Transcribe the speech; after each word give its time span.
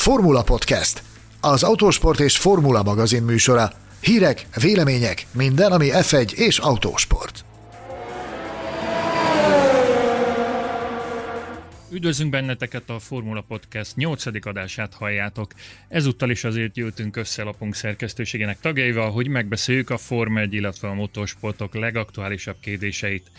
Formula 0.00 0.42
Podcast, 0.42 1.02
az 1.40 1.62
autósport 1.62 2.20
és 2.20 2.36
formula 2.36 2.82
magazin 2.82 3.22
műsora. 3.22 3.72
Hírek, 4.00 4.46
vélemények, 4.60 5.26
minden, 5.32 5.72
ami 5.72 5.88
F1 5.92 6.32
és 6.32 6.58
autósport. 6.58 7.44
Üdvözlünk 11.90 12.30
benneteket 12.30 12.90
a 12.90 12.98
Formula 12.98 13.44
Podcast 13.48 13.96
8. 13.96 14.46
adását 14.46 14.94
halljátok. 14.94 15.52
Ezúttal 15.88 16.30
is 16.30 16.44
azért 16.44 16.76
jöttünk 16.76 17.16
össze 17.16 17.42
lapunk 17.42 17.74
szerkesztőségének 17.74 18.60
tagjaival, 18.60 19.10
hogy 19.10 19.28
megbeszéljük 19.28 19.90
a 19.90 19.98
Forma 19.98 20.40
1, 20.40 20.54
illetve 20.54 20.88
a 20.88 20.94
motorsportok 20.94 21.74
legaktuálisabb 21.74 22.56
kérdéseit. 22.60 23.30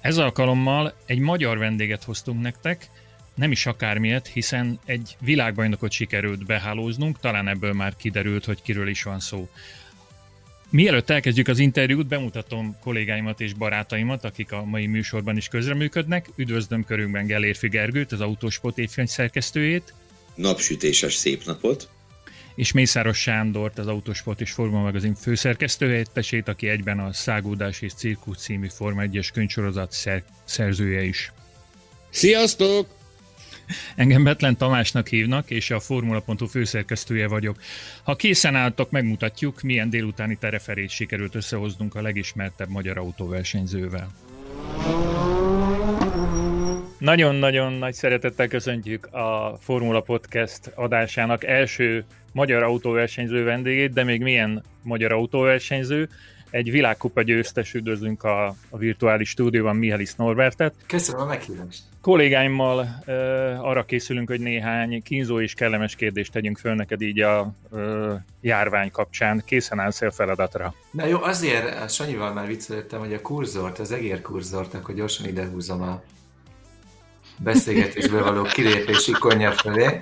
Ez 0.00 0.18
alkalommal 0.18 0.94
egy 1.06 1.18
magyar 1.18 1.58
vendéget 1.58 2.04
hoztunk 2.04 2.42
nektek, 2.42 2.90
nem 3.34 3.50
is 3.50 3.66
akármilyet, 3.66 4.26
hiszen 4.26 4.78
egy 4.84 5.16
világbajnokot 5.20 5.92
sikerült 5.92 6.46
behálóznunk, 6.46 7.20
talán 7.20 7.48
ebből 7.48 7.72
már 7.72 7.96
kiderült, 7.96 8.44
hogy 8.44 8.62
kiről 8.62 8.88
is 8.88 9.02
van 9.02 9.20
szó. 9.20 9.48
Mielőtt 10.70 11.10
elkezdjük 11.10 11.48
az 11.48 11.58
interjút, 11.58 12.06
bemutatom 12.06 12.76
kollégáimat 12.80 13.40
és 13.40 13.52
barátaimat, 13.52 14.24
akik 14.24 14.52
a 14.52 14.64
mai 14.64 14.86
műsorban 14.86 15.36
is 15.36 15.48
közreműködnek. 15.48 16.28
Üdvözlöm 16.36 16.84
körünkben 16.84 17.26
Gelérfi 17.26 17.68
Gergőt, 17.68 18.12
az 18.12 18.20
Autósport 18.20 18.78
évkönyv 18.78 19.08
szerkesztőjét. 19.08 19.94
Napsütéses 20.34 21.14
szép 21.14 21.44
napot. 21.44 21.88
És 22.54 22.72
Mészáros 22.72 23.18
Sándort, 23.18 23.78
az 23.78 23.86
Autósport 23.86 24.40
és 24.40 24.50
Forma 24.50 24.80
magazin 24.80 25.14
főszerkesztőhelyettesét, 25.14 26.48
aki 26.48 26.68
egyben 26.68 26.98
a 26.98 27.12
Szágódás 27.12 27.80
és 27.80 27.92
Cirkusz 27.94 28.42
című 28.42 28.68
Forma 28.68 29.02
1-es 29.04 29.28
könyvsorozat 29.32 29.92
szer- 29.92 30.26
szerzője 30.44 31.02
is. 31.02 31.32
Sziasztok! 32.10 33.01
Engem 33.96 34.24
Betlen 34.24 34.56
Tamásnak 34.56 35.08
hívnak, 35.08 35.50
és 35.50 35.70
a 35.70 35.80
Formula.hu 35.80 36.46
főszerkesztője 36.46 37.28
vagyok. 37.28 37.56
Ha 38.02 38.16
készen 38.16 38.54
álltok, 38.54 38.90
megmutatjuk, 38.90 39.60
milyen 39.62 39.90
délutáni 39.90 40.36
tereferét 40.40 40.90
sikerült 40.90 41.34
összehoznunk 41.34 41.94
a 41.94 42.02
legismertebb 42.02 42.68
magyar 42.68 42.98
autóversenyzővel. 42.98 44.10
Nagyon-nagyon 46.98 47.72
nagy 47.72 47.94
szeretettel 47.94 48.48
köszöntjük 48.48 49.06
a 49.06 49.58
Formula 49.60 50.00
Podcast 50.00 50.66
adásának 50.74 51.44
első 51.44 52.04
magyar 52.32 52.62
autóversenyző 52.62 53.44
vendégét, 53.44 53.92
de 53.92 54.04
még 54.04 54.20
milyen 54.20 54.62
magyar 54.82 55.12
autóversenyző, 55.12 56.08
egy 56.52 56.70
világkupa 56.70 57.22
győztes 57.22 57.74
üdvözlünk 57.74 58.22
a, 58.22 58.46
a 58.70 58.78
virtuális 58.78 59.28
stúdióban 59.28 59.76
Mihalis 59.76 60.14
Norbertet. 60.14 60.74
Köszönöm 60.86 61.20
a 61.20 61.24
meghívást. 61.24 61.82
Kollégáimmal 62.00 63.02
uh, 63.06 63.14
arra 63.66 63.84
készülünk, 63.84 64.28
hogy 64.28 64.40
néhány 64.40 65.02
kínzó 65.02 65.40
és 65.40 65.54
kellemes 65.54 65.94
kérdést 65.94 66.32
tegyünk 66.32 66.58
föl 66.58 66.74
neked 66.74 67.00
így 67.00 67.20
a 67.20 67.52
uh, 67.70 68.12
járvány 68.40 68.90
kapcsán. 68.90 69.42
Készen 69.46 69.78
állsz 69.78 70.00
a 70.00 70.10
feladatra? 70.10 70.74
Na 70.90 71.06
jó, 71.06 71.22
azért 71.22 71.90
Sanyival 71.90 72.32
már 72.32 72.46
viccelődtem, 72.46 73.00
hogy 73.00 73.12
a 73.12 73.20
kurzort, 73.20 73.78
az 73.78 73.92
egér 73.92 74.20
kurzort, 74.20 74.74
akkor 74.74 74.94
gyorsan 74.94 75.26
idehúzom 75.26 75.82
a 75.82 76.02
beszélgetésből 77.38 78.22
való 78.22 78.42
kilépési 78.42 79.12
konja 79.12 79.52
fölé. 79.52 79.98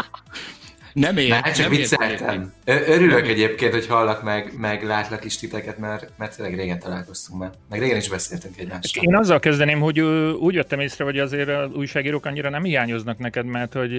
Nem 0.93 1.17
ér, 1.17 1.33
hát 1.33 1.55
csak 1.55 1.69
vicceltem. 1.69 2.53
Örülök 2.65 3.21
nem 3.21 3.31
egyébként, 3.31 3.73
hogy 3.73 3.87
hallak 3.87 4.23
meg, 4.23 4.53
meg 4.59 4.85
látlak 4.85 5.25
is 5.25 5.37
titeket, 5.37 5.79
mert, 5.79 6.11
mert 6.19 6.37
tényleg 6.37 6.55
régen 6.55 6.79
találkoztunk 6.79 7.41
már. 7.41 7.51
Meg 7.71 7.81
régen 7.81 7.97
is 7.97 8.09
beszéltünk 8.09 8.59
egymással. 8.59 9.05
Én 9.05 9.17
azzal 9.17 9.39
kezdeném, 9.39 9.81
hogy 9.81 10.01
úgy 10.41 10.55
vettem 10.55 10.81
észre, 10.81 11.05
hogy 11.05 11.19
azért 11.19 11.49
az 11.49 11.73
újságírók 11.75 12.27
annyira 12.27 12.51
nem 12.51 12.65
hiányoznak 12.65 13.19
neked, 13.19 13.45
mert 13.45 13.73
hogy 13.73 13.93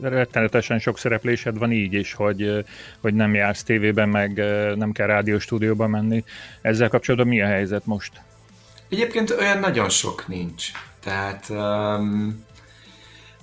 rettenetesen 0.00 0.78
sok 0.78 0.98
szereplésed 0.98 1.58
van 1.58 1.72
így 1.72 1.92
is, 1.92 2.12
hogy, 2.12 2.64
hogy 3.00 3.14
nem 3.14 3.34
jársz 3.34 3.62
tévében, 3.62 4.08
meg 4.08 4.42
nem 4.76 4.92
kell 4.92 5.06
rádióstúdióba 5.06 5.86
menni. 5.86 6.24
Ezzel 6.60 6.88
kapcsolatban 6.88 7.28
mi 7.28 7.42
a 7.42 7.46
helyzet 7.46 7.86
most? 7.86 8.12
Egyébként 8.88 9.30
olyan 9.30 9.58
nagyon 9.58 9.88
sok 9.88 10.28
nincs. 10.28 10.70
Tehát 11.04 11.46
um, 11.48 12.44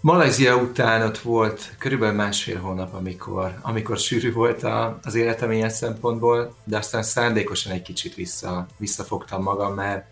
Malajzia 0.07 0.55
után 0.55 1.01
ott 1.01 1.17
volt 1.17 1.75
körülbelül 1.77 2.15
másfél 2.15 2.59
hónap, 2.59 2.93
amikor, 2.93 3.57
amikor 3.61 3.97
sűrű 3.97 4.33
volt 4.33 4.63
a, 4.63 4.99
az 5.03 5.15
életem 5.15 5.51
ilyen 5.51 5.69
szempontból, 5.69 6.55
de 6.63 6.77
aztán 6.77 7.03
szándékosan 7.03 7.71
egy 7.71 7.81
kicsit 7.81 8.15
vissza, 8.15 8.67
visszafogtam 8.77 9.41
magam, 9.43 9.73
mert 9.73 10.05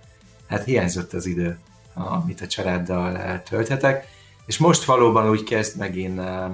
hát 0.47 0.63
hiányzott 0.63 1.13
az 1.13 1.25
idő, 1.25 1.59
amit 1.94 2.41
a 2.41 2.47
családdal 2.47 3.41
tölthetek, 3.50 4.07
és 4.45 4.57
most 4.57 4.84
valóban 4.84 5.29
úgy 5.29 5.44
kezd 5.44 5.78
megint 5.78 6.19
uh, 6.19 6.45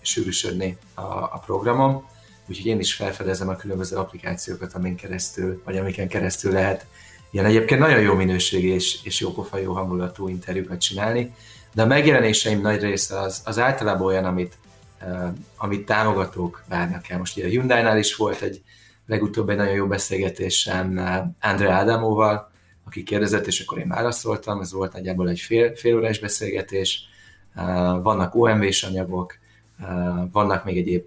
sűrűsödni 0.00 0.78
a, 0.94 1.02
a 1.12 1.42
programom, 1.46 2.04
úgyhogy 2.46 2.66
én 2.66 2.78
is 2.78 2.94
felfedezem 2.94 3.48
a 3.48 3.56
különböző 3.56 3.96
applikációkat, 3.96 4.74
amin 4.74 4.96
keresztül, 4.96 5.62
vagy 5.64 5.76
amiken 5.76 6.08
keresztül 6.08 6.52
lehet 6.52 6.86
ilyen 7.30 7.46
egyébként 7.46 7.80
nagyon 7.80 8.00
jó 8.00 8.14
minőségű 8.14 8.72
és, 8.72 8.98
és 9.02 9.20
jó 9.20 9.32
pofa, 9.32 9.58
jó 9.58 9.72
hangulatú 9.72 10.28
interjúkat 10.28 10.80
csinálni, 10.80 11.34
de 11.76 11.82
a 11.82 11.86
megjelenéseim 11.86 12.60
nagy 12.60 12.80
része 12.80 13.20
az, 13.20 13.42
az 13.44 13.58
általában 13.58 14.06
olyan, 14.06 14.24
amit, 14.24 14.54
uh, 15.02 15.28
amit 15.56 15.86
támogatók 15.86 16.64
várnak 16.68 17.08
el. 17.08 17.18
Most 17.18 17.36
ugye 17.36 17.46
a 17.46 17.48
Hyundai-nál 17.48 17.98
is 17.98 18.14
volt 18.14 18.40
egy 18.40 18.62
legutóbb 19.06 19.48
egy 19.48 19.56
nagyon 19.56 19.74
jó 19.74 19.86
beszélgetésem 19.86 21.00
Andre 21.40 21.70
Ádámóval, 21.70 22.50
aki 22.84 23.02
kérdezett, 23.02 23.46
és 23.46 23.60
akkor 23.60 23.78
én 23.78 23.88
válaszoltam, 23.88 24.60
ez 24.60 24.72
volt 24.72 24.92
nagyjából 24.92 25.28
egy 25.28 25.40
fél, 25.40 25.74
fél 25.74 25.96
órás 25.96 26.18
beszélgetés, 26.18 27.08
uh, 27.56 27.62
vannak 28.02 28.34
OMV-s 28.34 28.82
anyagok, 28.82 29.38
uh, 29.80 29.88
vannak 30.32 30.64
még 30.64 30.76
egyéb 30.76 31.04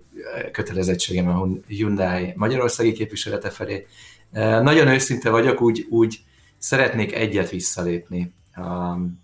kötelezettségem 0.52 1.28
a 1.28 1.48
Hyundai 1.68 2.34
magyarországi 2.36 2.92
képviselete 2.92 3.50
felé. 3.50 3.88
Uh, 4.32 4.62
nagyon 4.62 4.88
őszinte 4.88 5.30
vagyok, 5.30 5.62
úgy, 5.62 5.88
úgy 5.90 6.20
szeretnék 6.58 7.14
egyet 7.14 7.50
visszalépni 7.50 8.38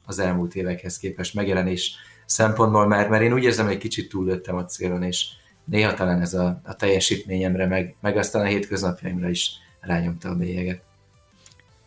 az 0.06 0.20
elmúlt 0.20 0.56
évekhez 0.56 0.98
képest 0.98 1.34
megjelenés 1.34 1.96
szempontból, 2.26 2.88
mert, 2.88 3.10
mert 3.10 3.24
én 3.24 3.34
úgy 3.34 3.44
érzem, 3.44 3.66
hogy 3.66 3.74
egy 3.74 3.80
kicsit 3.80 4.10
túllőttem 4.10 4.56
a 4.56 4.66
célon, 4.66 5.04
és 5.04 5.26
néha 5.66 5.94
talán 5.94 6.22
ez 6.22 6.34
a, 6.34 6.62
a 6.64 6.76
teljesítményemre, 6.76 7.66
meg, 7.66 7.96
meg 8.02 8.18
aztán 8.18 8.42
a 8.42 8.46
hétköznapjaimra 8.46 9.30
is 9.30 9.52
rányomta 9.80 10.30
a 10.30 10.36
bélyeget. 10.36 10.82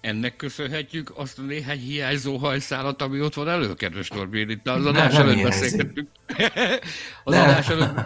Ennek 0.01 0.37
köszönhetjük 0.37 1.13
azt 1.17 1.39
a 1.39 1.43
néhány 1.43 1.79
hiányzó 1.79 2.37
hajszálat, 2.37 3.03
ami 3.03 3.21
ott 3.21 3.35
van 3.35 3.49
elő, 3.49 3.75
kedves 3.75 4.09
Norbén. 4.09 4.51
Itt 4.51 4.69
az 4.69 4.87
adás 4.87 5.13
nem, 5.13 5.29
előtt 5.29 5.43
beszélgettünk. 5.43 6.09
az 7.25 7.35
nem. 7.35 7.43
adás 7.43 7.69
előtt 7.69 7.97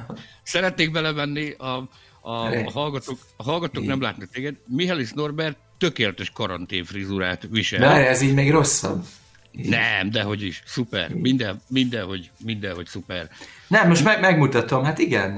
szeretnék 0.43 0.91
belemenni, 0.91 1.51
a, 1.51 1.89
a, 2.21 2.47
a 2.65 2.71
hallgatók, 2.71 3.19
a 3.37 3.43
hallgatók 3.43 3.85
nem 3.85 4.01
látnak 4.01 4.31
téged. 4.31 4.55
Mihális 4.67 5.11
Norbert 5.13 5.57
tökéletes 5.79 6.31
karanténfrizurát 6.31 7.47
visel. 7.51 7.81
De 7.81 8.09
ez 8.09 8.21
így 8.21 8.35
még 8.35 8.51
rosszabb. 8.51 9.05
Nem, 9.53 10.11
dehogy 10.11 10.43
is, 10.43 10.63
szuper. 10.67 11.15
Minden, 11.15 11.63
mindenhogy, 11.69 12.31
mindenhogy 12.39 12.87
szuper. 12.87 13.31
Nem, 13.69 13.89
most 13.89 14.05
meg, 14.05 14.21
megmutatom, 14.21 14.85
hát 14.85 14.99
igen, 14.99 15.35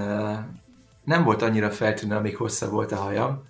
nem 1.04 1.24
volt 1.24 1.42
annyira 1.42 1.70
feltűnő, 1.70 2.16
amíg 2.16 2.36
hosszabb 2.36 2.70
volt 2.70 2.92
a 2.92 2.96
hajam, 2.96 3.48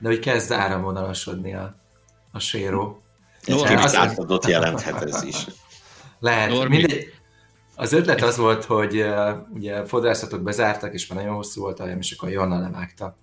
de 0.00 0.08
hogy 0.08 0.18
kezd 0.18 0.52
áramvonalasodni 0.52 1.54
a, 1.54 1.76
a 2.32 2.38
séró. 2.38 3.02
Ez 3.44 3.84
az 3.84 3.96
átadott 3.96 4.46
jelenthet 4.46 5.02
ez 5.02 5.22
is. 5.22 5.46
Lehet. 6.18 6.50
Normi. 6.50 6.76
Mindegy, 6.76 7.12
az 7.76 7.92
ötlet 7.92 8.22
az 8.22 8.36
volt, 8.36 8.64
hogy 8.64 9.00
uh, 9.00 9.30
ugye 9.54 9.84
fodrászatot 9.84 10.42
bezártak, 10.42 10.94
és 10.94 11.06
már 11.06 11.18
nagyon 11.18 11.34
hosszú 11.34 11.60
volt 11.60 11.80
a 11.80 11.82
hajam, 11.82 11.98
és 11.98 12.12
akkor 12.12 12.30
Jonna 12.30 12.60
levágta 12.60 13.16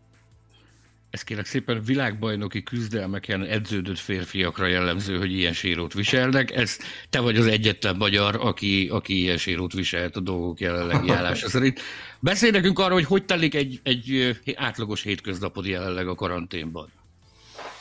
ez 1.12 1.22
kérlek 1.22 1.46
szépen 1.46 1.82
világbajnoki 1.86 2.64
küzdelmeken 2.64 3.44
edződött 3.44 4.00
férfiakra 4.00 4.66
jellemző, 4.66 5.18
hogy 5.18 5.32
ilyen 5.32 5.54
sérót 5.54 5.94
viselnek. 5.94 6.52
Ez, 6.52 6.78
te 7.10 7.20
vagy 7.20 7.38
az 7.38 7.46
egyetlen 7.46 7.96
magyar, 7.96 8.38
aki, 8.42 8.88
aki 8.92 9.22
ilyen 9.22 9.38
sérót 9.38 9.74
viselt 9.74 10.16
a 10.16 10.20
dolgok 10.20 10.60
jelenlegi 10.60 11.10
állása 11.18 11.50
szerint. 11.50 11.80
Beszélj 12.20 12.52
nekünk 12.52 12.80
arról, 12.80 12.94
hogy 12.94 13.06
hogy 13.06 13.26
telik 13.26 13.56
egy, 13.56 13.80
egy 13.84 14.38
átlagos 14.56 15.02
hétköznapod 15.02 15.66
jelenleg 15.66 16.08
a 16.08 16.16
karanténban. 16.16 16.92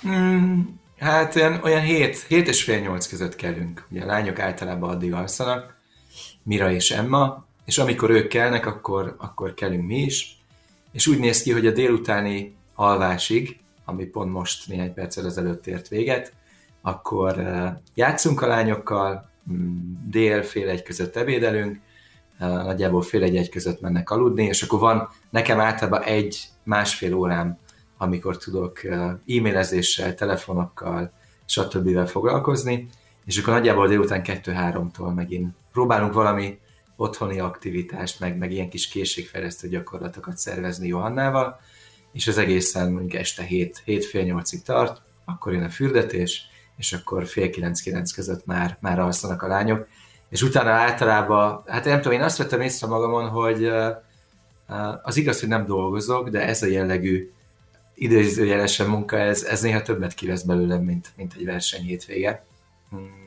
Hmm, 0.00 0.80
hát 0.98 1.36
olyan, 1.36 1.60
olyan 1.62 1.82
hét, 1.82 2.24
hét 2.28 2.48
és 2.48 2.62
fél 2.62 2.78
nyolc 2.78 3.06
között 3.06 3.36
kellünk. 3.36 3.86
Ugye 3.90 4.02
a 4.02 4.06
lányok 4.06 4.38
általában 4.38 4.90
addig 4.90 5.12
alszanak, 5.12 5.78
Mira 6.42 6.72
és 6.72 6.90
Emma, 6.90 7.46
és 7.64 7.78
amikor 7.78 8.10
ők 8.10 8.28
kelnek, 8.28 8.66
akkor, 8.66 9.16
akkor 9.18 9.54
kellünk 9.54 9.86
mi 9.86 9.98
is. 9.98 10.38
És 10.92 11.06
úgy 11.06 11.18
néz 11.18 11.42
ki, 11.42 11.52
hogy 11.52 11.66
a 11.66 11.72
délutáni 11.72 12.58
alvásig, 12.80 13.58
ami 13.84 14.04
pont 14.04 14.32
most 14.32 14.68
néhány 14.68 14.94
perccel 14.94 15.26
ezelőtt 15.26 15.66
ért 15.66 15.88
véget, 15.88 16.32
akkor 16.82 17.38
eh, 17.38 17.72
játszunk 17.94 18.42
a 18.42 18.46
lányokkal, 18.46 19.30
mm, 19.52 19.78
dél 20.06 20.42
fél 20.42 20.68
egy 20.68 20.82
között 20.82 21.16
ebédelünk, 21.16 21.80
eh, 22.38 22.48
nagyjából 22.48 23.02
fél 23.02 23.22
egy 23.22 23.36
egy 23.36 23.48
között 23.48 23.80
mennek 23.80 24.10
aludni, 24.10 24.44
és 24.44 24.62
akkor 24.62 24.78
van 24.78 25.08
nekem 25.30 25.60
általában 25.60 26.02
egy 26.02 26.42
másfél 26.62 27.14
órám, 27.14 27.58
amikor 27.98 28.36
tudok 28.36 28.84
eh, 28.84 29.10
e-mailezéssel, 29.10 30.14
telefonokkal, 30.14 31.12
stb. 31.44 32.06
foglalkozni, 32.06 32.88
és 33.24 33.38
akkor 33.38 33.52
nagyjából 33.52 33.88
délután 33.88 34.22
kettő-háromtól 34.22 35.12
megint 35.12 35.54
próbálunk 35.72 36.12
valami 36.12 36.58
otthoni 36.96 37.40
aktivitást, 37.40 38.20
meg, 38.20 38.38
meg 38.38 38.52
ilyen 38.52 38.68
kis 38.68 38.88
készségfejlesztő 38.88 39.68
gyakorlatokat 39.68 40.36
szervezni 40.36 40.88
Johannával, 40.88 41.60
és 42.12 42.26
az 42.26 42.38
egészen 42.38 42.92
mondjuk 42.92 43.14
este 43.14 43.42
7, 43.42 43.82
7 43.84 44.04
fél 44.04 44.24
8-ig 44.24 44.62
tart, 44.62 45.02
akkor 45.24 45.52
jön 45.52 45.62
a 45.62 45.70
fürdetés, 45.70 46.46
és 46.76 46.92
akkor 46.92 47.26
fél 47.26 47.50
9-9 47.52 48.10
között 48.14 48.46
már, 48.46 48.76
már 48.80 48.98
alszanak 48.98 49.42
a 49.42 49.46
lányok, 49.46 49.86
és 50.28 50.42
utána 50.42 50.70
általában, 50.70 51.62
hát 51.66 51.84
nem 51.84 52.00
tudom, 52.00 52.18
én 52.18 52.24
azt 52.24 52.38
vettem 52.38 52.60
észre 52.60 52.86
magamon, 52.86 53.28
hogy 53.28 53.70
az 55.02 55.16
igaz, 55.16 55.40
hogy 55.40 55.48
nem 55.48 55.66
dolgozok, 55.66 56.28
de 56.28 56.46
ez 56.46 56.62
a 56.62 56.66
jellegű 56.66 57.30
idézőjelesen 57.94 58.88
munka, 58.88 59.18
ez, 59.18 59.42
ez 59.42 59.60
néha 59.60 59.82
többet 59.82 60.14
kivesz 60.14 60.42
belőlem, 60.42 60.82
mint, 60.82 61.12
mint 61.16 61.34
egy 61.38 61.44
verseny 61.44 61.82
hétvége. 61.82 62.44
Hmm. 62.90 63.20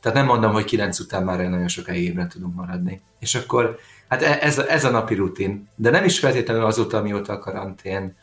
Tehát 0.00 0.18
nem 0.18 0.26
mondom, 0.26 0.52
hogy 0.52 0.64
kilenc 0.64 0.98
után 0.98 1.24
már 1.24 1.38
nagyon 1.38 1.68
sokáig 1.68 2.04
ébren 2.04 2.28
tudunk 2.28 2.54
maradni. 2.54 3.00
És 3.18 3.34
akkor, 3.34 3.78
hát 4.08 4.22
e, 4.22 4.38
ez, 4.40 4.58
ez 4.58 4.84
a 4.84 4.90
napi 4.90 5.14
rutin. 5.14 5.68
De 5.74 5.90
nem 5.90 6.04
is 6.04 6.18
feltétlenül 6.18 6.64
azóta, 6.64 6.98
amióta 6.98 7.32
a 7.32 7.38
karantén 7.38 8.16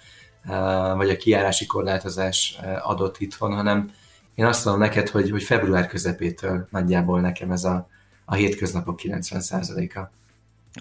vagy 0.96 1.10
a 1.10 1.18
kiárási 1.18 1.66
korlátozás 1.66 2.60
adott 2.84 3.20
itthon, 3.20 3.56
hanem 3.56 3.92
én 4.36 4.46
azt 4.46 4.66
mondom 4.66 4.84
neked, 4.84 5.10
hogy, 5.10 5.30
hogy 5.30 5.44
február 5.44 5.88
közepétől 5.88 6.68
nagyjából 6.72 7.22
nekem 7.22 7.52
ez 7.52 7.64
a, 7.64 7.90
a 8.26 8.36
hétköznapok 8.36 9.00
90%-a. 9.04 10.00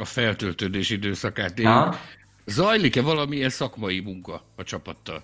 A 0.01 0.05
feltöltődés 0.05 0.91
időszakát 0.91 1.59
él. 1.59 1.99
Zajlik-e 2.45 3.03
valamilyen 3.03 3.51
szakmai 3.51 4.01
munka 4.01 4.43
a 4.57 4.63
csapattal? 4.63 5.23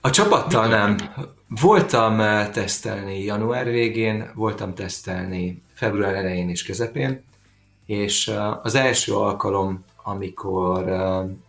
A 0.00 0.10
csapattal 0.10 0.68
nem. 0.68 0.96
Voltam 1.48 2.16
tesztelni 2.52 3.24
január 3.24 3.64
végén, 3.64 4.30
voltam 4.34 4.74
tesztelni 4.74 5.62
február 5.74 6.14
elején 6.14 6.48
és 6.48 6.64
közepén, 6.64 7.24
és 7.86 8.32
az 8.62 8.74
első 8.74 9.14
alkalom, 9.14 9.84
amikor 10.02 10.84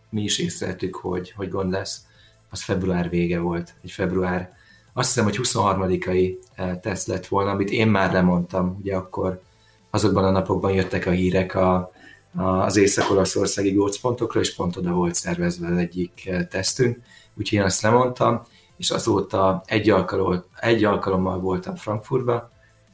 mi 0.10 0.24
is 0.24 0.38
észreltük, 0.40 0.96
hogy, 0.96 1.32
hogy 1.32 1.50
gond 1.50 1.72
lesz, 1.72 2.02
az 2.50 2.62
február 2.62 3.10
vége 3.10 3.40
volt. 3.40 3.74
Egy 3.84 3.92
február, 3.92 4.54
azt 4.94 5.08
hiszem, 5.08 5.24
hogy 5.24 5.40
23-ai 5.44 6.38
teszt 6.82 7.08
lett 7.08 7.28
volna, 7.28 7.52
amit 7.52 7.70
én 7.70 7.88
már 7.88 8.12
lemondtam, 8.12 8.78
ugye 8.80 8.96
akkor 8.96 9.42
azokban 9.90 10.24
a 10.24 10.32
napokban 10.32 10.72
jöttek 10.72 11.06
a 11.06 11.12
hírek 11.12 11.56
a, 11.56 11.92
az 12.36 12.78
észak-olaszországi 12.78 13.72
gócpontokra, 13.72 14.40
és 14.40 14.56
pont 14.56 14.76
oda 14.76 14.92
volt 14.92 15.16
szervezve 15.16 15.68
az 15.68 15.78
egyik 15.78 16.28
eh, 16.28 16.46
tesztünk, 16.50 16.98
úgyhogy 17.36 17.58
én 17.58 17.64
azt 17.64 17.82
lemondtam, 17.82 18.46
és 18.78 18.90
azóta 18.90 19.64
egy, 19.66 19.90
alkalom, 19.90 20.44
egy 20.60 20.84
alkalommal 20.84 21.40
voltam 21.40 21.76
Frankfurtba, 21.76 22.52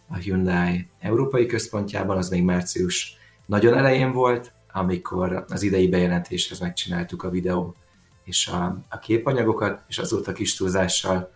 a 0.10 0.16
Hyundai 0.16 0.88
Európai 1.00 1.46
Központjában, 1.46 2.18
az 2.18 2.30
még 2.30 2.44
március 2.44 3.18
nagyon 3.46 3.78
elején 3.78 4.12
volt, 4.12 4.54
amikor 4.76 5.46
az 5.50 5.64
idei 5.64 5.88
bejelentéshez 5.88 6.60
megcsináltuk 6.60 7.24
a 7.24 7.30
videó 7.30 7.76
és 8.24 8.48
a, 8.48 8.78
a 8.90 9.00
képanyagokat, 9.00 9.82
és 9.88 9.98
azóta 9.98 10.32
kis 10.32 10.56
túlzással. 10.56 11.32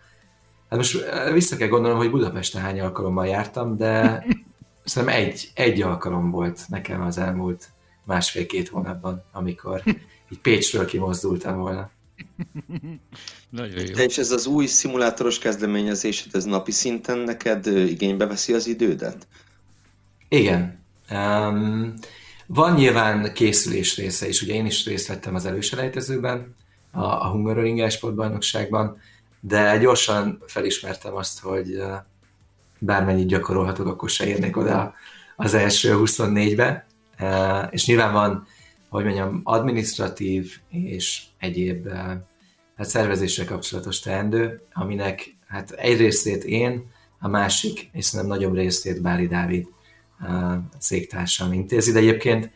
Hát 0.68 0.78
most 0.78 1.04
vissza 1.32 1.56
kell 1.56 1.68
gondolnom, 1.68 1.98
hogy 1.98 2.10
Budapesten 2.10 2.62
hány 2.62 2.80
alkalommal 2.80 3.26
jártam, 3.26 3.76
de 3.76 4.24
szerintem 4.84 5.18
egy, 5.18 5.50
egy 5.54 5.82
alkalom 5.82 6.30
volt 6.30 6.60
nekem 6.68 7.02
az 7.02 7.18
elmúlt 7.18 7.68
másfél-két 8.04 8.68
hónapban, 8.68 9.24
amikor 9.32 9.82
így 10.30 10.40
Pécsről 10.40 10.84
kimozdultam 10.84 11.58
volna. 11.58 11.90
Nagyon 13.50 13.86
jó. 13.86 14.04
És 14.04 14.18
ez 14.18 14.30
az 14.30 14.46
új 14.46 14.66
szimulátoros 14.66 15.38
kezdeményezésed, 15.38 16.34
ez 16.34 16.44
napi 16.44 16.70
szinten 16.70 17.18
neked 17.18 17.66
igénybe 17.66 18.26
veszi 18.26 18.52
az 18.52 18.66
idődet? 18.66 19.26
Igen. 20.28 20.84
Um, 21.10 21.94
van 22.52 22.74
nyilván 22.74 23.32
készülés 23.32 23.96
része 23.96 24.28
is, 24.28 24.42
ugye 24.42 24.54
én 24.54 24.66
is 24.66 24.86
részt 24.86 25.08
vettem 25.08 25.34
az 25.34 25.46
előselejtezőben, 25.46 26.54
a, 26.92 27.02
a 27.02 27.30
Hungaroring 27.30 27.90
sportbajnokságban, 27.90 28.98
de 29.40 29.78
gyorsan 29.78 30.42
felismertem 30.46 31.14
azt, 31.14 31.40
hogy 31.40 31.82
bármennyit 32.78 33.26
gyakorolhatok, 33.26 33.86
akkor 33.86 34.10
se 34.10 34.26
érnék 34.26 34.56
oda 34.56 34.94
az 35.36 35.54
első 35.54 35.94
24-be, 35.96 36.86
és 37.70 37.86
nyilván 37.86 38.12
van, 38.12 38.46
hogy 38.88 39.04
mondjam, 39.04 39.40
administratív 39.44 40.58
és 40.68 41.22
egyéb 41.38 41.88
hát 42.76 42.88
szervezéssel 42.88 43.46
kapcsolatos 43.46 44.00
teendő, 44.00 44.60
aminek 44.72 45.36
hát 45.46 45.70
egy 45.70 45.98
részét 45.98 46.44
én, 46.44 46.90
a 47.20 47.28
másik, 47.28 47.88
és 47.92 48.04
szerintem 48.04 48.36
nagyobb 48.36 48.54
részét 48.54 49.02
Bári 49.02 49.26
Dávid 49.26 49.66
cégtársam 50.78 51.52
intézi, 51.52 51.92
de 51.92 51.98
egyébként 51.98 52.50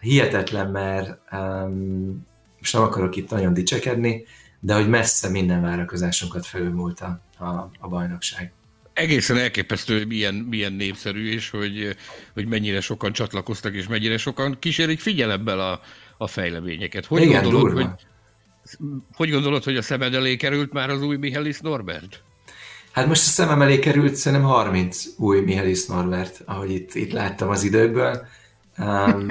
hihetetlen, 0.00 0.70
mert 0.70 1.18
um, 1.32 2.26
most 2.58 2.72
nem 2.72 2.82
akarok 2.82 3.16
itt 3.16 3.30
nagyon 3.30 3.52
dicsekedni, 3.54 4.24
de 4.60 4.74
hogy 4.74 4.88
messze 4.88 5.28
minden 5.28 5.62
várakozásunkat 5.62 6.46
felülmúlt 6.46 7.00
a, 7.00 7.20
a, 7.44 7.70
a 7.78 7.88
bajnokság 7.88 8.52
egészen 8.96 9.36
elképesztő, 9.36 9.96
hogy 9.96 10.06
milyen, 10.06 10.34
milyen 10.34 10.72
népszerű, 10.72 11.30
és 11.30 11.50
hogy, 11.50 11.96
hogy 12.34 12.46
mennyire 12.46 12.80
sokan 12.80 13.12
csatlakoztak, 13.12 13.74
és 13.74 13.88
mennyire 13.88 14.16
sokan 14.16 14.56
kísérik 14.58 15.00
figyelemmel 15.00 15.60
a, 15.60 15.80
a 16.16 16.26
fejleményeket. 16.26 17.04
Hogy 17.06 17.22
Igen, 17.22 17.42
gondolod, 17.42 17.72
hogy, 17.72 17.88
hogy 19.12 19.30
gondolod, 19.30 19.64
hogy 19.64 19.76
a 19.76 19.82
szemed 19.82 20.14
elé 20.14 20.36
került 20.36 20.72
már 20.72 20.90
az 20.90 21.02
új 21.02 21.16
Mihelis 21.16 21.60
Norbert? 21.60 22.22
Hát 22.96 23.06
most 23.06 23.26
a 23.26 23.30
szemem 23.30 23.62
elé 23.62 23.78
került 23.78 24.14
szerintem 24.14 24.48
30 24.48 25.04
új 25.16 25.40
Mihelis 25.40 25.86
Norbert, 25.86 26.42
ahogy 26.44 26.70
itt, 26.70 26.94
itt 26.94 27.12
láttam 27.12 27.48
az 27.48 27.62
időkből. 27.62 28.26
Um, 28.78 29.26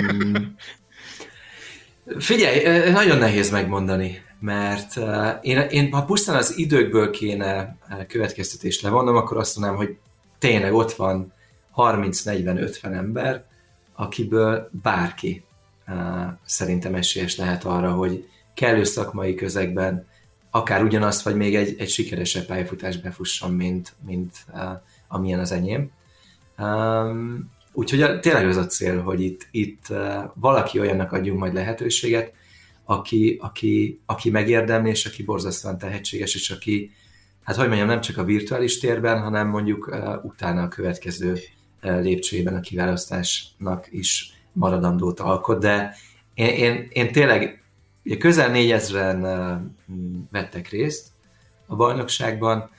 figyelj, 2.17 2.91
nagyon 2.91 3.17
nehéz 3.17 3.51
megmondani 3.51 4.23
mert 4.39 4.95
én, 5.41 5.59
én 5.59 5.91
ha 5.91 6.03
pusztán 6.03 6.35
az 6.35 6.57
időkből 6.57 7.09
kéne 7.09 7.77
következtetést 8.07 8.81
levonnom, 8.81 9.15
akkor 9.15 9.37
azt 9.37 9.57
mondanám, 9.57 9.85
hogy 9.85 9.97
tényleg 10.39 10.73
ott 10.73 10.91
van 10.91 11.33
30-40-50 11.75 12.83
ember, 12.83 13.45
akiből 13.95 14.69
bárki 14.81 15.43
szerintem 16.45 16.95
esélyes 16.95 17.35
lehet 17.35 17.63
arra, 17.63 17.91
hogy 17.91 18.29
kellő 18.53 18.83
szakmai 18.83 19.35
közegben 19.35 20.07
akár 20.55 20.83
ugyanazt, 20.83 21.21
vagy 21.21 21.35
még 21.35 21.55
egy, 21.55 21.75
egy 21.77 21.89
sikeresebb 21.89 22.45
pályafutást 22.45 23.01
befusson, 23.01 23.51
mint, 23.51 23.93
mint 24.05 24.35
uh, 24.53 24.61
amilyen 25.07 25.39
az 25.39 25.51
enyém. 25.51 25.91
Um, 26.57 27.51
úgyhogy 27.73 28.01
a, 28.01 28.19
tényleg 28.19 28.47
az 28.47 28.57
a 28.57 28.65
cél, 28.65 29.01
hogy 29.01 29.21
itt, 29.21 29.47
itt 29.51 29.85
uh, 29.89 30.23
valaki 30.33 30.79
olyannak 30.79 31.11
adjunk 31.11 31.39
majd 31.39 31.53
lehetőséget, 31.53 32.33
aki, 32.85 33.37
aki, 33.41 33.99
aki 34.05 34.29
megérdemli, 34.29 34.89
és 34.89 35.05
aki 35.05 35.23
borzasztóan 35.23 35.77
tehetséges, 35.77 36.35
és 36.35 36.49
aki, 36.49 36.91
hát 37.43 37.55
hogy 37.55 37.67
mondjam, 37.67 37.87
nem 37.87 38.01
csak 38.01 38.17
a 38.17 38.23
virtuális 38.23 38.79
térben, 38.79 39.21
hanem 39.21 39.47
mondjuk 39.47 39.87
uh, 39.87 40.25
utána 40.25 40.61
a 40.61 40.67
következő 40.67 41.39
uh, 41.83 42.01
lépcsőjében 42.01 42.55
a 42.55 42.59
kiválasztásnak 42.59 43.87
is 43.89 44.33
maradandót 44.51 45.19
alkot, 45.19 45.59
de 45.59 45.95
én, 46.33 46.49
én, 46.49 46.87
én 46.89 47.11
tényleg 47.11 47.64
ugye 48.05 48.17
közel 48.17 48.49
négyezren 48.49 49.23
uh, 49.23 49.61
vettek 50.31 50.69
részt 50.69 51.07
a 51.67 51.75
bajnokságban, 51.75 52.69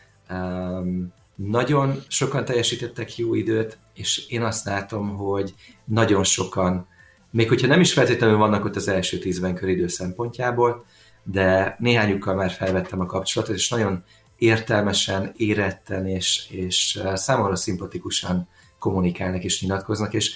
nagyon 1.34 2.02
sokan 2.08 2.44
teljesítettek 2.44 3.16
jó 3.16 3.34
időt, 3.34 3.78
és 3.94 4.26
én 4.28 4.42
azt 4.42 4.64
látom, 4.64 5.16
hogy 5.16 5.54
nagyon 5.84 6.24
sokan 6.24 6.86
még 7.30 7.48
hogyha 7.48 7.66
nem 7.66 7.80
is 7.80 7.92
feltétlenül 7.92 8.36
vannak 8.36 8.64
ott 8.64 8.76
az 8.76 8.88
első 8.88 9.18
tízben 9.18 9.54
köridő 9.54 9.88
szempontjából, 9.88 10.84
de 11.22 11.76
néhányukkal 11.78 12.34
már 12.34 12.50
felvettem 12.50 13.00
a 13.00 13.06
kapcsolatot, 13.06 13.56
és 13.56 13.68
nagyon 13.68 14.04
értelmesen, 14.36 15.32
éretten 15.36 16.06
és, 16.06 16.46
és 16.50 17.02
számomra 17.14 17.56
szimpatikusan 17.56 18.48
kommunikálnak 18.78 19.44
és 19.44 19.62
nyilatkoznak, 19.62 20.14
és 20.14 20.34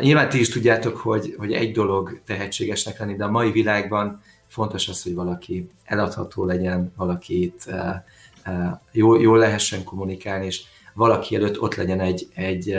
nyilván 0.00 0.28
ti 0.28 0.40
is 0.40 0.48
tudjátok, 0.48 0.96
hogy, 0.96 1.34
hogy 1.38 1.52
egy 1.52 1.72
dolog 1.72 2.20
tehetségesnek 2.24 2.98
lenni, 2.98 3.16
de 3.16 3.24
a 3.24 3.30
mai 3.30 3.50
világban 3.50 4.20
fontos 4.46 4.88
az, 4.88 5.02
hogy 5.02 5.14
valaki 5.14 5.68
eladható 5.84 6.44
legyen, 6.44 6.92
valakit 6.96 7.64
uh, 7.66 7.94
uh, 8.46 8.78
jól, 8.92 9.20
jól 9.20 9.38
lehessen 9.38 9.84
kommunikálni, 9.84 10.46
és 10.46 10.62
valaki 10.94 11.34
előtt 11.34 11.60
ott 11.60 11.74
legyen 11.74 12.00
egy, 12.00 12.28
egy 12.34 12.78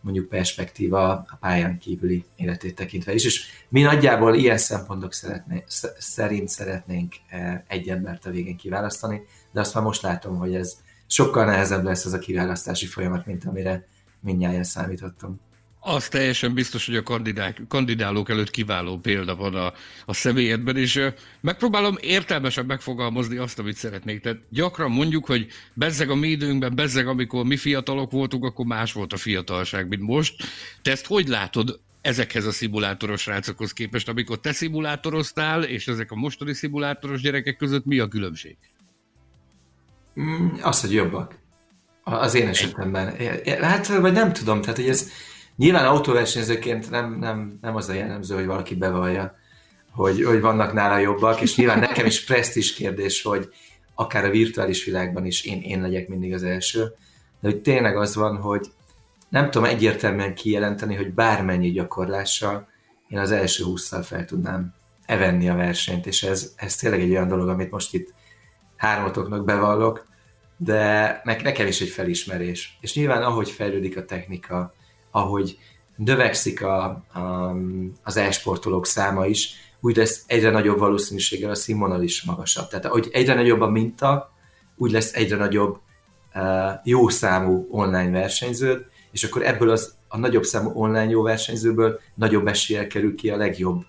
mondjuk 0.00 0.28
perspektíva 0.28 1.08
a 1.08 1.36
pályán 1.40 1.78
kívüli 1.78 2.24
életét 2.36 2.74
tekintve 2.74 3.14
is, 3.14 3.24
és 3.24 3.46
mi 3.68 3.82
nagyjából 3.82 4.34
ilyen 4.34 4.58
szempontok 4.58 5.12
szeretné, 5.12 5.64
szerint 5.98 6.48
szeretnénk 6.48 7.14
e, 7.28 7.64
egy 7.68 7.88
embert 7.88 8.26
a 8.26 8.30
végén 8.30 8.56
kiválasztani, 8.56 9.22
de 9.52 9.60
azt 9.60 9.74
már 9.74 9.84
most 9.84 10.02
látom, 10.02 10.36
hogy 10.36 10.54
ez 10.54 10.76
sokkal 11.06 11.44
nehezebb 11.44 11.84
lesz 11.84 12.04
ez 12.04 12.12
a 12.12 12.18
kiválasztási 12.18 12.86
folyamat, 12.86 13.26
mint 13.26 13.44
amire 13.44 13.86
mindnyáján 14.20 14.64
számítottam. 14.64 15.40
Az 15.82 16.08
teljesen 16.08 16.54
biztos, 16.54 16.86
hogy 16.86 16.96
a 16.96 17.02
kandidák, 17.02 17.60
kandidálók 17.68 18.30
előtt 18.30 18.50
kiváló 18.50 18.98
példa 18.98 19.36
van 19.36 19.54
a, 19.54 19.72
a 20.06 20.14
személyedben, 20.14 20.76
és 20.76 21.00
megpróbálom 21.40 21.96
értelmesen 22.00 22.66
megfogalmazni 22.66 23.36
azt, 23.36 23.58
amit 23.58 23.76
szeretnék. 23.76 24.20
Tehát 24.20 24.38
gyakran 24.48 24.90
mondjuk, 24.90 25.26
hogy 25.26 25.46
bezzeg 25.74 26.10
a 26.10 26.14
mi 26.14 26.28
időnkben, 26.28 26.74
bezzeg 26.74 27.06
amikor 27.06 27.44
mi 27.44 27.56
fiatalok 27.56 28.10
voltunk, 28.10 28.44
akkor 28.44 28.66
más 28.66 28.92
volt 28.92 29.12
a 29.12 29.16
fiatalság, 29.16 29.88
mint 29.88 30.02
most. 30.02 30.42
Te 30.82 30.90
ezt 30.90 31.06
hogy 31.06 31.28
látod? 31.28 31.80
ezekhez 32.00 32.44
a 32.46 32.52
szimulátoros 32.52 33.26
rácokhoz 33.26 33.72
képest, 33.72 34.08
amikor 34.08 34.40
te 34.40 34.52
szimulátoroztál, 34.52 35.62
és 35.62 35.88
ezek 35.88 36.10
a 36.10 36.14
mostani 36.14 36.54
szimulátoros 36.54 37.20
gyerekek 37.20 37.56
között 37.56 37.84
mi 37.84 37.98
a 37.98 38.08
különbség? 38.08 38.56
Mm, 40.20 40.48
az, 40.62 40.80
hogy 40.80 40.92
jobbak. 40.92 41.38
Az 42.02 42.34
én 42.34 42.48
esetemben. 42.48 43.16
Hát, 43.60 43.86
vagy 43.86 44.12
nem 44.12 44.32
tudom, 44.32 44.60
tehát 44.60 44.76
hogy 44.76 44.88
ez 44.88 45.10
nyilván 45.60 45.86
autóversenyzőként 45.86 46.90
nem, 46.90 47.18
nem, 47.18 47.58
nem 47.60 47.76
az 47.76 47.88
a 47.88 47.92
jellemző, 47.92 48.34
hogy 48.34 48.46
valaki 48.46 48.74
bevallja, 48.74 49.34
hogy, 49.90 50.24
hogy 50.24 50.40
vannak 50.40 50.72
nála 50.72 50.98
jobbak, 50.98 51.40
és 51.40 51.56
nyilván 51.56 51.78
nekem 51.78 52.06
is 52.06 52.24
presztis 52.24 52.74
kérdés, 52.74 53.22
hogy 53.22 53.48
akár 53.94 54.24
a 54.24 54.30
virtuális 54.30 54.84
világban 54.84 55.26
is 55.26 55.44
én, 55.44 55.60
én 55.60 55.80
legyek 55.80 56.08
mindig 56.08 56.32
az 56.32 56.42
első, 56.42 56.80
de 57.40 57.48
hogy 57.48 57.60
tényleg 57.60 57.96
az 57.96 58.14
van, 58.14 58.36
hogy 58.36 58.66
nem 59.28 59.50
tudom 59.50 59.68
egyértelműen 59.68 60.34
kijelenteni, 60.34 60.94
hogy 60.94 61.14
bármennyi 61.14 61.70
gyakorlással 61.70 62.68
én 63.08 63.18
az 63.18 63.30
első 63.30 63.64
húszszal 63.64 64.02
fel 64.02 64.24
tudnám 64.24 64.74
evenni 65.06 65.48
a 65.48 65.54
versenyt, 65.54 66.06
és 66.06 66.22
ez, 66.22 66.52
ez 66.56 66.76
tényleg 66.76 67.00
egy 67.00 67.10
olyan 67.10 67.28
dolog, 67.28 67.48
amit 67.48 67.70
most 67.70 67.94
itt 67.94 68.14
hármatoknak 68.76 69.44
bevallok, 69.44 70.06
de 70.56 71.20
nekem 71.24 71.66
is 71.66 71.80
egy 71.80 71.88
felismerés. 71.88 72.78
És 72.80 72.94
nyilván 72.94 73.22
ahogy 73.22 73.50
fejlődik 73.50 73.96
a 73.96 74.04
technika, 74.04 74.74
ahogy 75.10 75.58
növekszik 75.96 76.62
a, 76.62 76.84
a, 77.12 77.54
az 78.02 78.16
e-sportolók 78.16 78.86
száma 78.86 79.26
is, 79.26 79.54
úgy 79.80 79.96
lesz 79.96 80.24
egyre 80.26 80.50
nagyobb 80.50 80.78
valószínűséggel 80.78 81.50
a 81.50 81.54
színvonal 81.54 82.02
is 82.02 82.22
magasabb. 82.22 82.68
Tehát 82.68 82.84
ahogy 82.84 83.08
egyre 83.12 83.34
nagyobb 83.34 83.60
a 83.60 83.70
minta, 83.70 84.32
úgy 84.76 84.90
lesz 84.90 85.14
egyre 85.14 85.36
nagyobb 85.36 85.78
uh, 86.34 86.42
jó 86.84 87.08
számú 87.08 87.66
online 87.70 88.10
versenyződ, 88.10 88.84
és 89.10 89.24
akkor 89.24 89.46
ebből 89.46 89.70
az, 89.70 89.94
a 90.08 90.18
nagyobb 90.18 90.44
számú 90.44 90.70
online 90.74 91.10
jó 91.10 91.22
versenyzőből 91.22 92.00
nagyobb 92.14 92.46
eséllyel 92.46 92.86
kerül 92.86 93.14
ki 93.14 93.30
a 93.30 93.36
legjobb, 93.36 93.84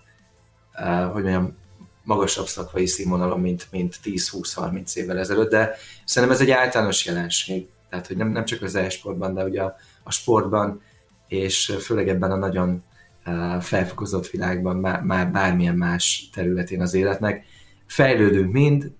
uh, 0.78 1.12
hogy 1.12 1.22
mondjam, 1.22 1.56
magasabb 2.04 2.46
szakmai 2.46 2.86
színvonalon, 2.86 3.40
mint, 3.40 3.66
mint 3.70 3.98
10-20-30 4.04 4.94
évvel 4.94 5.18
ezelőtt, 5.18 5.50
de 5.50 5.74
szerintem 6.04 6.38
ez 6.38 6.42
egy 6.42 6.50
általános 6.50 7.06
jelenség. 7.06 7.68
Tehát, 7.90 8.06
hogy 8.06 8.16
nem, 8.16 8.28
nem 8.28 8.44
csak 8.44 8.62
az 8.62 8.74
e-sportban, 8.74 9.34
de 9.34 9.44
ugye 9.44 9.62
a, 9.62 9.76
a 10.02 10.10
sportban, 10.10 10.82
és 11.32 11.76
főleg 11.80 12.08
ebben 12.08 12.30
a 12.30 12.36
nagyon 12.36 12.82
uh, 13.26 13.60
felfokozott 13.60 14.26
világban, 14.26 14.76
már, 15.04 15.30
bármilyen 15.30 15.76
más 15.76 16.28
területén 16.32 16.80
az 16.80 16.94
életnek, 16.94 17.44
fejlődünk 17.86 18.52
mind, 18.52 18.90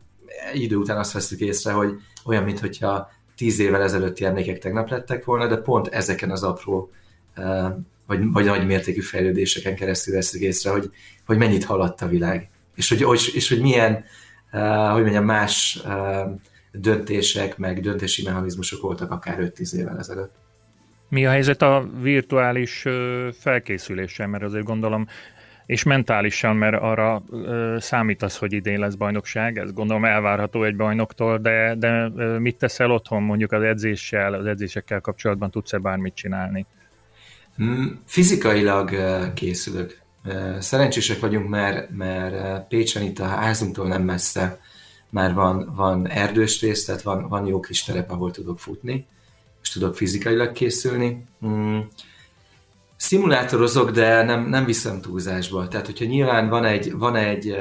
idő 0.54 0.76
után 0.76 0.98
azt 0.98 1.12
veszük 1.12 1.40
észre, 1.40 1.72
hogy 1.72 1.94
olyan, 2.24 2.44
mintha 2.44 3.10
tíz 3.36 3.58
évvel 3.58 3.82
ezelőtti 3.82 4.24
emlékek 4.24 4.58
tegnap 4.58 4.88
lettek 4.88 5.24
volna, 5.24 5.46
de 5.46 5.56
pont 5.56 5.86
ezeken 5.86 6.30
az 6.30 6.42
apró 6.42 6.90
uh, 7.36 7.68
vagy, 8.06 8.32
vagy 8.32 8.44
nagy 8.44 8.66
mértékű 8.66 9.00
fejlődéseken 9.00 9.74
keresztül 9.74 10.14
veszük 10.14 10.40
észre, 10.40 10.70
hogy, 10.70 10.90
hogy 11.26 11.36
mennyit 11.36 11.64
haladt 11.64 12.00
a 12.00 12.08
világ 12.08 12.50
és 12.74 12.88
hogy, 12.88 13.02
hogy, 13.02 13.30
és 13.34 13.48
hogy 13.48 13.60
milyen, 13.60 14.04
uh, 14.52 14.92
hogy 14.92 15.02
mondjam, 15.02 15.24
más 15.24 15.82
döntések, 16.72 17.58
meg 17.58 17.80
döntési 17.80 18.22
mechanizmusok 18.22 18.82
voltak 18.82 19.10
akár 19.10 19.52
5-10 19.56 19.72
évvel 19.72 19.98
ezelőtt. 19.98 20.34
Mi 21.12 21.26
a 21.26 21.30
helyzet 21.30 21.62
a 21.62 21.88
virtuális 22.00 22.84
felkészüléssel, 23.38 24.26
mert 24.26 24.42
azért 24.42 24.64
gondolom, 24.64 25.06
és 25.66 25.82
mentálisan, 25.82 26.56
mert 26.56 26.80
arra 26.80 27.22
számítasz, 27.78 28.38
hogy 28.38 28.52
idén 28.52 28.78
lesz 28.78 28.94
bajnokság, 28.94 29.58
ez 29.58 29.72
gondolom 29.72 30.04
elvárható 30.04 30.64
egy 30.64 30.76
bajnoktól, 30.76 31.38
de, 31.38 31.74
de 31.78 32.08
mit 32.38 32.56
teszel 32.56 32.90
otthon 32.90 33.22
mondjuk 33.22 33.52
az 33.52 33.62
edzéssel, 33.62 34.34
az 34.34 34.46
edzésekkel 34.46 35.00
kapcsolatban 35.00 35.50
tudsz-e 35.50 35.78
bármit 35.78 36.14
csinálni? 36.14 36.66
Mm, 37.62 37.86
fizikailag 38.06 38.90
készülök. 39.34 40.00
Szerencsések 40.58 41.20
vagyunk, 41.20 41.48
mert, 41.48 41.90
mert 41.90 42.66
Pécsen 42.68 43.02
itt 43.02 43.18
a 43.18 43.26
házunktól 43.26 43.88
nem 43.88 44.02
messze 44.02 44.58
már 45.08 45.34
van, 45.34 45.72
van 45.76 46.08
erdős 46.08 46.60
rész, 46.60 46.84
tehát 46.84 47.02
van, 47.02 47.28
van 47.28 47.46
jó 47.46 47.60
kis 47.60 47.82
terep, 47.82 48.10
ahol 48.10 48.30
tudok 48.30 48.58
futni, 48.58 49.06
és 49.62 49.68
tudok 49.68 49.96
fizikailag 49.96 50.52
készülni. 50.52 51.24
Mm. 51.46 51.78
Szimulátorozok, 52.96 53.90
de 53.90 54.22
nem, 54.22 54.48
nem 54.48 54.64
viszem 54.64 55.00
túlzásba. 55.00 55.68
Tehát, 55.68 55.86
hogyha 55.86 56.04
nyilván 56.04 56.48
van 56.48 56.64
egy, 56.64 56.92
van 56.92 57.16
egy 57.16 57.56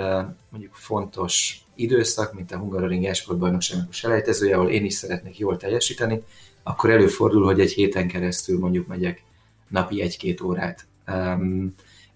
mondjuk 0.50 0.74
fontos 0.74 1.62
időszak, 1.76 2.34
mint 2.34 2.52
a 2.52 2.58
Hungaroring 2.58 3.06
Esportbajnokságnak 3.06 3.94
selejtezője, 3.94 4.56
ahol 4.56 4.70
én 4.70 4.86
is 4.86 4.94
szeretnék 4.94 5.38
jól 5.38 5.58
teljesíteni, 5.58 6.24
akkor 6.64 6.90
előfordul, 6.90 7.44
hogy 7.44 7.60
egy 7.60 7.72
héten 7.72 8.08
keresztül 8.08 8.60
mondjuk 8.60 8.88
megyek 8.88 9.24
napi 9.68 10.02
egy-két 10.02 10.42
órát. 10.42 10.86
Um, 11.08 11.74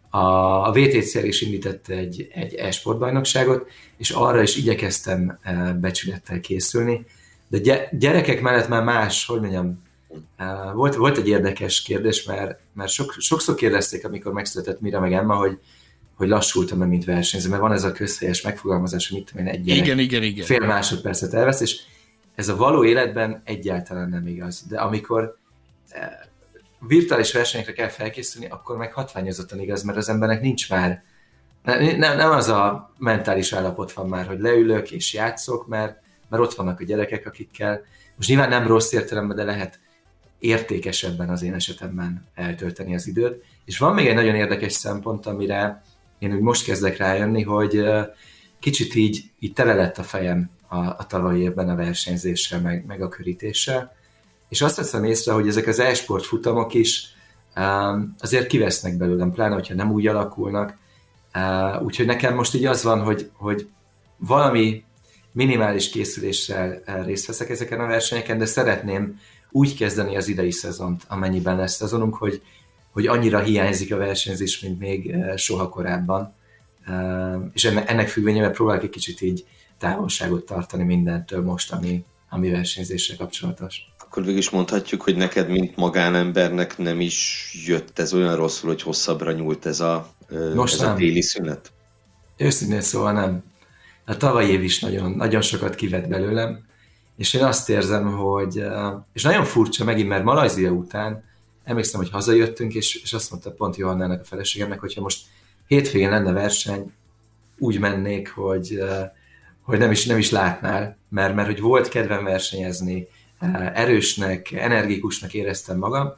a, 0.10 0.72
VTCR 0.72 1.24
is 1.26 1.42
indított 1.42 1.88
egy, 1.88 2.28
egy 2.34 2.54
e-sportbajnokságot, 2.54 3.68
és 3.98 4.10
arra 4.10 4.42
is 4.42 4.56
igyekeztem 4.56 5.38
e, 5.42 5.54
becsülettel 5.74 6.40
készülni, 6.40 7.06
de 7.48 7.90
gyerekek 7.92 8.42
mellett 8.42 8.68
már 8.68 8.84
más, 8.84 9.26
hogy 9.26 9.40
mondjam, 9.40 9.84
volt, 10.74 10.96
volt 10.96 11.18
egy 11.18 11.28
érdekes 11.28 11.82
kérdés, 11.82 12.24
mert, 12.24 12.60
mert 12.74 12.92
sok, 12.92 13.16
sokszor 13.18 13.56
kérdezték, 13.56 14.06
amikor 14.06 14.34
megszületett 14.34 14.82
Mira 14.82 15.00
meg 15.00 15.14
Emma, 15.14 15.36
hogy, 15.36 15.60
hogy 16.16 16.28
lassultam-e, 16.28 16.86
mint 16.86 17.06
versenyző, 17.06 17.50
mert 17.50 17.62
van 17.62 17.72
ez 17.72 17.84
a 17.84 17.92
közhelyes 17.92 18.42
megfogalmazás, 18.42 19.10
hogy 19.10 19.18
mit 19.18 19.32
tudom 19.32 19.46
én, 19.46 19.54
egy 19.54 19.64
gyerek 19.64 19.84
igen, 19.86 20.00
igen, 20.00 20.24
igen. 20.24 20.46
fél 20.46 20.66
másodpercet 20.66 21.34
elvesz, 21.34 21.62
és 21.62 21.80
ez 22.36 22.48
a 22.48 22.56
való 22.56 22.86
életben 22.86 23.42
egyáltalán 23.46 24.10
nem 24.10 24.28
igaz. 24.28 24.66
De 24.70 24.80
amikor 24.80 25.38
virtuális 26.80 27.34
versenyekre 27.34 27.74
kell 27.74 27.88
felkészülni, 27.88 28.48
akkor 28.48 28.78
meg 28.78 28.94
hatványozottan 28.94 29.60
igaz, 29.60 29.84
mert 29.84 29.98
az 29.98 30.10
embernek 30.10 30.42
nincs 30.42 30.70
már, 30.70 31.04
nem, 31.64 32.18
nem 32.18 32.32
az 32.32 32.48
a 32.48 32.94
mentális 32.98 33.54
állapot 33.54 33.94
van 33.94 34.08
már, 34.08 34.26
hogy 34.28 34.40
leülök 34.40 34.92
és 34.92 35.14
játszok, 35.14 35.68
mert, 35.68 36.04
mert 36.30 36.44
ott 36.44 36.54
vannak 36.54 36.80
a 36.80 36.84
gyerekek, 36.84 37.26
akikkel, 37.26 37.82
most 38.16 38.30
nyilván 38.30 38.50
nem 38.50 38.68
rossz 38.68 38.92
értelemben, 38.92 39.36
de 39.36 39.44
lehet 39.44 39.80
értékesebben 40.40 41.30
az 41.30 41.44
én 41.44 41.54
esetemben 41.54 42.26
eltölteni 42.36 42.96
az 42.96 43.08
időt. 43.08 43.44
És 43.66 43.78
van 43.78 43.94
még 43.94 44.08
egy 44.08 44.16
nagyon 44.16 44.36
érdekes 44.36 44.74
szempont, 44.74 45.26
amire 45.26 45.84
én 46.20 46.34
úgy 46.34 46.42
most 46.42 46.66
kezdek 46.66 46.98
rájönni, 46.98 47.44
hogy 47.44 47.84
kicsit 48.60 48.96
így, 48.96 49.24
így 49.40 49.54
tele 49.54 49.74
lett 49.74 49.98
a 49.98 50.04
fejem 50.04 50.50
a, 50.68 50.78
a 50.78 51.06
tavalyi 51.08 51.42
évben 51.42 51.70
a 51.70 51.76
versenyzéssel, 51.76 52.62
meg, 52.62 52.86
meg 52.86 53.02
a 53.02 53.10
körítéssel, 53.10 53.96
és 54.50 54.62
azt 54.62 54.78
veszem 54.78 55.04
észre, 55.04 55.32
hogy 55.34 55.48
ezek 55.48 55.68
az 55.68 55.80
e-sport 55.80 56.26
futamok 56.26 56.74
is 56.74 57.16
um, 57.56 58.16
azért 58.20 58.48
kivesznek 58.48 58.98
belőlem, 58.98 59.32
pláne, 59.32 59.54
hogyha 59.54 59.74
nem 59.74 59.92
úgy 59.92 60.08
alakulnak. 60.08 60.78
Uh, 61.34 61.84
úgyhogy 61.84 62.06
nekem 62.06 62.36
most 62.36 62.56
így 62.56 62.66
az 62.66 62.84
van, 62.84 63.04
hogy, 63.04 63.30
hogy 63.34 63.70
valami 64.18 64.84
minimális 65.36 65.90
készüléssel 65.90 66.82
uh, 66.88 67.06
részt 67.06 67.26
veszek 67.26 67.50
ezeken 67.50 67.80
a 67.80 67.88
versenyeken, 67.88 68.38
de 68.38 68.46
szeretném 68.46 69.20
úgy 69.52 69.76
kezdeni 69.76 70.18
az 70.18 70.28
idei 70.28 70.52
szezont, 70.52 71.04
amennyiben 71.08 71.56
lesz 71.56 71.76
szezonunk, 71.76 72.16
hogy, 72.16 72.42
hogy 72.92 73.08
annyira 73.08 73.40
hiányzik 73.40 73.94
a 73.94 73.98
versenyzés, 73.98 74.60
mint 74.60 74.80
még 74.80 75.06
uh, 75.06 75.36
soha 75.36 75.70
korábban. 75.70 76.34
És 77.54 77.64
ennek 77.66 78.08
függvényében 78.08 78.52
próbálok 78.52 78.84
egy 78.84 78.90
kicsit 78.90 79.22
így 79.22 79.46
távolságot 79.78 80.46
tartani 80.46 80.84
mindentől 80.84 81.44
most, 81.44 81.72
ami, 81.72 82.06
ami 82.30 82.50
versenyzéssel 82.50 83.18
kapcsolatos 83.18 83.82
akkor 84.16 84.28
végül 84.28 84.44
is 84.44 84.50
mondhatjuk, 84.50 85.02
hogy 85.02 85.16
neked, 85.16 85.50
mint 85.50 85.76
magánembernek 85.76 86.78
nem 86.78 87.02
is 87.02 87.50
jött 87.68 88.00
ez 88.00 88.14
olyan 88.14 88.36
rosszul, 88.36 88.70
hogy 88.70 88.82
hosszabbra 88.82 89.32
nyúlt 89.32 89.66
ez 89.66 89.80
a, 89.80 90.10
Most 90.54 90.74
ez 90.74 90.80
nem. 90.80 90.92
a 90.92 90.96
téli 90.96 91.22
szünet? 91.22 91.72
Őszintén 92.38 92.82
szóval 92.82 93.12
nem. 93.12 93.44
A 94.06 94.18
tavaly 94.18 94.46
év 94.46 94.64
is 94.64 94.80
nagyon, 94.80 95.12
nagyon 95.12 95.42
sokat 95.42 95.76
kivett 95.76 96.08
belőlem, 96.08 96.66
és 97.18 97.34
én 97.34 97.44
azt 97.44 97.70
érzem, 97.70 98.12
hogy, 98.12 98.64
és 99.14 99.24
nagyon 99.24 99.44
furcsa 99.44 99.84
megint, 99.84 100.08
mert 100.08 100.24
Malajzia 100.24 100.72
után 100.72 101.24
emlékszem, 101.64 102.00
hogy 102.00 102.10
hazajöttünk, 102.10 102.74
és, 102.74 102.96
és 102.96 103.14
azt 103.14 103.32
mondta 103.32 103.52
pont 103.52 103.76
Johannának 103.76 104.22
a 104.22 104.26
feleségemnek, 104.26 104.80
hogyha 104.80 105.02
most 105.02 105.26
hétvégén 105.68 106.10
lenne 106.10 106.32
verseny, 106.32 106.94
úgy 107.58 107.80
mennék, 107.80 108.30
hogy, 108.30 108.84
hogy 109.62 109.78
nem 109.78 109.92
is, 109.92 110.06
nem 110.06 110.18
is 110.18 110.32
látnál, 110.32 110.98
mert, 111.10 111.36
mert 111.36 111.48
hogy 111.48 111.60
volt 111.60 111.88
kedvem 111.88 112.24
versenyezni, 112.24 113.08
erősnek, 113.74 114.52
energikusnak 114.52 115.34
éreztem 115.34 115.78
magam, 115.78 116.14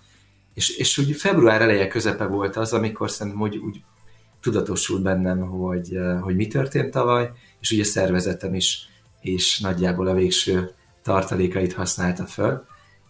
és, 0.53 0.69
és 0.77 0.97
úgy 0.97 1.15
február 1.15 1.61
eleje 1.61 1.87
közepe 1.87 2.25
volt 2.25 2.55
az, 2.55 2.73
amikor 2.73 3.11
szerintem 3.11 3.41
úgy, 3.41 3.57
úgy 3.57 3.81
tudatosult 4.47 5.01
bennem, 5.01 5.39
hogy, 5.39 5.97
hogy 6.21 6.35
mi 6.35 6.47
történt 6.47 6.91
tavaly, 6.91 7.31
és 7.59 7.71
ugye 7.71 7.83
szervezetem 7.83 8.53
is, 8.53 8.89
és 9.21 9.59
nagyjából 9.59 10.07
a 10.07 10.13
végső 10.13 10.71
tartalékait 11.03 11.73
használta 11.73 12.25
föl. 12.25 12.65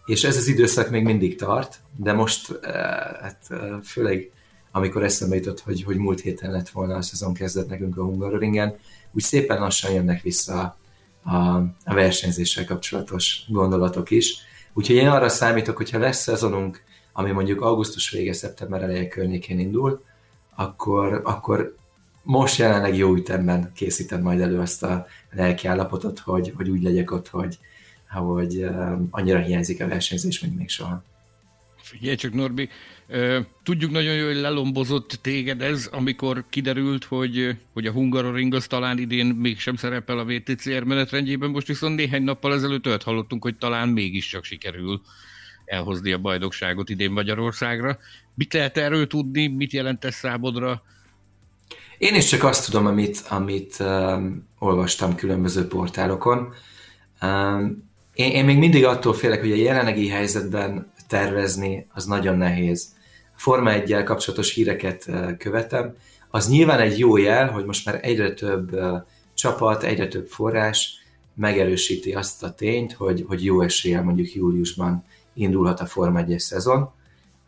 És 0.06 0.24
ez 0.24 0.36
az 0.36 0.46
időszak 0.48 0.90
még 0.90 1.04
mindig 1.04 1.38
tart, 1.38 1.80
de 1.96 2.12
most 2.12 2.58
hát 3.20 3.48
főleg 3.84 4.30
amikor 4.70 5.04
eszembe 5.04 5.36
jutott, 5.36 5.60
hogy, 5.60 5.82
hogy 5.82 5.96
múlt 5.96 6.20
héten 6.20 6.50
lett 6.50 6.68
volna 6.68 6.94
a 6.94 7.02
szezon 7.02 7.34
kezdet 7.34 7.68
nekünk 7.68 7.96
a 7.96 8.02
Hungaroringen, 8.02 8.76
úgy 9.12 9.22
szépen 9.22 9.60
lassan 9.60 9.92
jönnek 9.92 10.22
vissza 10.22 10.76
a, 11.22 11.36
a 11.84 11.94
versenyzéssel 11.94 12.64
kapcsolatos 12.64 13.44
gondolatok 13.48 14.10
is. 14.10 14.36
Úgyhogy 14.74 14.96
én 14.96 15.08
arra 15.08 15.28
számítok, 15.28 15.76
hogy 15.76 15.90
ha 15.90 15.98
lesz 15.98 16.22
szezonunk, 16.22 16.82
ami 17.12 17.30
mondjuk 17.30 17.60
augusztus 17.60 18.10
vége, 18.10 18.32
szeptember 18.32 18.82
eleje 18.82 19.08
környékén 19.08 19.58
indul, 19.58 20.02
akkor, 20.58 21.20
akkor 21.24 21.76
most 22.22 22.58
jelenleg 22.58 22.96
jó 22.96 23.14
ütemben 23.14 23.72
készítem 23.74 24.22
majd 24.22 24.40
elő 24.40 24.58
azt 24.58 24.82
a 24.82 25.06
lelki 25.30 25.66
állapotot, 25.66 26.18
hogy, 26.18 26.52
hogy 26.56 26.68
úgy 26.68 26.82
legyek 26.82 27.10
ott, 27.10 27.28
hogy, 27.28 27.58
hogy 28.08 28.68
annyira 29.10 29.38
hiányzik 29.38 29.82
a 29.82 29.88
versenyzés, 29.88 30.40
mint 30.40 30.56
még 30.56 30.68
soha. 30.68 31.02
Figyelj 31.76 32.16
csak, 32.16 32.32
Norbi, 32.32 32.68
tudjuk 33.62 33.90
nagyon 33.90 34.14
jó, 34.14 34.26
hogy 34.26 34.36
lelombozott 34.36 35.18
téged 35.22 35.62
ez, 35.62 35.88
amikor 35.92 36.44
kiderült, 36.48 37.04
hogy, 37.04 37.56
hogy 37.72 37.86
a 37.86 37.92
Hungaroring 37.92 38.54
az 38.54 38.66
talán 38.66 38.98
idén 38.98 39.26
mégsem 39.26 39.76
szerepel 39.76 40.18
a 40.18 40.24
VTCR 40.24 40.82
menetrendjében, 40.82 41.50
most 41.50 41.66
viszont 41.66 41.96
néhány 41.96 42.22
nappal 42.22 42.54
ezelőtt 42.54 42.86
olyat 42.86 43.02
hallottunk, 43.02 43.42
hogy 43.42 43.56
talán 43.56 43.88
mégiscsak 43.88 44.44
sikerül 44.44 45.00
elhozni 45.64 46.12
a 46.12 46.18
bajnokságot 46.18 46.88
idén 46.88 47.10
Magyarországra. 47.10 47.98
Mit 48.38 48.52
lehet 48.52 48.76
erről 48.76 49.06
tudni, 49.06 49.46
mit 49.46 49.72
jelent 49.72 50.04
ez 50.04 50.14
számodra? 50.14 50.82
Én 51.98 52.14
is 52.14 52.24
csak 52.24 52.44
azt 52.44 52.64
tudom, 52.64 52.86
amit, 52.86 53.24
amit 53.28 53.76
um, 53.80 54.48
olvastam 54.58 55.14
különböző 55.14 55.66
portálokon. 55.66 56.52
Um, 57.22 57.90
én, 58.14 58.30
én 58.30 58.44
még 58.44 58.58
mindig 58.58 58.84
attól 58.84 59.14
félek, 59.14 59.40
hogy 59.40 59.52
a 59.52 59.54
jelenlegi 59.54 60.08
helyzetben 60.08 60.92
tervezni 61.08 61.86
az 61.92 62.04
nagyon 62.04 62.36
nehéz. 62.36 62.96
Forma 63.34 63.72
1 63.72 64.02
kapcsolatos 64.02 64.54
híreket 64.54 65.04
uh, 65.08 65.36
követem. 65.36 65.94
Az 66.30 66.48
nyilván 66.48 66.80
egy 66.80 66.98
jó 66.98 67.16
jel, 67.16 67.50
hogy 67.50 67.64
most 67.64 67.86
már 67.86 67.98
egyre 68.02 68.32
több 68.32 68.72
uh, 68.72 68.96
csapat, 69.34 69.82
egyre 69.82 70.08
több 70.08 70.26
forrás 70.26 70.98
megerősíti 71.34 72.12
azt 72.12 72.42
a 72.42 72.54
tényt, 72.54 72.92
hogy, 72.92 73.24
hogy 73.28 73.44
jó 73.44 73.60
eséllyel 73.60 74.02
mondjuk 74.02 74.34
júliusban 74.34 75.04
indulhat 75.34 75.80
a 75.80 75.86
Forma 75.86 76.18
1 76.18 76.38
szezon, 76.38 76.96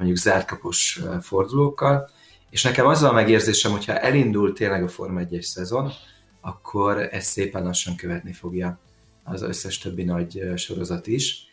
mondjuk 0.00 0.20
zártkapos 0.20 1.00
uh, 1.04 1.20
fordulókkal, 1.20 2.10
és 2.50 2.62
nekem 2.62 2.86
az 2.86 3.02
a 3.02 3.12
megérzésem, 3.12 3.70
hogyha 3.70 3.98
elindul 3.98 4.52
tényleg 4.52 4.82
a 4.82 4.88
Forma 4.88 5.20
1 5.20 5.42
szezon, 5.42 5.92
akkor 6.40 7.08
ez 7.10 7.24
szépen 7.24 7.62
lassan 7.62 7.96
követni 7.96 8.32
fogja 8.32 8.78
az 9.24 9.42
összes 9.42 9.78
többi 9.78 10.04
nagy 10.04 10.52
sorozat 10.56 11.06
is. 11.06 11.48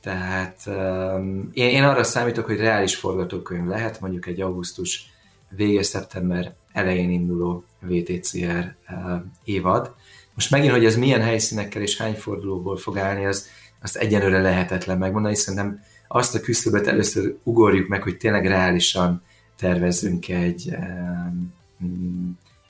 Tehát 0.00 0.62
um, 0.66 1.50
én, 1.52 1.68
én 1.68 1.82
arra 1.82 2.04
számítok, 2.04 2.46
hogy 2.46 2.56
reális 2.56 2.96
forgatókönyv 2.96 3.66
lehet, 3.66 4.00
mondjuk 4.00 4.26
egy 4.26 4.40
augusztus 4.40 5.10
vége 5.48 5.82
szeptember 5.82 6.54
elején 6.72 7.10
induló 7.10 7.64
VTCR 7.80 8.76
uh, 8.88 9.20
évad. 9.44 9.94
Most 10.34 10.50
megint, 10.50 10.72
hogy 10.72 10.84
ez 10.84 10.96
milyen 10.96 11.22
helyszínekkel 11.22 11.82
és 11.82 11.96
hány 11.96 12.14
fordulóból 12.14 12.76
fog 12.76 12.98
állni, 12.98 13.26
az, 13.26 13.48
azt 13.82 13.96
egyenlőre 13.96 14.40
lehetetlen 14.40 14.98
megmondani, 14.98 15.34
szerintem 15.34 15.82
azt 16.14 16.34
a 16.34 16.40
küszöböt 16.40 16.86
először 16.86 17.36
ugorjuk 17.42 17.88
meg, 17.88 18.02
hogy 18.02 18.16
tényleg 18.16 18.46
reálisan 18.46 19.22
tervezzünk 19.56 20.28
egy, 20.28 20.76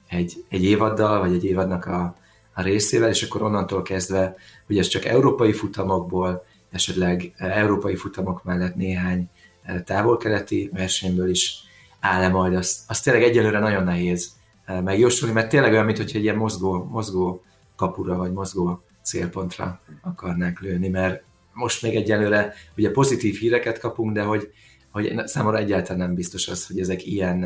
egy, 0.09 0.45
egy 0.49 0.65
évaddal, 0.65 1.21
vagy 1.21 1.33
egy 1.33 1.45
évadnak 1.45 1.85
a, 1.87 2.17
a 2.55 2.63
részével, 2.63 3.09
és 3.09 3.23
akkor 3.23 3.43
onnantól 3.43 3.83
kezdve, 3.83 4.35
hogy 4.67 4.79
ez 4.79 4.87
csak 4.87 5.05
európai 5.05 5.53
futamokból, 5.53 6.45
esetleg 6.71 7.33
európai 7.37 7.97
futamok 7.97 8.45
mellett 8.45 8.75
néhány 8.75 9.29
eh, 9.63 9.81
távol-keleti 9.85 10.71
versenyből 10.73 11.31
is 11.31 11.63
áll-e 12.01 12.29
majd, 12.29 12.55
azt, 12.55 12.81
azt 12.91 13.05
tényleg 13.05 13.23
egyelőre 13.23 13.59
nagyon 13.59 13.85
nehéz 13.85 14.33
eh, 14.65 14.81
megjósolni, 14.81 15.35
mert 15.35 15.49
tényleg 15.49 15.73
olyan, 15.73 15.85
mintha 15.85 16.05
egy 16.05 16.23
ilyen 16.23 16.37
mozgó, 16.37 16.85
mozgó 16.85 17.43
kapura, 17.77 18.17
vagy 18.17 18.33
mozgó 18.33 18.83
célpontra 19.03 19.81
akarnánk 20.03 20.61
lőni, 20.61 20.89
mert 20.89 21.23
most 21.53 21.83
még 21.83 21.95
egyelőre 21.95 22.55
ugye 22.77 22.91
pozitív 22.91 23.39
híreket 23.39 23.79
kapunk, 23.79 24.13
de 24.13 24.23
hogy 24.23 24.53
hogy 24.91 25.13
számomra 25.25 25.59
egyáltalán 25.59 26.07
nem 26.07 26.15
biztos 26.15 26.49
az, 26.49 26.67
hogy 26.67 26.81
ezek 26.81 27.07
ilyen 27.07 27.41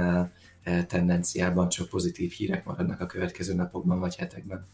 tendenciában 0.86 1.68
csak 1.68 1.88
pozitív 1.88 2.30
hírek 2.30 2.64
maradnak 2.64 3.00
a 3.00 3.06
következő 3.06 3.54
napokban 3.54 3.98
vagy 3.98 4.16
hetekben. 4.16 4.66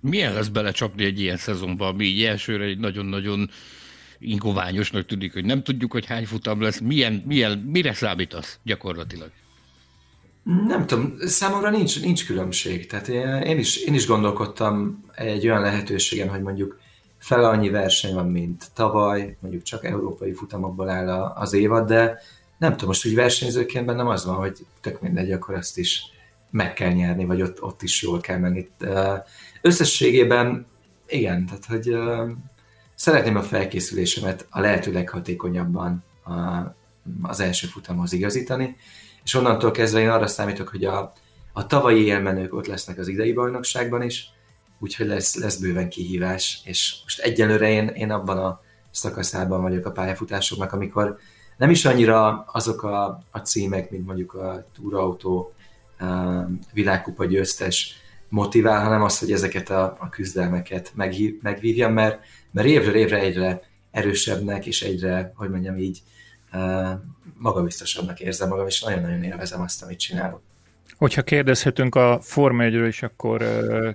Milyen 0.00 0.32
lesz 0.32 0.48
belecsapni 0.48 1.04
egy 1.04 1.20
ilyen 1.20 1.36
szezonban, 1.36 1.88
ami 1.88 2.04
így 2.04 2.22
elsőre 2.22 2.64
egy 2.64 2.78
nagyon-nagyon 2.78 3.50
ingoványosnak 4.18 5.06
tűnik, 5.06 5.32
hogy 5.32 5.44
nem 5.44 5.62
tudjuk, 5.62 5.92
hogy 5.92 6.06
hány 6.06 6.26
futam 6.26 6.60
lesz, 6.60 6.80
milyen, 6.80 7.22
milyen, 7.26 7.58
mire 7.58 7.92
számítasz 7.92 8.58
gyakorlatilag? 8.62 9.30
Nem 10.66 10.86
tudom, 10.86 11.14
számomra 11.18 11.70
nincs, 11.70 12.02
nincs 12.02 12.26
különbség. 12.26 12.86
Tehát 12.86 13.08
én 13.44 13.58
is, 13.58 13.76
én 13.76 13.94
is 13.94 14.06
gondolkodtam 14.06 15.04
egy 15.14 15.46
olyan 15.46 15.60
lehetőségen, 15.60 16.28
hogy 16.28 16.42
mondjuk 16.42 16.80
fel 17.24 17.44
annyi 17.44 17.70
verseny 17.70 18.14
van, 18.14 18.28
mint 18.28 18.70
tavaly, 18.74 19.36
mondjuk 19.40 19.62
csak 19.62 19.84
európai 19.84 20.32
futamokból 20.32 20.88
áll 20.88 21.08
az 21.34 21.52
évad, 21.52 21.88
de 21.88 22.18
nem 22.58 22.70
tudom, 22.70 22.86
most 22.86 23.06
úgy 23.06 23.14
versenyzőként 23.14 23.86
bennem 23.86 24.06
az 24.06 24.24
van, 24.24 24.34
hogy 24.34 24.66
tök 24.80 25.00
mindegy, 25.00 25.32
akkor 25.32 25.54
azt 25.54 25.78
is 25.78 26.02
meg 26.50 26.72
kell 26.72 26.92
nyerni, 26.92 27.24
vagy 27.24 27.42
ott, 27.42 27.62
ott 27.62 27.82
is 27.82 28.02
jól 28.02 28.20
kell 28.20 28.38
menni. 28.38 28.68
Összességében 29.62 30.66
igen, 31.06 31.46
tehát 31.46 31.64
hogy 31.64 31.96
szeretném 32.94 33.36
a 33.36 33.42
felkészülésemet 33.42 34.46
a 34.50 34.60
lehető 34.60 34.92
leghatékonyabban 34.92 36.04
az 37.22 37.40
első 37.40 37.66
futamhoz 37.66 38.12
igazítani, 38.12 38.76
és 39.24 39.34
onnantól 39.34 39.70
kezdve 39.70 40.00
én 40.00 40.10
arra 40.10 40.26
számítok, 40.26 40.68
hogy 40.68 40.84
a, 40.84 41.12
a 41.52 41.66
tavalyi 41.66 42.04
élmenők 42.04 42.54
ott 42.54 42.66
lesznek 42.66 42.98
az 42.98 43.08
idei 43.08 43.32
bajnokságban 43.32 44.02
is, 44.02 44.34
úgyhogy 44.84 45.06
lesz, 45.06 45.34
lesz 45.36 45.56
bőven 45.56 45.88
kihívás, 45.88 46.60
és 46.64 46.96
most 47.02 47.20
egyelőre 47.20 47.70
én, 47.70 47.88
én 47.88 48.10
abban 48.10 48.38
a 48.38 48.60
szakaszában 48.90 49.62
vagyok 49.62 49.86
a 49.86 49.92
pályafutásoknak, 49.92 50.72
amikor 50.72 51.18
nem 51.56 51.70
is 51.70 51.84
annyira 51.84 52.44
azok 52.52 52.82
a, 52.82 53.22
a 53.30 53.38
címek, 53.38 53.90
mint 53.90 54.06
mondjuk 54.06 54.34
a 54.34 54.66
túrautó 54.74 55.52
világkupa 56.72 57.24
győztes 57.24 57.94
motivál, 58.28 58.82
hanem 58.82 59.02
az, 59.02 59.18
hogy 59.18 59.32
ezeket 59.32 59.70
a, 59.70 59.96
a 59.98 60.08
küzdelmeket 60.08 60.92
meghív, 60.94 61.34
megvívjam, 61.42 61.92
mert, 61.92 62.24
mert 62.50 62.68
évről 62.68 62.94
évre 62.94 63.18
egyre 63.18 63.60
erősebbnek, 63.90 64.66
és 64.66 64.82
egyre, 64.82 65.32
hogy 65.36 65.50
mondjam 65.50 65.78
így, 65.78 66.02
magabiztosabbnak 67.38 68.20
érzem 68.20 68.48
magam, 68.48 68.66
és 68.66 68.82
nagyon-nagyon 68.82 69.22
élvezem 69.22 69.60
azt, 69.60 69.82
amit 69.82 69.98
csinálok. 69.98 70.42
Hogyha 70.96 71.22
kérdezhetünk 71.22 71.94
a 71.94 72.18
Forma 72.22 72.62
1 72.62 72.74
is, 72.86 73.02
akkor 73.02 73.44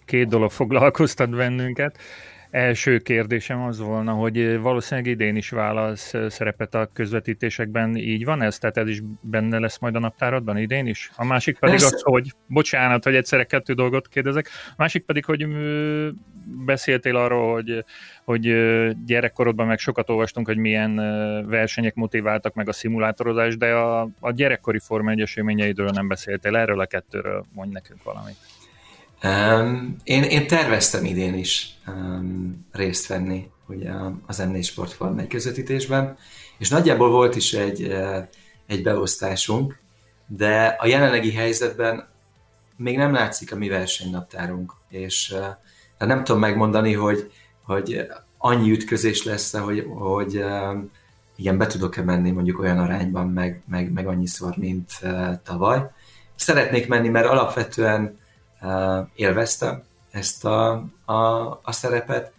két 0.06 0.28
dolog 0.28 0.52
foglalkoztat 0.52 1.30
bennünket. 1.30 1.98
Első 2.52 2.98
kérdésem 2.98 3.62
az 3.62 3.80
volna, 3.80 4.12
hogy 4.12 4.60
valószínűleg 4.60 5.12
idén 5.12 5.36
is 5.36 5.50
válasz 5.50 6.14
szerepet 6.28 6.76
a 6.76 6.90
közvetítésekben, 6.94 7.96
így 7.96 8.26
van 8.26 8.42
ez? 8.42 8.58
Tehát 8.58 8.78
ez 8.78 8.88
is 8.88 9.02
benne 9.22 9.60
lesz 9.60 9.80
majd 9.80 9.96
a 9.96 10.00
naptáradban 10.00 10.58
idén 10.58 10.88
is? 10.88 11.12
A 11.16 11.26
másik 11.26 11.60
pedig 11.60 11.76
az, 11.76 12.02
hogy, 12.02 12.34
bocsánat, 12.48 13.04
hogy 13.04 13.16
egyszerre 13.16 13.44
kettő 13.44 13.74
dolgot 13.74 14.08
kérdezek, 14.08 14.48
a 14.70 14.74
másik 14.78 15.06
pedig, 15.06 15.26
hogy 15.26 15.48
beszéltél 16.66 17.16
arról, 17.16 17.54
hogy, 17.54 17.86
hogy 18.24 18.42
gyerekkorodban 19.06 19.68
meg 19.68 19.80
sokat 19.80 20.10
olvastunk, 20.10 20.48
hogy 20.48 20.58
milyen 20.58 20.96
versenyek 21.48 21.96
motiváltak 21.96 22.54
meg 22.54 22.68
a 22.68 22.74
szimulátorozás, 22.74 23.58
de 23.58 23.74
a, 23.74 24.10
a 24.20 24.32
gyerekkori 24.32 24.80
Forma 24.80 25.12
1 25.12 25.22
eseményeidről 25.22 25.90
nem 25.90 26.08
beszéltél, 26.08 26.56
erről 26.56 26.80
a 26.80 26.86
kettőről 26.86 27.46
mondj 27.54 27.74
nekünk 27.74 28.04
valamit. 28.04 28.49
Um, 29.24 29.96
én, 30.04 30.24
én 30.24 30.48
terveztem 30.48 31.06
idén 31.06 31.34
is 31.34 31.78
um, 31.88 32.68
részt 32.72 33.08
venni 33.08 33.50
ugye 33.68 33.92
az 34.26 34.44
M4 34.46 34.64
Sport 34.64 34.92
Forma 34.92 35.28
közvetítésben, 35.28 36.18
és 36.58 36.70
nagyjából 36.70 37.10
volt 37.10 37.36
is 37.36 37.54
egy, 37.54 37.96
egy 38.68 38.84
beosztásunk, 38.84 39.80
de 40.28 40.66
a 40.80 40.88
jelenlegi 40.88 41.34
helyzetben 41.34 42.08
még 42.76 42.98
nem 42.98 43.14
látszik 43.14 43.52
a 43.52 43.56
mi 43.56 43.68
versenynaptárunk, 43.68 44.74
és 44.90 45.36
uh, 45.98 46.08
nem 46.08 46.24
tudom 46.24 46.42
megmondani, 46.42 46.94
hogy, 46.94 47.32
hogy 47.64 48.08
annyi 48.38 48.72
ütközés 48.72 49.24
lesz 49.24 49.58
hogy, 49.58 49.86
hogy 49.90 50.44
igen, 51.36 51.58
be 51.58 51.68
tudok-e 51.68 52.02
menni 52.02 52.32
mondjuk 52.32 52.60
olyan 52.60 52.80
arányban, 52.80 53.28
meg, 53.28 53.62
meg, 53.68 53.92
meg 53.92 54.08
annyiszor, 54.08 54.58
mint 54.58 54.92
uh, 55.02 55.34
tavaly. 55.44 55.90
Szeretnék 56.36 56.88
menni, 56.88 57.10
mert 57.10 57.28
alapvetően 57.28 58.18
élveztem 59.16 59.84
ezt 60.12 60.46
a, 60.46 60.86
a, 61.06 61.14
a 61.64 61.72
szerepet, 61.72 62.32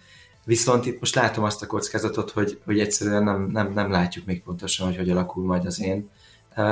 viszont 0.44 0.86
itt 0.86 1.00
most 1.00 1.14
látom 1.14 1.44
azt 1.44 1.62
a 1.62 1.66
kockázatot, 1.66 2.30
hogy, 2.30 2.60
hogy 2.64 2.80
egyszerűen 2.80 3.22
nem, 3.22 3.48
nem, 3.52 3.72
nem 3.72 3.90
látjuk 3.90 4.26
még 4.26 4.42
pontosan, 4.42 4.86
hogy 4.86 4.96
hogy 4.96 5.10
alakul 5.10 5.44
majd 5.44 5.66
az 5.66 5.80
én 5.80 6.10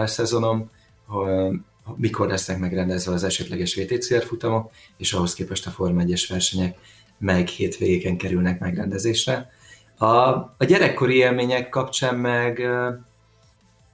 szezonom, 0.05 0.71
hogy 1.07 1.61
mikor 1.97 2.29
lesznek 2.29 2.59
megrendezve 2.59 3.13
az 3.13 3.25
esetleges 3.25 3.75
VTCR 3.75 4.25
futamok, 4.25 4.71
és 4.97 5.13
ahhoz 5.13 5.35
képest 5.35 5.67
a 5.67 5.71
Forma 5.71 6.03
1-es 6.05 6.27
versenyek 6.29 6.79
meg 7.19 7.47
hétvégéken 7.47 8.17
kerülnek 8.17 8.61
megrendezésre. 8.61 9.51
A, 9.97 10.07
a 10.07 10.65
gyerekkori 10.67 11.17
élmények 11.17 11.69
kapcsán 11.69 12.15
meg 12.15 12.69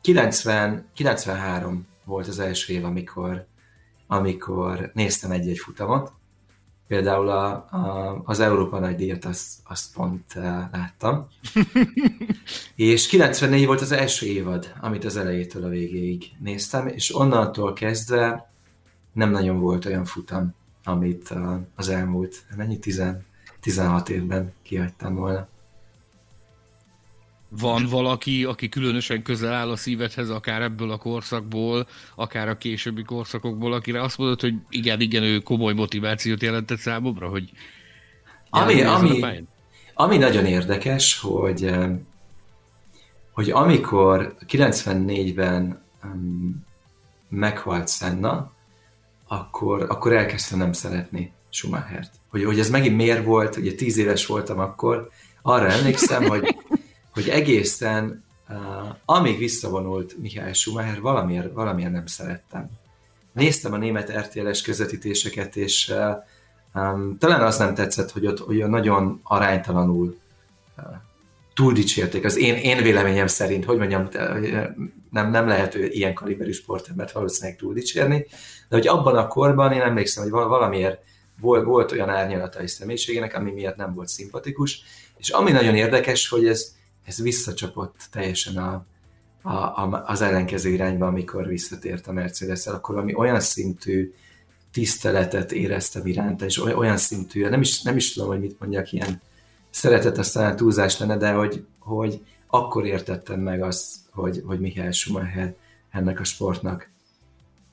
90, 0.00 0.88
93 0.94 1.86
volt 2.04 2.26
az 2.26 2.38
első 2.38 2.72
év, 2.72 2.84
amikor 2.84 3.46
amikor 4.06 4.90
néztem 4.94 5.30
egy-egy 5.30 5.58
futamot, 5.58 6.12
Például 6.86 7.28
a, 7.28 7.52
a, 7.52 8.22
az 8.24 8.40
Európa 8.40 8.78
nagy 8.78 8.96
díjat 8.96 9.24
azt, 9.24 9.58
azt 9.64 9.94
pont 9.94 10.32
uh, 10.36 10.42
láttam. 10.44 11.28
és 12.74 13.06
94 13.06 13.66
volt 13.66 13.80
az 13.80 13.92
első 13.92 14.26
évad, 14.26 14.72
amit 14.80 15.04
az 15.04 15.16
elejétől 15.16 15.64
a 15.64 15.68
végéig 15.68 16.24
néztem, 16.38 16.86
és 16.86 17.16
onnantól 17.16 17.72
kezdve 17.72 18.50
nem 19.12 19.30
nagyon 19.30 19.60
volt 19.60 19.84
olyan 19.84 20.04
futam, 20.04 20.54
amit 20.84 21.30
uh, 21.30 21.60
az 21.74 21.88
elmúlt, 21.88 22.44
mennyi, 22.56 22.78
10, 22.78 23.02
16 23.60 24.08
évben 24.08 24.52
kihagytam 24.62 25.14
volna. 25.14 25.48
Van 27.58 27.86
valaki, 27.90 28.44
aki 28.44 28.68
különösen 28.68 29.22
közel 29.22 29.52
áll 29.52 29.70
a 29.70 29.76
szívedhez, 29.76 30.30
akár 30.30 30.62
ebből 30.62 30.90
a 30.90 30.96
korszakból, 30.96 31.86
akár 32.14 32.48
a 32.48 32.56
későbbi 32.56 33.02
korszakokból, 33.02 33.72
akire 33.72 34.02
azt 34.02 34.18
mondod, 34.18 34.40
hogy 34.40 34.54
igen, 34.68 35.00
igen, 35.00 35.22
ő 35.22 35.38
komoly 35.38 35.72
motivációt 35.72 36.42
jelentett 36.42 36.78
számomra, 36.78 37.28
hogy 37.28 37.50
ami, 38.50 38.82
ami, 38.82 39.44
ami 39.94 40.16
nagyon 40.16 40.46
érdekes, 40.46 41.20
hogy, 41.20 41.70
hogy 43.32 43.50
amikor 43.50 44.34
94-ben 44.48 45.84
um, 46.04 46.64
meghalt 47.28 47.88
Senna, 47.88 48.52
akkor, 49.28 49.86
akkor 49.88 50.12
elkezdtem 50.12 50.58
nem 50.58 50.72
szeretni 50.72 51.32
Schumachert. 51.50 52.10
Hogy, 52.28 52.44
hogy 52.44 52.58
ez 52.58 52.70
megint 52.70 52.96
miért 52.96 53.24
volt, 53.24 53.56
ugye 53.56 53.72
tíz 53.72 53.96
éves 53.96 54.26
voltam 54.26 54.58
akkor, 54.58 55.08
arra 55.42 55.66
emlékszem, 55.66 56.24
hogy 56.24 56.56
hogy 57.14 57.28
egészen 57.28 58.24
uh, 58.48 58.56
amíg 59.04 59.38
visszavonult 59.38 60.18
Mihály 60.18 60.52
Schumacher, 60.52 61.00
valamiért, 61.00 61.52
valamiért 61.52 61.92
nem 61.92 62.06
szerettem. 62.06 62.70
Néztem 63.32 63.72
a 63.72 63.76
német 63.76 64.12
RTL-es 64.18 64.62
közvetítéseket, 64.62 65.56
és 65.56 65.92
uh, 65.92 66.82
um, 66.82 67.18
talán 67.18 67.40
az 67.40 67.58
nem 67.58 67.74
tetszett, 67.74 68.10
hogy 68.10 68.26
ott 68.26 68.38
hogy 68.38 68.68
nagyon 68.68 69.20
aránytalanul 69.22 70.18
uh, 70.76 70.84
túl 71.54 71.72
dicsérték. 71.72 72.24
Az 72.24 72.36
én, 72.36 72.54
én 72.54 72.82
véleményem 72.82 73.26
szerint, 73.26 73.64
hogy 73.64 73.78
mondjam, 73.78 74.08
nem, 75.10 75.30
nem 75.30 75.46
lehet 75.46 75.74
ilyen 75.74 76.14
kaliberű 76.14 76.52
sportembert 76.52 77.12
valószínűleg 77.12 77.58
túl 77.58 77.74
dicsérni, 77.74 78.26
de 78.68 78.76
hogy 78.76 78.86
abban 78.86 79.16
a 79.16 79.26
korban 79.26 79.72
én 79.72 79.80
emlékszem, 79.80 80.22
hogy 80.22 80.32
valamiért 80.32 81.02
volt, 81.40 81.64
volt 81.64 81.92
olyan 81.92 82.08
árnyalata 82.08 82.58
egy 82.58 82.68
személyiségének, 82.68 83.34
ami 83.34 83.50
miatt 83.50 83.76
nem 83.76 83.94
volt 83.94 84.08
szimpatikus, 84.08 84.82
és 85.16 85.28
ami 85.28 85.50
nagyon 85.50 85.74
érdekes, 85.74 86.28
hogy 86.28 86.46
ez 86.46 86.74
ez 87.04 87.22
visszacsapott 87.22 88.08
teljesen 88.10 88.56
a, 88.56 88.86
a, 89.42 89.52
a, 89.52 90.04
az 90.06 90.20
ellenkező 90.20 90.70
irányba, 90.70 91.06
amikor 91.06 91.46
visszatért 91.46 92.06
a 92.06 92.12
mercedes 92.12 92.66
akkor 92.66 92.94
valami 92.94 93.14
olyan 93.14 93.40
szintű 93.40 94.12
tiszteletet 94.72 95.52
éreztem 95.52 96.06
iránta, 96.06 96.44
és 96.44 96.58
olyan 96.58 96.96
szintű, 96.96 97.48
nem 97.48 97.60
is, 97.60 97.82
nem 97.82 97.96
is 97.96 98.12
tudom, 98.12 98.28
hogy 98.28 98.40
mit 98.40 98.60
mondjak, 98.60 98.92
ilyen 98.92 99.20
szeretet 99.70 100.18
aztán 100.18 100.56
túlzás 100.56 100.98
lenne, 100.98 101.16
de 101.16 101.32
hogy, 101.32 101.64
hogy 101.78 102.20
akkor 102.46 102.86
értettem 102.86 103.40
meg 103.40 103.62
azt, 103.62 103.96
hogy, 104.10 104.42
hogy 104.46 104.60
Mihály 104.60 104.92
Schumacher 104.92 105.54
ennek 105.90 106.20
a 106.20 106.24
sportnak. 106.24 106.88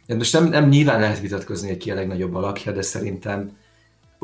Most 0.08 0.34
nem, 0.34 0.48
nem 0.48 0.68
nyilván 0.68 1.00
lehet 1.00 1.20
vitatkozni, 1.20 1.68
hogy 1.68 1.78
ki 1.78 1.92
a 1.92 1.96
legnagyobb 1.96 2.36
alakja, 2.36 2.72
de 2.72 2.82
szerintem 2.82 3.58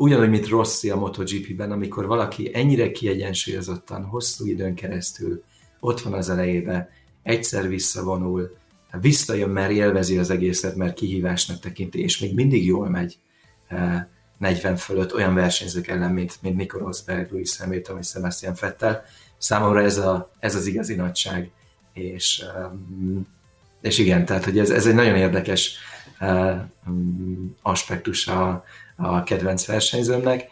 ugyanúgy, 0.00 0.28
mint 0.28 0.48
Rossi 0.48 0.90
a 0.90 0.96
MotoGP-ben, 0.96 1.72
amikor 1.72 2.06
valaki 2.06 2.50
ennyire 2.54 2.90
kiegyensúlyozottan, 2.90 4.04
hosszú 4.04 4.46
időn 4.46 4.74
keresztül 4.74 5.42
ott 5.80 6.00
van 6.00 6.12
az 6.12 6.28
elejébe, 6.28 6.90
egyszer 7.22 7.68
visszavonul, 7.68 8.56
visszajön, 9.00 9.50
mert 9.50 9.70
élvezi 9.70 10.18
az 10.18 10.30
egészet, 10.30 10.76
mert 10.76 10.94
kihívásnak 10.94 11.58
tekinti, 11.58 12.00
és 12.02 12.18
még 12.18 12.34
mindig 12.34 12.66
jól 12.66 12.88
megy 12.88 13.18
40 14.38 14.72
eh, 14.72 14.78
fölött 14.78 15.14
olyan 15.14 15.34
versenyzők 15.34 15.86
ellen, 15.86 16.12
mint, 16.12 16.38
mint 16.42 16.56
Nico 16.56 16.78
Rosberg, 16.78 17.30
Louis 17.30 17.56
Hamilton 17.56 17.94
vagy 17.94 18.04
Sebastian 18.04 18.54
Vettel. 18.60 19.04
Számomra 19.38 19.82
ez, 19.82 19.98
a, 19.98 20.30
ez 20.38 20.54
az 20.54 20.66
igazi 20.66 20.94
nagyság. 20.94 21.50
És, 21.92 22.44
és 23.80 23.98
igen, 23.98 24.24
tehát 24.24 24.44
hogy 24.44 24.58
ez, 24.58 24.70
ez 24.70 24.86
egy 24.86 24.94
nagyon 24.94 25.16
érdekes 25.16 25.76
eh, 26.18 26.60
mm, 26.90 27.46
aspektus 27.62 28.26
a, 28.26 28.64
a 29.00 29.22
kedvenc 29.22 29.66
versenyzőmnek. 29.66 30.48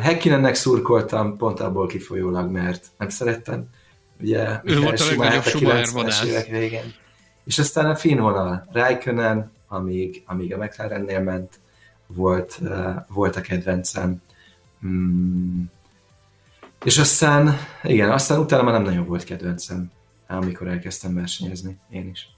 Hekkinennek 0.00 0.54
szurkoltam 0.54 1.36
pont 1.36 1.60
abból 1.60 1.86
kifolyólag, 1.86 2.50
mert 2.50 2.86
nem 2.98 3.08
szerettem. 3.08 3.68
Ugye, 4.20 4.60
ő 4.64 4.80
volt 4.80 5.00
a 5.00 5.04
legnagyobb 5.04 5.42
Schumacher 5.42 6.26
évek 6.26 6.46
végén. 6.46 6.94
És 7.44 7.58
aztán 7.58 7.90
a 7.90 7.96
finn 7.96 8.18
vonal, 8.18 8.68
Raikkonen, 8.72 9.52
amíg, 9.68 10.22
amíg 10.26 10.54
a 10.54 10.56
McLarennél 10.56 11.20
ment, 11.20 11.60
volt, 12.06 12.60
volt 13.08 13.36
a 13.36 13.40
kedvencem. 13.40 14.22
Mm. 14.86 15.62
És 16.84 16.98
aztán, 16.98 17.58
igen, 17.82 18.10
aztán 18.10 18.38
utána 18.38 18.62
már 18.62 18.72
nem 18.72 18.82
nagyon 18.82 19.06
volt 19.06 19.24
kedvencem, 19.24 19.90
amikor 20.26 20.68
elkezdtem 20.68 21.14
versenyezni, 21.14 21.78
én 21.90 22.08
is. 22.08 22.28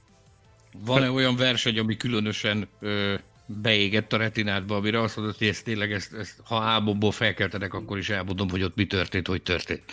Van-e 0.85 1.11
olyan 1.11 1.37
verseny, 1.37 1.79
ami 1.79 1.97
különösen 1.97 2.69
ö, 2.81 3.15
beégett 3.47 4.13
a 4.13 4.17
retinádba, 4.17 4.77
amire 4.77 5.01
azt 5.01 5.17
mondod, 5.17 5.37
hogy 5.37 5.47
ezt 5.47 5.65
tényleg, 5.65 5.93
ezt, 5.93 6.15
ezt, 6.15 6.41
ha 6.45 6.63
álmomból 6.63 7.13
felkeltenek, 7.13 7.75
akkor 7.75 7.99
is 7.99 8.11
elmondom, 8.11 8.51
hogy 8.51 8.63
ott 8.63 8.77
mi 8.77 8.87
történt, 8.87 9.27
hogy 9.27 9.43
történt. 9.43 9.85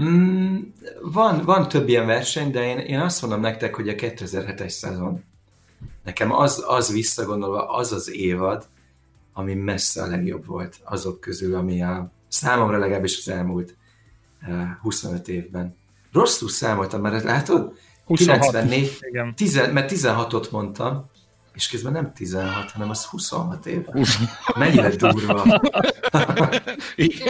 Mm, 0.00 0.58
van, 1.02 1.44
van 1.44 1.68
több 1.68 1.88
ilyen 1.88 2.06
verseny, 2.06 2.50
de 2.50 2.64
én, 2.64 2.78
én 2.78 3.00
azt 3.00 3.22
mondom 3.22 3.40
nektek, 3.40 3.74
hogy 3.74 3.88
a 3.88 3.94
2007-es 3.94 4.68
szezon. 4.68 5.24
Nekem 6.04 6.32
az, 6.32 6.64
az 6.66 6.92
visszagondolva, 6.92 7.68
az 7.68 7.92
az 7.92 8.10
évad, 8.12 8.68
ami 9.32 9.54
messze 9.54 10.02
a 10.02 10.06
legjobb 10.06 10.46
volt 10.46 10.76
azok 10.84 11.20
közül, 11.20 11.54
ami 11.54 11.82
a 11.82 12.10
számomra 12.28 12.78
legalábbis 12.78 13.18
az 13.18 13.28
elmúlt 13.28 13.76
uh, 14.42 14.48
eh, 14.48 14.68
25 14.80 15.28
évben. 15.28 15.76
Rosszul 16.12 16.48
számoltam, 16.48 17.00
mert 17.00 17.24
látod? 17.24 17.78
26. 18.04 18.38
94, 18.38 18.98
igen. 19.00 19.34
10, 19.34 19.54
mert 19.72 19.92
16-ot 19.94 20.50
mondtam, 20.50 21.10
és 21.58 21.68
közben 21.68 21.92
nem 21.92 22.12
16, 22.12 22.70
hanem 22.70 22.90
az 22.90 23.04
26 23.04 23.66
év. 23.66 23.86
Mennyire 24.56 24.96
durva. 24.96 25.60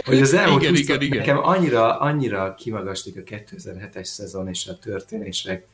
hogy 0.05 0.21
az 0.21 0.33
elmúlt 0.33 0.61
igen, 0.61 0.73
20, 0.73 0.79
igen, 0.79 1.01
igen. 1.01 1.17
nekem 1.17 1.37
annyira, 1.37 1.99
annyira 1.99 2.53
kimagaslik 2.53 3.17
a 3.17 3.21
2007-es 3.21 4.03
szezon 4.03 4.47
és 4.47 4.67
a 4.67 4.79
történések, 4.79 5.67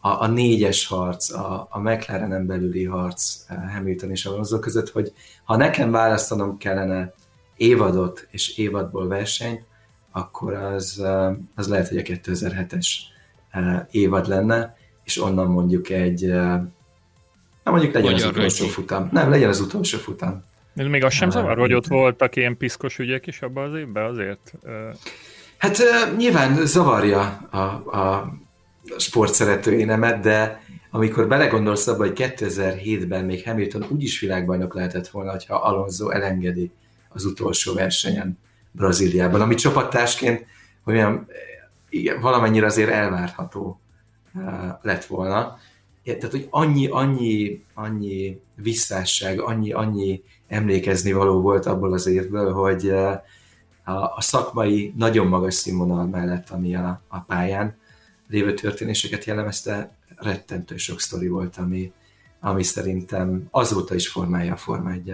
a, 0.00 0.08
a 0.08 0.26
négyes 0.26 0.86
harc, 0.86 1.32
a, 1.32 1.66
a 1.70 1.78
McLarenen 1.78 2.46
belüli 2.46 2.84
harc 2.84 3.44
eh, 3.48 3.56
Hamilton 3.74 4.10
és 4.10 4.26
Alonso 4.26 4.58
között, 4.58 4.90
hogy 4.90 5.12
ha 5.44 5.56
nekem 5.56 5.90
választanom 5.90 6.58
kellene 6.58 7.12
évadot 7.56 8.26
és 8.30 8.58
évadból 8.58 9.08
versenyt, 9.08 9.64
akkor 10.10 10.54
az, 10.54 11.00
eh, 11.00 11.34
az 11.54 11.68
lehet, 11.68 11.88
hogy 11.88 11.98
a 11.98 12.02
2007-es 12.02 12.86
eh, 13.50 13.86
évad 13.90 14.28
lenne, 14.28 14.76
és 15.04 15.22
onnan 15.22 15.46
mondjuk 15.46 15.88
egy 15.88 16.32
Na 17.66 17.72
mondjuk 17.72 17.94
legyen 17.94 18.12
Magyar 18.12 18.28
az 18.28 18.32
utolsó 18.32 18.62
rögyi. 18.62 18.72
futam. 18.72 19.08
Nem, 19.12 19.30
legyen 19.30 19.48
az 19.48 19.60
utolsó 19.60 19.98
futam. 19.98 20.44
De 20.72 20.88
még 20.88 21.04
az 21.04 21.12
sem 21.12 21.30
zavar, 21.30 21.58
hogy 21.58 21.74
ott 21.74 21.86
voltak 21.86 22.36
ilyen 22.36 22.56
piszkos 22.56 22.98
ügyek 22.98 23.26
is 23.26 23.42
abban 23.42 23.70
az 23.70 23.78
évben 23.78 24.04
azért? 24.04 24.52
Hát 25.56 25.78
nyilván 26.16 26.66
zavarja 26.66 27.48
a, 27.50 27.58
a 27.98 28.32
sportszeretőénemet, 28.98 30.20
de 30.20 30.62
amikor 30.90 31.28
belegondolsz 31.28 31.86
abba, 31.86 32.06
hogy 32.06 32.12
2007-ben 32.38 33.24
még 33.24 33.44
Hamilton 33.44 33.86
úgyis 33.88 34.20
világbajnok 34.20 34.74
lehetett 34.74 35.08
volna, 35.08 35.36
ha 35.48 35.54
Alonso 35.54 36.10
elengedi 36.10 36.70
az 37.08 37.24
utolsó 37.24 37.74
versenyen 37.74 38.38
Brazíliában, 38.70 39.40
ami 39.40 39.54
csapattársként 39.54 40.46
hogy 40.84 40.94
mondjam, 40.94 41.26
igen, 41.88 42.20
valamennyire 42.20 42.66
azért 42.66 42.90
elvárható 42.90 43.80
lett 44.82 45.04
volna 45.04 45.58
tehát, 46.14 46.30
hogy 46.30 46.46
annyi, 46.50 46.86
annyi, 46.86 47.64
annyi 47.74 48.40
visszásság, 48.54 49.40
annyi, 49.40 49.72
annyi 49.72 50.22
emlékezni 50.46 51.12
való 51.12 51.40
volt 51.40 51.66
abból 51.66 51.92
az 51.92 52.06
évből, 52.06 52.52
hogy 52.52 52.88
eh, 52.88 53.20
a, 53.84 53.92
a 53.92 54.20
szakmai 54.20 54.92
nagyon 54.96 55.26
magas 55.26 55.54
színvonal 55.54 56.06
mellett, 56.06 56.50
ami 56.50 56.74
a, 56.74 57.02
a 57.08 57.20
pályán 57.20 57.76
lévő 58.28 58.54
történéseket 58.54 59.24
jellemezte, 59.24 59.96
rettentő 60.16 60.76
sok 60.76 61.00
sztori 61.00 61.28
volt, 61.28 61.56
ami, 61.56 61.92
ami 62.40 62.62
szerintem 62.62 63.46
azóta 63.50 63.94
is 63.94 64.08
formálja 64.08 64.52
a 64.52 64.56
Forma 64.56 64.90
1 64.90 65.12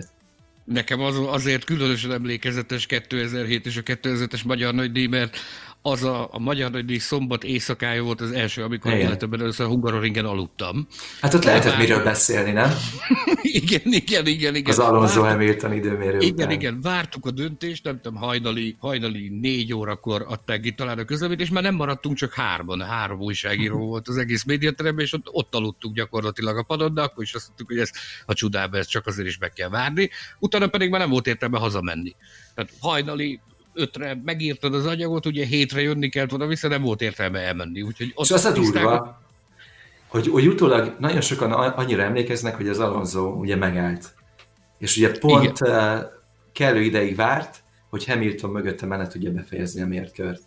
Nekem 0.64 1.00
az, 1.00 1.18
azért 1.26 1.64
különösen 1.64 2.12
emlékezetes 2.12 2.86
2007 2.86 3.66
és 3.66 3.76
a 3.76 3.82
2005-es 3.82 4.44
Magyar 4.44 4.74
Nagydíj, 4.74 5.06
mert 5.06 5.36
az 5.82 6.04
a, 6.04 6.28
a 6.32 6.38
Magyar 6.38 6.70
Nagydíj 6.70 6.98
szombat 6.98 7.44
éjszakája 7.44 8.02
volt 8.02 8.20
az 8.20 8.30
első, 8.30 8.62
amikor 8.62 8.92
igen. 8.92 9.06
életemben 9.06 9.40
először 9.40 9.66
a 9.66 9.68
Hungaroringen 9.68 10.24
aludtam. 10.24 10.86
Hát 11.20 11.34
ott 11.34 11.44
lehetett 11.44 11.78
miről 11.78 12.02
beszélni, 12.02 12.50
nem? 12.50 12.72
igen, 13.42 13.80
igen, 13.84 14.26
igen, 14.26 14.54
igen. 14.54 14.70
Az 14.70 14.78
Alonso 14.78 15.22
Hamilton 15.22 15.72
időmérő 15.72 16.18
Igen, 16.18 16.34
után. 16.34 16.50
igen, 16.50 16.80
vártuk 16.80 17.26
a 17.26 17.30
döntést, 17.30 17.84
nem 17.84 18.00
tudom, 18.00 18.18
hajnali, 18.18 18.76
hajnali 18.78 19.28
négy 19.28 19.74
órakor 19.74 20.24
adták 20.28 20.64
itt 20.64 20.76
talán 20.76 20.98
a 20.98 21.04
közleményt, 21.04 21.40
és 21.40 21.50
már 21.50 21.62
nem 21.62 21.74
maradtunk 21.74 22.16
csak 22.16 22.32
hárman, 22.32 22.80
három 22.80 23.20
újságíró 23.20 23.78
volt 23.92 24.08
az 24.08 24.16
egész 24.16 24.44
médiateremben, 24.44 25.04
és 25.04 25.12
ott, 25.12 25.26
ott 25.30 25.54
aludtunk 25.54 25.94
gyakorlatilag 25.94 26.56
a 26.56 26.62
padon, 26.62 26.94
de 26.94 27.02
akkor 27.02 27.22
is 27.22 27.34
azt 27.34 27.46
mondtuk, 27.46 27.68
hogy 27.68 27.78
ez 27.78 27.90
a 28.26 28.34
csodába, 28.34 28.76
ez 28.76 28.86
csak 28.86 29.06
azért 29.06 29.28
is 29.28 29.38
meg 29.38 29.52
kell 29.52 29.68
várni. 29.68 30.10
Utána 30.38 30.66
pedig 30.66 30.90
már 30.90 31.00
nem 31.00 31.10
volt 31.10 31.26
értelme 31.26 31.58
hazamenni. 31.58 32.14
Tehát 32.54 32.70
hajnali 32.80 33.40
ötre 33.74 34.20
megírtad 34.24 34.74
az 34.74 34.86
anyagot, 34.86 35.26
ugye 35.26 35.46
hétre 35.46 35.80
jönni 35.80 36.08
kellett 36.08 36.32
oda 36.32 36.46
vissza, 36.46 36.68
nem 36.68 36.82
volt 36.82 37.02
értelme 37.02 37.38
elmenni. 37.38 37.82
Úgyhogy 37.82 38.12
ott 38.14 38.24
és 38.24 38.30
az 38.30 38.44
a 38.44 38.52
durva, 38.52 39.22
hogy, 40.08 40.28
hogy 40.28 40.46
utólag 40.46 40.96
nagyon 40.98 41.20
sokan 41.20 41.52
annyira 41.52 42.02
emlékeznek, 42.02 42.56
hogy 42.56 42.68
az 42.68 42.78
Alonso 42.78 43.28
ugye 43.28 43.56
megállt. 43.56 44.14
És 44.78 44.96
ugye 44.96 45.18
pont 45.18 45.58
Igen. 45.60 45.74
Eh, 45.74 46.02
kellő 46.52 46.80
ideig 46.80 47.16
várt, 47.16 47.62
hogy 47.90 48.04
Hamilton 48.04 48.50
mögötte 48.50 48.86
menet 48.86 49.12
tudja 49.12 49.30
befejezni 49.30 49.82
a 49.82 49.86
mérkört. 49.86 50.42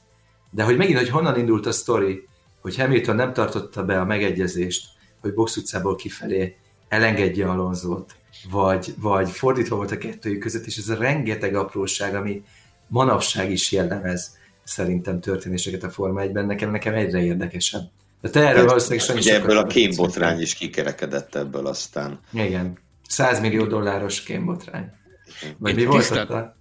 De 0.51 0.63
hogy 0.63 0.77
megint, 0.77 0.97
hogy 0.97 1.09
honnan 1.09 1.39
indult 1.39 1.65
a 1.65 1.71
sztori, 1.71 2.27
hogy 2.61 2.77
Hamilton 2.77 3.15
nem 3.15 3.33
tartotta 3.33 3.83
be 3.83 3.99
a 3.99 4.05
megegyezést, 4.05 4.87
hogy 5.21 5.33
box 5.33 5.57
utcából 5.57 5.95
kifelé 5.95 6.55
elengedje 6.87 7.49
Alonzót, 7.49 8.15
vagy, 8.51 8.93
vagy 8.97 9.29
fordítva 9.29 9.75
volt 9.75 9.91
a 9.91 9.97
kettőjük 9.97 10.39
között, 10.39 10.65
és 10.65 10.77
ez 10.77 10.89
a 10.89 10.97
rengeteg 10.97 11.55
apróság, 11.55 12.15
ami 12.15 12.43
manapság 12.95 13.51
is 13.51 13.71
jellemez 13.71 14.37
szerintem 14.63 15.19
történéseket 15.19 15.83
a 15.83 15.89
Forma 15.89 16.21
1-ben, 16.23 16.45
nekem, 16.45 16.71
nekem 16.71 16.93
egyre 16.93 17.23
érdekesebb. 17.23 17.89
De 18.21 18.29
te 18.29 18.39
erről 18.39 18.55
hát, 18.55 18.65
valószínűleg 18.65 19.17
Ugye 19.17 19.35
ebből 19.35 19.57
a 19.57 19.65
kémbotrány 19.65 20.41
is 20.41 20.53
kikerekedett 20.53 21.35
ebből 21.35 21.67
aztán. 21.67 22.19
Igen. 22.33 22.77
100 23.07 23.39
millió 23.39 23.65
dolláros 23.65 24.23
kémbotrány. 24.23 24.91
Vagy 25.57 25.75
mi 25.75 25.85
volt 25.85 26.09
ott 26.11 26.53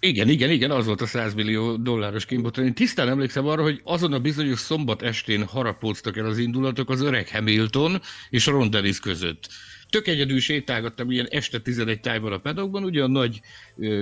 igen, 0.00 0.28
igen, 0.28 0.50
igen, 0.50 0.70
az 0.70 0.86
volt 0.86 1.00
a 1.00 1.06
100 1.06 1.34
millió 1.34 1.76
dolláros 1.76 2.24
kémbotrány. 2.24 2.66
Én 2.66 2.74
tisztán 2.74 3.08
emlékszem 3.08 3.46
arra, 3.46 3.62
hogy 3.62 3.80
azon 3.84 4.12
a 4.12 4.18
bizonyos 4.18 4.58
szombat 4.58 5.02
estén 5.02 5.44
harapóztak 5.44 6.16
el 6.16 6.26
az 6.26 6.38
indulatok 6.38 6.90
az 6.90 7.00
öreg 7.00 7.28
Hamilton 7.28 8.00
és 8.30 8.46
Ron 8.46 8.70
Dennis 8.70 9.00
között. 9.00 9.48
Tök 9.90 10.06
egyedül 10.06 10.40
sétálgattam 10.40 11.10
ilyen 11.10 11.26
este 11.30 11.58
11 11.58 12.00
tájban 12.00 12.32
a 12.32 12.38
pedagógban, 12.38 12.84
ugye 12.84 13.02
a 13.02 13.08
nagy 13.08 13.40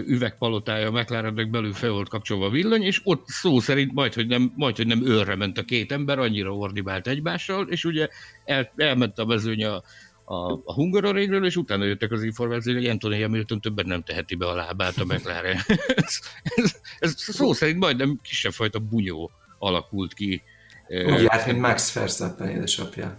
üvegpalotája 0.07 0.88
a 0.88 0.90
McLarennek 0.90 1.51
belül 1.51 1.72
fel 1.72 1.90
volt 1.90 2.09
kapcsolva 2.09 2.46
a 2.46 2.51
villany, 2.51 2.83
és 2.83 3.01
ott 3.05 3.29
szó 3.29 3.61
szerint 3.61 3.92
majd, 3.92 4.14
hogy 4.14 4.27
nem, 4.27 4.53
majd, 4.57 4.77
hogy 4.77 4.87
nem 4.87 5.07
őrre 5.07 5.37
ment 5.37 5.59
a 5.59 5.62
két 5.62 5.92
ember, 5.92 6.18
annyira 6.18 6.57
ordibált 6.57 7.07
egymással, 7.07 7.68
és 7.68 7.85
ugye 7.85 8.09
el, 8.44 8.72
elment 8.77 9.18
a 9.18 9.25
mezőny 9.25 9.64
a, 9.64 9.83
a, 10.25 10.53
a 10.64 10.72
Hungaroringről, 10.72 11.44
és 11.44 11.57
utána 11.57 11.85
jöttek 11.85 12.12
az 12.12 12.22
információk, 12.22 12.77
hogy 12.77 12.87
Anthony 12.87 13.22
Hamilton 13.22 13.61
többet 13.61 13.87
nem 13.87 14.03
teheti 14.03 14.35
be 14.35 14.46
a 14.46 14.55
lábát 14.55 14.99
a 14.99 15.05
McLaren. 15.05 15.59
ez, 15.87 16.20
ez, 16.42 16.77
ez 16.99 17.14
szó 17.16 17.53
szerint 17.53 17.79
majdnem 17.79 18.20
kisebb 18.22 18.53
fajta 18.53 18.79
bunyó 18.79 19.31
alakult 19.59 20.14
ki. 20.14 20.42
Úgy 20.88 21.22
járt, 21.22 21.46
mint 21.46 21.61
Max 21.61 21.92
Verstappen 21.92 22.49
édesapja. 22.49 23.18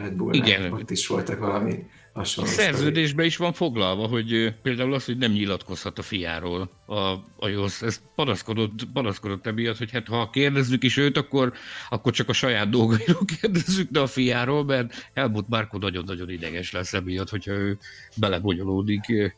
Red 0.00 0.12
Bull, 0.12 0.34
Igen. 0.34 0.72
Ott 0.72 0.90
is 0.90 1.06
voltak 1.06 1.38
valami 1.38 1.84
hasonló. 2.12 2.50
A 2.50 2.52
szerződésben 2.52 3.26
is 3.26 3.36
van 3.36 3.52
foglalva, 3.52 4.06
hogy 4.06 4.54
például 4.62 4.94
az, 4.94 5.04
hogy 5.04 5.16
nem 5.16 5.32
nyilatkozhat 5.32 5.98
a 5.98 6.02
fiáról 6.02 6.70
a, 6.86 6.96
a 7.36 7.48
JOSZ. 7.48 7.82
Ez 7.82 8.00
panaszkodott, 8.14 8.84
panaszkodott 8.92 9.46
emiatt, 9.46 9.78
hogy 9.78 9.90
hát 9.90 10.06
ha 10.06 10.30
kérdezzük 10.30 10.82
is 10.82 10.96
őt, 10.96 11.16
akkor, 11.16 11.52
akkor 11.90 12.12
csak 12.12 12.28
a 12.28 12.32
saját 12.32 12.70
dolgairól 12.70 13.24
kérdezzük, 13.40 13.90
de 13.90 14.00
a 14.00 14.06
fiáról, 14.06 14.64
mert 14.64 15.10
Helmut 15.14 15.48
Márko 15.48 15.78
nagyon-nagyon 15.78 16.30
ideges 16.30 16.72
lesz 16.72 16.92
emiatt, 16.92 17.28
hogyha 17.28 17.52
ő 17.52 17.78
belebonyolódik 18.16 19.32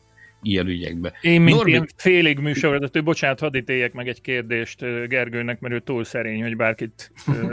ilyen 0.45 0.67
ügyekbe. 0.67 1.13
Én, 1.21 1.41
mint 1.41 1.55
Norbi... 1.55 1.71
ilyen 1.71 1.87
félig 1.95 2.39
műsorvezető, 2.39 3.03
bocsánat, 3.03 3.39
hadd 3.39 3.55
ítéljek 3.55 3.93
meg 3.93 4.07
egy 4.07 4.21
kérdést 4.21 4.79
Gergőnek, 5.07 5.59
mert 5.59 5.73
ő 5.73 5.79
túl 5.79 6.03
szerény, 6.03 6.41
hogy 6.41 6.55
bárkit 6.55 7.11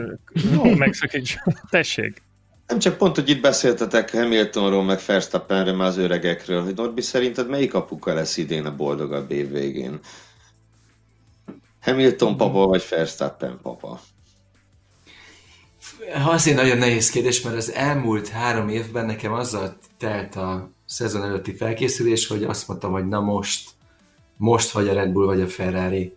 megszakíts. 0.76 1.36
Tessék. 1.70 2.22
Nem 2.66 2.78
csak 2.78 2.96
pont, 2.96 3.14
hogy 3.14 3.28
itt 3.28 3.40
beszéltetek 3.40 4.10
Hamiltonról, 4.10 4.84
meg 4.84 4.98
Verstappenről, 5.06 5.74
már 5.74 5.88
az 5.88 5.96
öregekről, 5.96 6.62
hogy 6.62 6.74
Norbi 6.74 7.00
szerinted 7.00 7.48
melyik 7.48 7.74
apuka 7.74 8.14
lesz 8.14 8.36
idén 8.36 8.66
a 8.66 8.76
boldogabb 8.76 9.30
év 9.30 9.50
végén? 9.50 10.00
Hamilton 11.80 12.36
papa 12.36 12.66
vagy 12.66 12.86
Verstappen 12.90 13.58
papa? 13.62 14.00
Azért 16.26 16.56
nagyon 16.56 16.78
nehéz 16.78 17.10
kérdés, 17.10 17.42
mert 17.42 17.56
az 17.56 17.72
elmúlt 17.72 18.28
három 18.28 18.68
évben 18.68 19.06
nekem 19.06 19.32
azzal 19.32 19.76
telt 19.98 20.36
a 20.36 20.70
szezon 20.92 21.22
előtti 21.22 21.54
felkészülés, 21.54 22.26
hogy 22.26 22.44
azt 22.44 22.68
mondtam, 22.68 22.92
hogy 22.92 23.08
na 23.08 23.20
most, 23.20 23.70
most 24.36 24.70
vagy 24.70 24.88
a 24.88 24.92
Red 24.92 25.10
Bull, 25.12 25.26
vagy 25.26 25.40
a 25.40 25.48
Ferrari 25.48 26.14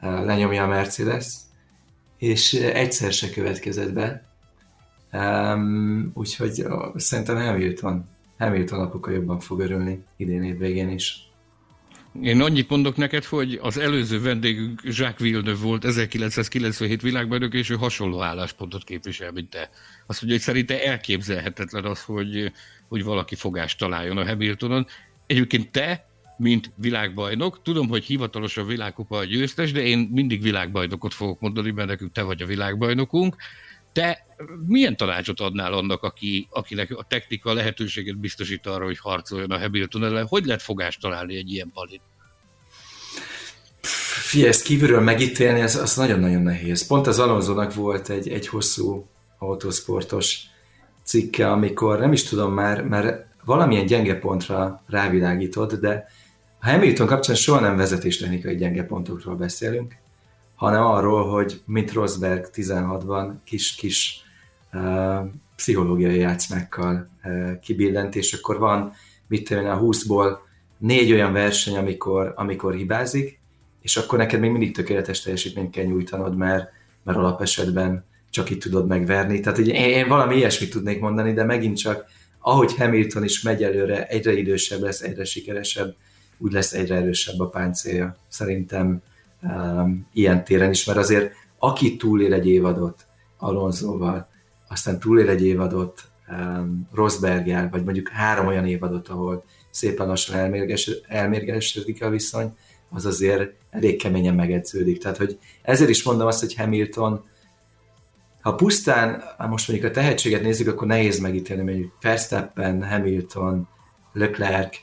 lenyomja 0.00 0.62
a 0.62 0.66
Mercedes, 0.66 1.26
és 2.18 2.52
egyszer 2.52 3.12
se 3.12 3.30
következett 3.30 3.92
be. 3.92 4.24
Um, 5.12 6.10
úgyhogy 6.14 6.64
szerintem 6.94 7.36
Hamilton, 7.36 8.08
Hamilton 8.38 8.80
apuka 8.80 9.10
jobban 9.10 9.40
fog 9.40 9.60
örülni 9.60 10.04
idén 10.16 10.42
év 10.42 10.58
végén 10.58 10.88
is. 10.88 11.26
Én 12.22 12.40
annyit 12.40 12.68
mondok 12.68 12.96
neked, 12.96 13.24
hogy 13.24 13.58
az 13.62 13.78
előző 13.78 14.20
vendégünk 14.20 14.80
Jacques 14.84 15.18
Villeneuve 15.18 15.62
volt 15.62 15.84
1997 15.84 17.02
világbajnok, 17.02 17.54
és 17.54 17.70
ő 17.70 17.74
hasonló 17.74 18.22
álláspontot 18.22 18.84
képvisel, 18.84 19.32
mint 19.32 19.50
te. 19.50 19.70
Azt 20.06 20.22
mondja, 20.22 20.38
hogy 20.38 20.46
szerinte 20.46 20.84
elképzelhetetlen 20.84 21.84
az, 21.84 22.02
hogy, 22.02 22.52
hogy 22.88 23.04
valaki 23.04 23.34
fogást 23.34 23.78
találjon 23.78 24.16
a 24.16 24.26
Hamiltonon. 24.26 24.86
Egyébként 25.26 25.70
te, 25.70 26.08
mint 26.38 26.72
világbajnok, 26.76 27.62
tudom, 27.62 27.88
hogy 27.88 28.04
hivatalos 28.04 28.56
a 28.56 28.64
világkupa 28.64 29.16
a 29.16 29.24
győztes, 29.24 29.72
de 29.72 29.80
én 29.80 30.08
mindig 30.12 30.42
világbajnokot 30.42 31.14
fogok 31.14 31.40
mondani, 31.40 31.70
mert 31.70 31.88
nekünk 31.88 32.12
te 32.12 32.22
vagy 32.22 32.42
a 32.42 32.46
világbajnokunk. 32.46 33.36
Te 33.92 34.26
milyen 34.66 34.96
tanácsot 34.96 35.40
adnál 35.40 35.72
annak, 35.72 36.02
aki, 36.02 36.48
akinek 36.50 36.90
a 36.90 37.04
technika 37.08 37.52
lehetőséget 37.52 38.18
biztosít 38.18 38.66
arra, 38.66 38.84
hogy 38.84 38.98
harcoljon 38.98 39.50
a 39.50 39.58
Hamilton 39.58 40.04
ellen? 40.04 40.26
Hogy 40.26 40.44
lehet 40.44 40.62
fogást 40.62 41.00
találni 41.00 41.36
egy 41.36 41.52
ilyen 41.52 41.70
palin? 41.74 42.00
Figyelj, 44.26 44.48
ezt 44.48 44.62
kívülről 44.62 45.00
megítélni, 45.00 45.60
az, 45.60 45.76
az 45.76 45.96
nagyon-nagyon 45.96 46.42
nehéz. 46.42 46.86
Pont 46.86 47.06
az 47.06 47.18
Alonsonak 47.18 47.74
volt 47.74 48.08
egy, 48.08 48.28
egy 48.28 48.48
hosszú 48.48 49.08
autósportos 49.38 50.40
cikke, 51.06 51.50
amikor 51.50 51.98
nem 51.98 52.12
is 52.12 52.22
tudom 52.22 52.52
már, 52.52 52.84
mert 52.84 53.26
valamilyen 53.44 53.86
gyenge 53.86 54.18
pontra 54.18 54.82
rávilágított, 54.86 55.74
de 55.74 56.06
a 56.60 56.66
Hamilton 56.66 57.06
kapcsán 57.06 57.36
soha 57.36 57.60
nem 57.60 57.76
vezetéstechnikai 57.76 58.56
gyenge 58.56 58.84
pontokról 58.84 59.36
beszélünk, 59.36 59.96
hanem 60.54 60.84
arról, 60.84 61.30
hogy 61.30 61.62
mint 61.66 61.92
Rosberg 61.92 62.48
16-ban 62.54 63.32
kis-kis 63.44 64.20
uh, 64.72 65.26
pszichológiai 65.56 66.18
játszmákkal 66.18 67.08
uh, 67.24 67.58
kibillent, 67.58 68.14
és 68.14 68.32
akkor 68.32 68.58
van, 68.58 68.92
mit 69.28 69.48
tudom 69.48 69.66
a 69.66 69.80
20-ból 69.80 70.36
négy 70.78 71.12
olyan 71.12 71.32
verseny, 71.32 71.76
amikor, 71.76 72.32
amikor 72.36 72.74
hibázik, 72.74 73.40
és 73.82 73.96
akkor 73.96 74.18
neked 74.18 74.40
még 74.40 74.50
mindig 74.50 74.74
tökéletes 74.74 75.20
teljesítményt 75.20 75.70
kell 75.70 75.84
nyújtanod, 75.84 76.36
mert, 76.36 76.70
mert 77.02 77.18
alapesetben 77.18 78.04
csak 78.36 78.50
itt 78.50 78.60
tudod 78.60 78.86
megverni. 78.86 79.40
Tehát 79.40 79.58
ugye 79.58 79.88
én 79.88 80.08
valami 80.08 80.36
ilyesmit 80.36 80.70
tudnék 80.70 81.00
mondani, 81.00 81.32
de 81.32 81.44
megint 81.44 81.76
csak 81.76 82.04
ahogy 82.40 82.76
Hamilton 82.76 83.24
is 83.24 83.42
megy 83.42 83.62
előre, 83.62 84.06
egyre 84.06 84.32
idősebb 84.32 84.80
lesz, 84.80 85.00
egyre 85.00 85.24
sikeresebb, 85.24 85.94
úgy 86.38 86.52
lesz 86.52 86.72
egyre 86.72 86.94
erősebb 86.94 87.40
a 87.40 87.48
páncélja. 87.48 88.16
Szerintem 88.28 89.02
um, 89.42 90.06
ilyen 90.12 90.44
téren 90.44 90.70
is, 90.70 90.84
mert 90.84 90.98
azért 90.98 91.32
aki 91.58 91.96
túlél 91.96 92.32
egy 92.32 92.48
évadot 92.48 93.06
Alonsoval, 93.38 94.28
aztán 94.68 94.98
túlél 94.98 95.28
egy 95.28 95.44
évadot 95.44 96.02
um, 96.28 96.88
Rosberggel, 96.92 97.68
vagy 97.70 97.84
mondjuk 97.84 98.08
három 98.08 98.46
olyan 98.46 98.66
évadot, 98.66 99.08
ahol 99.08 99.44
szépen 99.70 100.06
lassan 100.06 100.36
elmérges, 100.36 100.90
elmérgesedik 101.08 102.02
a 102.02 102.10
viszony, 102.10 102.56
az 102.90 103.06
azért 103.06 103.52
elég 103.70 104.02
keményen 104.02 104.34
megedződik. 104.34 104.98
Tehát, 104.98 105.16
hogy 105.16 105.38
ezért 105.62 105.90
is 105.90 106.02
mondom 106.02 106.26
azt, 106.26 106.40
hogy 106.40 106.54
Hamilton, 106.54 107.24
ha 108.46 108.54
pusztán 108.54 109.22
most 109.48 109.68
mondjuk 109.68 109.90
a 109.90 109.94
tehetséget 109.94 110.42
nézzük, 110.42 110.68
akkor 110.68 110.86
nehéz 110.86 111.18
megítélni, 111.18 111.62
mondjuk 111.62 111.92
Verstappen, 112.00 112.88
Hamilton, 112.88 113.68
Leclerc, 114.12 114.76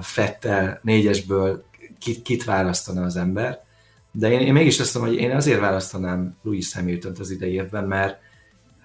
Fettel 0.00 0.80
négyesből 0.82 1.64
kit, 1.98 2.22
kit 2.22 2.44
választana 2.44 3.02
az 3.02 3.16
ember. 3.16 3.60
De 4.12 4.30
én, 4.30 4.40
én 4.40 4.52
mégis 4.52 4.80
azt 4.80 4.94
mondom, 4.94 5.14
hogy 5.14 5.22
én 5.22 5.30
azért 5.30 5.60
választanám 5.60 6.36
Louis 6.42 6.74
Hamilton-t 6.74 7.18
az 7.18 7.30
idei 7.30 7.52
évben, 7.52 7.84
mert 7.84 8.18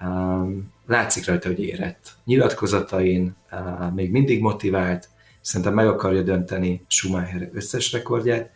um, 0.01 0.73
látszik 0.87 1.25
rajta, 1.25 1.47
hogy 1.47 1.59
érett. 1.59 2.11
Nyilatkozatain 2.25 3.35
uh, 3.51 3.93
még 3.93 4.11
mindig 4.11 4.41
motivált, 4.41 5.09
szerintem 5.41 5.73
meg 5.73 5.87
akarja 5.87 6.21
dönteni 6.21 6.85
Schumacher 6.87 7.49
összes 7.53 7.91
rekordját, 7.91 8.51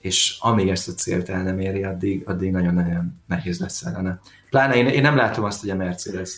és 0.00 0.36
amíg 0.40 0.68
ezt 0.68 0.88
a 0.88 0.92
célt 0.92 1.28
el 1.28 1.42
nem 1.42 1.58
éri, 1.58 1.84
addig, 1.84 2.22
addig 2.26 2.50
nagyon-nagyon 2.50 3.22
nehéz 3.26 3.60
lesz 3.60 3.82
ellene. 3.82 4.20
Pláne 4.52 4.74
én, 4.74 4.86
én 4.86 5.02
nem 5.02 5.16
látom 5.16 5.44
azt, 5.44 5.60
hogy 5.60 5.70
a 5.70 5.74
Mercedes 5.74 6.30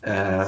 eh, 0.00 0.46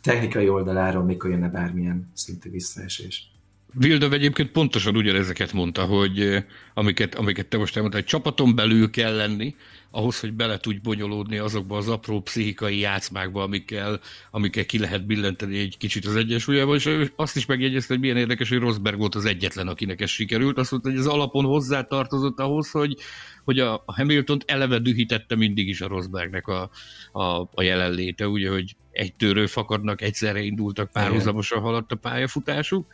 technikai 0.00 0.48
oldaláról 0.48 1.02
mikor 1.02 1.30
jönne 1.30 1.48
bármilyen 1.48 2.10
szintű 2.14 2.50
visszaesés. 2.50 3.31
Vilda 3.72 4.10
egyébként 4.10 4.50
pontosan 4.50 4.96
ugyanezeket 4.96 5.52
mondta, 5.52 5.84
hogy 5.84 6.20
eh, 6.20 6.44
amiket, 6.74 7.14
amiket 7.14 7.46
te 7.46 7.56
most 7.56 7.74
elmondtál, 7.74 8.02
hogy 8.02 8.10
csapaton 8.10 8.54
belül 8.54 8.90
kell 8.90 9.16
lenni, 9.16 9.54
ahhoz, 9.94 10.20
hogy 10.20 10.32
bele 10.32 10.58
tudj 10.58 10.78
bonyolódni 10.82 11.38
azokba 11.38 11.76
az 11.76 11.88
apró 11.88 12.20
pszichikai 12.20 12.78
játszmákba, 12.78 13.42
amikkel, 13.42 14.00
amikkel 14.30 14.64
ki 14.64 14.78
lehet 14.78 15.06
billenteni 15.06 15.58
egy 15.58 15.76
kicsit 15.78 16.06
az 16.06 16.16
egyensúlyába, 16.16 16.74
és 16.74 17.10
azt 17.16 17.36
is 17.36 17.46
megjegyezte, 17.46 17.92
hogy 17.92 18.02
milyen 18.02 18.16
érdekes, 18.16 18.48
hogy 18.48 18.58
Rosberg 18.58 18.98
volt 18.98 19.14
az 19.14 19.24
egyetlen, 19.24 19.68
akinek 19.68 20.00
ez 20.00 20.10
sikerült. 20.10 20.58
Azt 20.58 20.70
mondta, 20.70 20.90
hogy 20.90 20.98
az 20.98 21.06
alapon 21.06 21.44
hozzá 21.44 21.82
tartozott 21.82 22.38
ahhoz, 22.38 22.70
hogy, 22.70 22.96
hogy 23.44 23.58
a 23.58 23.82
hamilton 23.86 24.38
eleve 24.46 24.78
dühítette 24.78 25.36
mindig 25.36 25.68
is 25.68 25.80
a 25.80 25.88
Rosbergnek 25.88 26.46
a, 26.46 26.70
a, 27.12 27.48
a 27.54 27.62
jelenléte, 27.62 28.28
ugye, 28.28 28.50
hogy 28.50 28.76
egy 28.90 29.14
törő 29.14 29.46
fakadnak, 29.46 30.00
egyszerre 30.00 30.40
indultak, 30.40 30.92
párhuzamosan 30.92 31.60
haladt 31.60 31.92
a 31.92 31.96
pályafutásuk, 31.96 32.86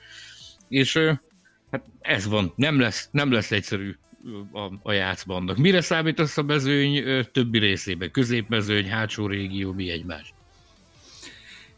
és 0.69 0.99
hát 1.71 1.85
ez 2.01 2.27
van, 2.27 2.53
nem 2.57 2.81
lesz, 2.81 3.09
nem 3.11 3.33
lesz 3.33 3.51
egyszerű 3.51 3.97
a, 4.53 4.73
a 4.83 4.93
játszbannak. 4.93 5.57
Mire 5.57 5.81
számítasz 5.81 6.39
a 6.39 6.43
mezőny 6.43 7.05
többi 7.33 7.59
részében? 7.59 8.11
Középmezőny, 8.11 8.89
hátsó 8.91 9.27
régió, 9.27 9.73
mi 9.73 9.91
egymás? 9.91 10.35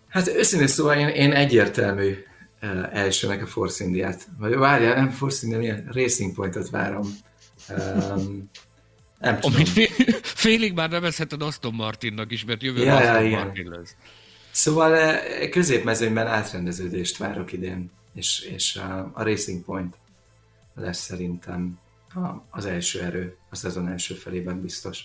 Hát 0.09 0.29
őszintén 0.29 0.67
szóval 0.67 0.97
én, 0.99 1.09
én 1.09 1.33
egyértelmű 1.33 2.15
elsőnek 2.93 3.43
a 3.43 3.47
Force 3.47 3.85
India-t. 3.85 4.27
Vagy 4.39 4.55
várjál, 4.55 4.95
nem 4.95 5.11
Force 5.11 5.47
India, 5.47 5.59
milyen 5.59 5.89
Racing 5.93 6.35
Point-ot 6.35 6.71
várom. 6.71 7.07
Um, 7.69 8.51
nem 9.19 9.41
tudom. 9.41 9.57
Amit 9.57 9.69
fél, 9.69 9.87
félig 10.23 10.73
már 10.73 10.91
nevezheted 10.91 11.43
Aston 11.43 11.75
Martinnak 11.75 12.33
is, 12.33 12.45
mert 12.45 12.63
jövő 12.63 12.85
ja, 12.85 12.97
Aston 12.97 13.25
ja, 13.25 13.39
Martin 13.39 13.69
lesz. 13.69 13.97
Szóval 14.51 15.19
középmezőnyben 15.51 16.27
átrendeződést 16.27 17.17
várok 17.17 17.53
idén, 17.53 17.91
és, 18.15 18.41
és 18.41 18.77
a, 18.77 19.13
Racing 19.15 19.65
Point 19.65 19.97
lesz 20.75 20.99
szerintem 20.99 21.79
az 22.51 22.65
első 22.65 23.01
erő 23.03 23.37
a 23.51 23.57
szezon 23.57 23.89
első 23.89 24.15
felében 24.15 24.61
biztos. 24.61 25.05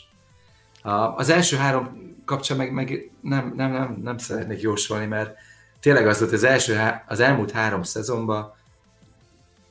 Az 1.15 1.29
első 1.29 1.57
három 1.57 2.15
kapcsán 2.25 2.57
meg, 2.57 2.71
meg 2.71 3.11
nem, 3.21 3.53
nem, 3.55 3.71
nem, 3.71 3.99
nem 4.03 4.17
szeretnék 4.17 4.61
jósolni, 4.61 5.05
mert 5.05 5.35
tényleg 5.79 6.07
az 6.07 6.19
volt 6.19 6.31
az, 6.31 6.43
első, 6.43 6.79
az 7.07 7.19
elmúlt 7.19 7.51
három 7.51 7.83
szezonban 7.83 8.53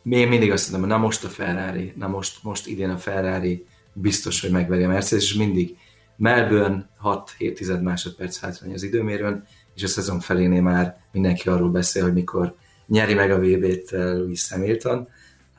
én 0.09 0.29
mindig 0.29 0.53
azt 0.53 0.71
mondom, 0.71 0.89
na 0.89 0.97
most 0.97 1.25
a 1.25 1.29
Ferrari, 1.29 1.93
na 1.97 2.09
most, 2.09 2.43
most 2.43 2.67
idén 2.67 2.91
a 2.91 2.99
Ferrari 2.99 3.67
biztos, 3.93 4.41
hogy 4.41 4.51
megveri 4.51 4.83
a 4.83 4.89
Mercedes, 4.89 5.25
és 5.25 5.35
mindig 5.35 5.77
Melbourne 6.17 6.89
6-7 7.03 7.83
másodperc 7.83 8.39
hátrány 8.39 8.73
az 8.73 8.83
időmérőn, 8.83 9.47
és 9.75 9.83
a 9.83 9.87
szezon 9.87 10.21
felénél 10.21 10.63
már 10.63 11.01
mindenki 11.13 11.49
arról 11.49 11.71
beszél, 11.71 12.03
hogy 12.03 12.13
mikor 12.13 12.55
nyeri 12.87 13.15
meg 13.15 13.31
a 13.31 13.39
VB-t 13.39 13.91
Louis 13.91 14.51
Hamilton. 14.51 15.09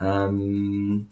Um, 0.00 1.08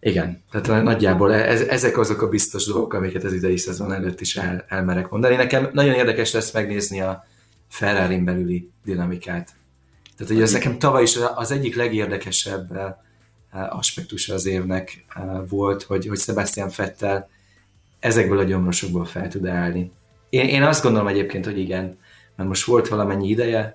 igen, 0.00 0.42
tehát 0.50 0.82
nagyjából 0.82 1.34
ez, 1.34 1.60
ezek 1.60 1.98
azok 1.98 2.22
a 2.22 2.28
biztos 2.28 2.66
dolgok, 2.66 2.92
amiket 2.92 3.24
az 3.24 3.32
idei 3.32 3.56
szezon 3.56 3.92
előtt 3.92 4.20
is 4.20 4.36
el, 4.36 4.64
elmerek 4.68 5.08
mondani. 5.08 5.36
Nekem 5.36 5.70
nagyon 5.72 5.94
érdekes 5.94 6.32
lesz 6.32 6.52
megnézni 6.52 7.00
a 7.00 7.24
ferrari 7.68 8.18
belüli 8.18 8.70
dinamikát. 8.84 9.54
Tehát 10.16 10.32
hogy 10.32 10.42
ez 10.42 10.52
nekem 10.52 10.78
tavaly 10.78 11.02
is 11.02 11.18
az 11.34 11.50
egyik 11.50 11.76
legérdekesebb 11.76 12.76
eh, 12.76 13.76
aspektusa 13.76 14.34
az 14.34 14.46
évnek 14.46 15.04
eh, 15.14 15.24
volt, 15.48 15.82
hogy, 15.82 16.06
hogy 16.06 16.18
Sebastian 16.18 16.68
Fettel 16.68 17.28
ezekből 18.00 18.38
a 18.38 18.44
gyomrosokból 18.44 19.04
fel 19.04 19.28
tud 19.28 19.46
állni. 19.46 19.92
Én, 20.28 20.48
én 20.48 20.62
azt 20.62 20.82
gondolom 20.82 21.06
egyébként, 21.06 21.44
hogy 21.44 21.58
igen, 21.58 21.98
mert 22.36 22.48
most 22.48 22.64
volt 22.64 22.88
valamennyi 22.88 23.28
ideje, 23.28 23.58
eh, 23.58 23.74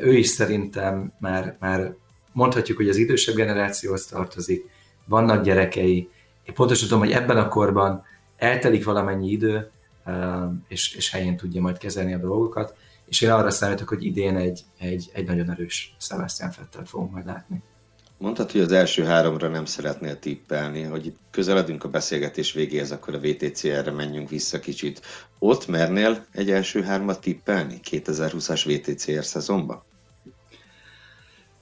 ő 0.00 0.16
is 0.16 0.26
szerintem 0.26 1.12
már, 1.18 1.56
már 1.60 1.94
mondhatjuk, 2.32 2.76
hogy 2.76 2.88
az 2.88 2.96
idősebb 2.96 3.34
generációhoz 3.34 4.06
tartozik, 4.06 4.70
vannak 5.04 5.44
gyerekei, 5.44 6.08
én 6.42 6.54
pontosan 6.54 6.88
tudom, 6.88 7.02
hogy 7.02 7.12
ebben 7.12 7.36
a 7.36 7.48
korban 7.48 8.04
eltelik 8.36 8.84
valamennyi 8.84 9.30
idő, 9.30 9.70
és, 10.68 10.94
és 10.94 11.10
helyén 11.10 11.36
tudja 11.36 11.60
majd 11.60 11.78
kezelni 11.78 12.14
a 12.14 12.18
dolgokat, 12.18 12.74
és 13.06 13.20
én 13.20 13.30
arra 13.30 13.50
számítok, 13.50 13.88
hogy 13.88 14.04
idén 14.04 14.36
egy, 14.36 14.60
egy, 14.78 15.10
egy 15.12 15.26
nagyon 15.26 15.50
erős 15.50 15.94
Sebastian 15.98 16.50
Fettel 16.50 16.84
fogunk 16.84 17.12
majd 17.12 17.26
látni. 17.26 17.62
Mondtad, 18.22 18.50
hogy 18.50 18.60
az 18.60 18.72
első 18.72 19.04
háromra 19.04 19.48
nem 19.48 19.64
szeretnél 19.64 20.18
tippelni, 20.18 20.82
hogy 20.82 21.06
itt 21.06 21.16
közeledünk 21.30 21.84
a 21.84 21.88
beszélgetés 21.88 22.52
végéhez, 22.52 22.90
akkor 22.90 23.14
a 23.14 23.18
VTCR-re 23.18 23.90
menjünk 23.90 24.28
vissza 24.28 24.60
kicsit. 24.60 25.00
Ott 25.38 25.66
mernél 25.66 26.24
egy 26.32 26.50
első 26.50 26.82
hármat 26.82 27.20
tippelni 27.20 27.80
2020-as 27.90 28.62
VTCR 28.66 29.24
szezonban? 29.24 29.82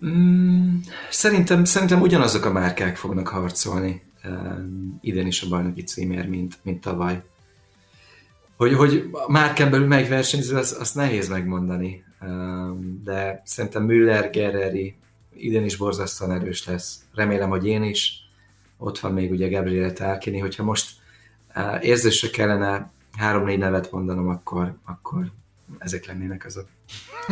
Mm, 0.05 0.77
szerintem, 1.11 1.65
szerintem 1.65 2.01
ugyanazok 2.01 2.45
a 2.45 2.53
márkák 2.53 2.97
fognak 2.97 3.29
harcolni 3.29 4.03
um, 4.25 4.99
idén 5.01 5.27
is 5.27 5.43
a 5.43 5.49
bajnoki 5.49 5.83
címér, 5.83 6.29
mint, 6.29 6.59
mint 6.63 6.81
tavaly. 6.81 7.23
Hogy, 8.57 8.75
hogy 8.75 9.09
a 9.13 9.31
márkán 9.31 9.71
belül 9.71 9.87
melyik 9.87 10.09
versenyző, 10.09 10.57
azt, 10.57 10.77
azt 10.77 10.95
nehéz 10.95 11.29
megmondani. 11.29 12.05
Um, 12.21 13.01
de 13.05 13.43
szerintem 13.45 13.83
Müller, 13.83 14.31
Gerreri 14.31 14.99
idén 15.41 15.65
is 15.65 15.77
borzasztóan 15.77 16.33
erős 16.33 16.65
lesz. 16.65 17.01
Remélem, 17.15 17.49
hogy 17.49 17.67
én 17.67 17.83
is. 17.83 18.15
Ott 18.79 18.99
van 18.99 19.13
még 19.13 19.31
ugye 19.31 19.49
Gabriele 19.49 19.93
Tárkini, 19.93 20.39
hogyha 20.39 20.63
most 20.63 20.91
érzésre 21.81 22.31
kellene 22.31 22.93
három-négy 23.17 23.59
nevet 23.59 23.91
mondanom, 23.91 24.29
akkor, 24.29 24.75
akkor 24.85 25.33
ezek 25.79 26.07
lennének 26.07 26.45
azok. 26.45 26.69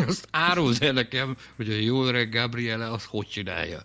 Azt 0.07 0.29
áruld 0.31 0.77
el 0.81 0.93
nekem, 0.93 1.37
hogy 1.57 1.71
a 1.71 1.75
jó 1.75 2.05
öreg 2.05 2.31
Gabriele 2.31 2.91
az 2.91 3.05
hogy 3.05 3.27
csinálja. 3.27 3.83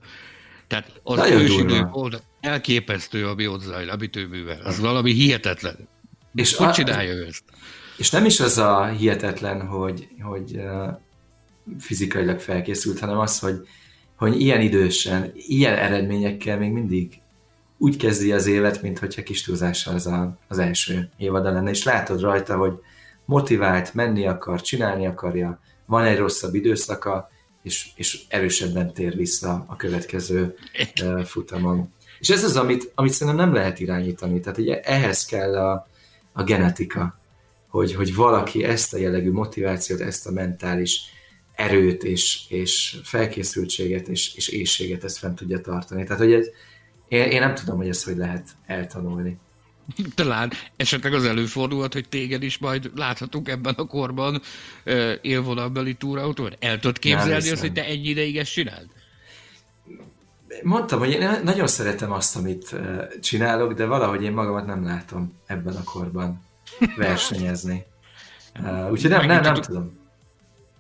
Tehát 0.67 0.99
az 1.03 1.29
ősidők 1.29 1.95
oldal 1.95 2.21
elképesztő, 2.41 3.27
ami 3.27 3.47
ott 3.47 3.61
zajl, 3.61 3.89
amit 3.89 4.15
ő 4.15 4.27
művel. 4.27 4.61
Az 4.63 4.79
valami 4.79 5.11
hihetetlen. 5.11 5.87
És 6.35 6.55
hogy 6.55 6.67
a, 6.67 6.71
csinálja 6.71 7.13
ő 7.13 7.25
ezt? 7.25 7.43
És 7.97 8.09
nem 8.09 8.25
is 8.25 8.39
az 8.39 8.57
a 8.57 8.85
hihetetlen, 8.85 9.67
hogy, 9.67 10.07
hogy 10.21 10.61
fizikailag 11.79 12.39
felkészült, 12.39 12.99
hanem 12.99 13.17
az, 13.17 13.39
hogy, 13.39 13.67
hogy 14.17 14.41
ilyen 14.41 14.61
idősen, 14.61 15.31
ilyen 15.35 15.75
eredményekkel 15.75 16.57
még 16.57 16.71
mindig 16.71 17.21
úgy 17.77 17.97
kezdi 17.97 18.31
az 18.31 18.45
évet, 18.45 18.81
mint 18.81 18.99
hogyha 18.99 19.23
kis 19.23 19.41
túlzással 19.41 19.93
az 19.93 20.07
a, 20.07 20.37
az 20.47 20.57
első 20.57 21.09
évada 21.17 21.51
lenne, 21.51 21.69
és 21.69 21.83
látod 21.83 22.21
rajta, 22.21 22.57
hogy 22.57 22.73
motivált, 23.25 23.93
menni 23.93 24.27
akar, 24.27 24.61
csinálni 24.61 25.07
akarja, 25.07 25.59
van 25.85 26.03
egy 26.03 26.17
rosszabb 26.17 26.53
időszaka, 26.53 27.29
és, 27.63 27.89
és 27.95 28.23
erősebben 28.27 28.93
tér 28.93 29.15
vissza 29.15 29.65
a 29.67 29.75
következő 29.75 30.55
uh, 31.01 31.23
futamon. 31.23 31.93
És 32.19 32.29
ez 32.29 32.43
az, 32.43 32.55
amit, 32.55 32.91
amit 32.95 33.11
szerintem 33.11 33.45
nem 33.45 33.53
lehet 33.53 33.79
irányítani. 33.79 34.39
Tehát 34.39 34.57
ugye 34.57 34.81
ehhez 34.81 35.25
kell 35.25 35.57
a, 35.57 35.87
a 36.33 36.43
genetika, 36.43 37.19
hogy, 37.67 37.95
hogy 37.95 38.15
valaki 38.15 38.63
ezt 38.63 38.93
a 38.93 38.97
jellegű 38.97 39.31
motivációt, 39.31 39.99
ezt 39.99 40.27
a 40.27 40.31
mentális 40.31 41.01
erőt 41.55 42.03
és, 42.03 42.43
és 42.49 42.97
felkészültséget 43.03 44.07
és, 44.07 44.35
és 44.35 44.47
éjséget 44.47 45.03
ezt 45.03 45.17
fent 45.17 45.35
tudja 45.35 45.61
tartani. 45.61 46.03
Tehát, 46.03 46.21
hogy 46.21 46.33
ez, 46.33 46.47
én, 47.07 47.21
én 47.21 47.39
nem 47.39 47.55
tudom, 47.55 47.77
hogy 47.77 47.89
ezt 47.89 48.05
hogy 48.05 48.17
lehet 48.17 48.49
eltanulni. 48.65 49.37
Talán 50.15 50.51
esetleg 50.75 51.13
az 51.13 51.25
előfordulhat, 51.25 51.93
hogy 51.93 52.09
téged 52.09 52.43
is 52.43 52.57
majd 52.57 52.91
láthatunk 52.95 53.49
ebben 53.49 53.73
a 53.73 53.85
korban 53.85 54.41
uh, 54.85 55.11
élvonalbeli 55.21 55.93
túrautót. 55.93 56.57
El 56.59 56.79
tudod 56.79 56.99
képzelni 56.99 57.49
azt, 57.49 57.61
hogy 57.61 57.73
te 57.73 57.85
egy 57.85 58.05
ideig 58.05 58.37
ezt 58.37 58.51
csináld? 58.51 58.87
Mondtam, 60.63 60.99
hogy 60.99 61.09
én 61.09 61.29
nagyon 61.43 61.67
szeretem 61.67 62.11
azt, 62.11 62.35
amit 62.35 62.75
csinálok, 63.21 63.73
de 63.73 63.85
valahogy 63.85 64.23
én 64.23 64.31
magamat 64.31 64.65
nem 64.65 64.83
látom 64.83 65.33
ebben 65.45 65.75
a 65.75 65.83
korban 65.83 66.41
versenyezni. 66.97 67.83
Uh, 68.59 68.91
úgyhogy 68.91 69.09
nem, 69.09 69.25
nem, 69.25 69.41
nem 69.41 69.53
tudom 69.53 70.02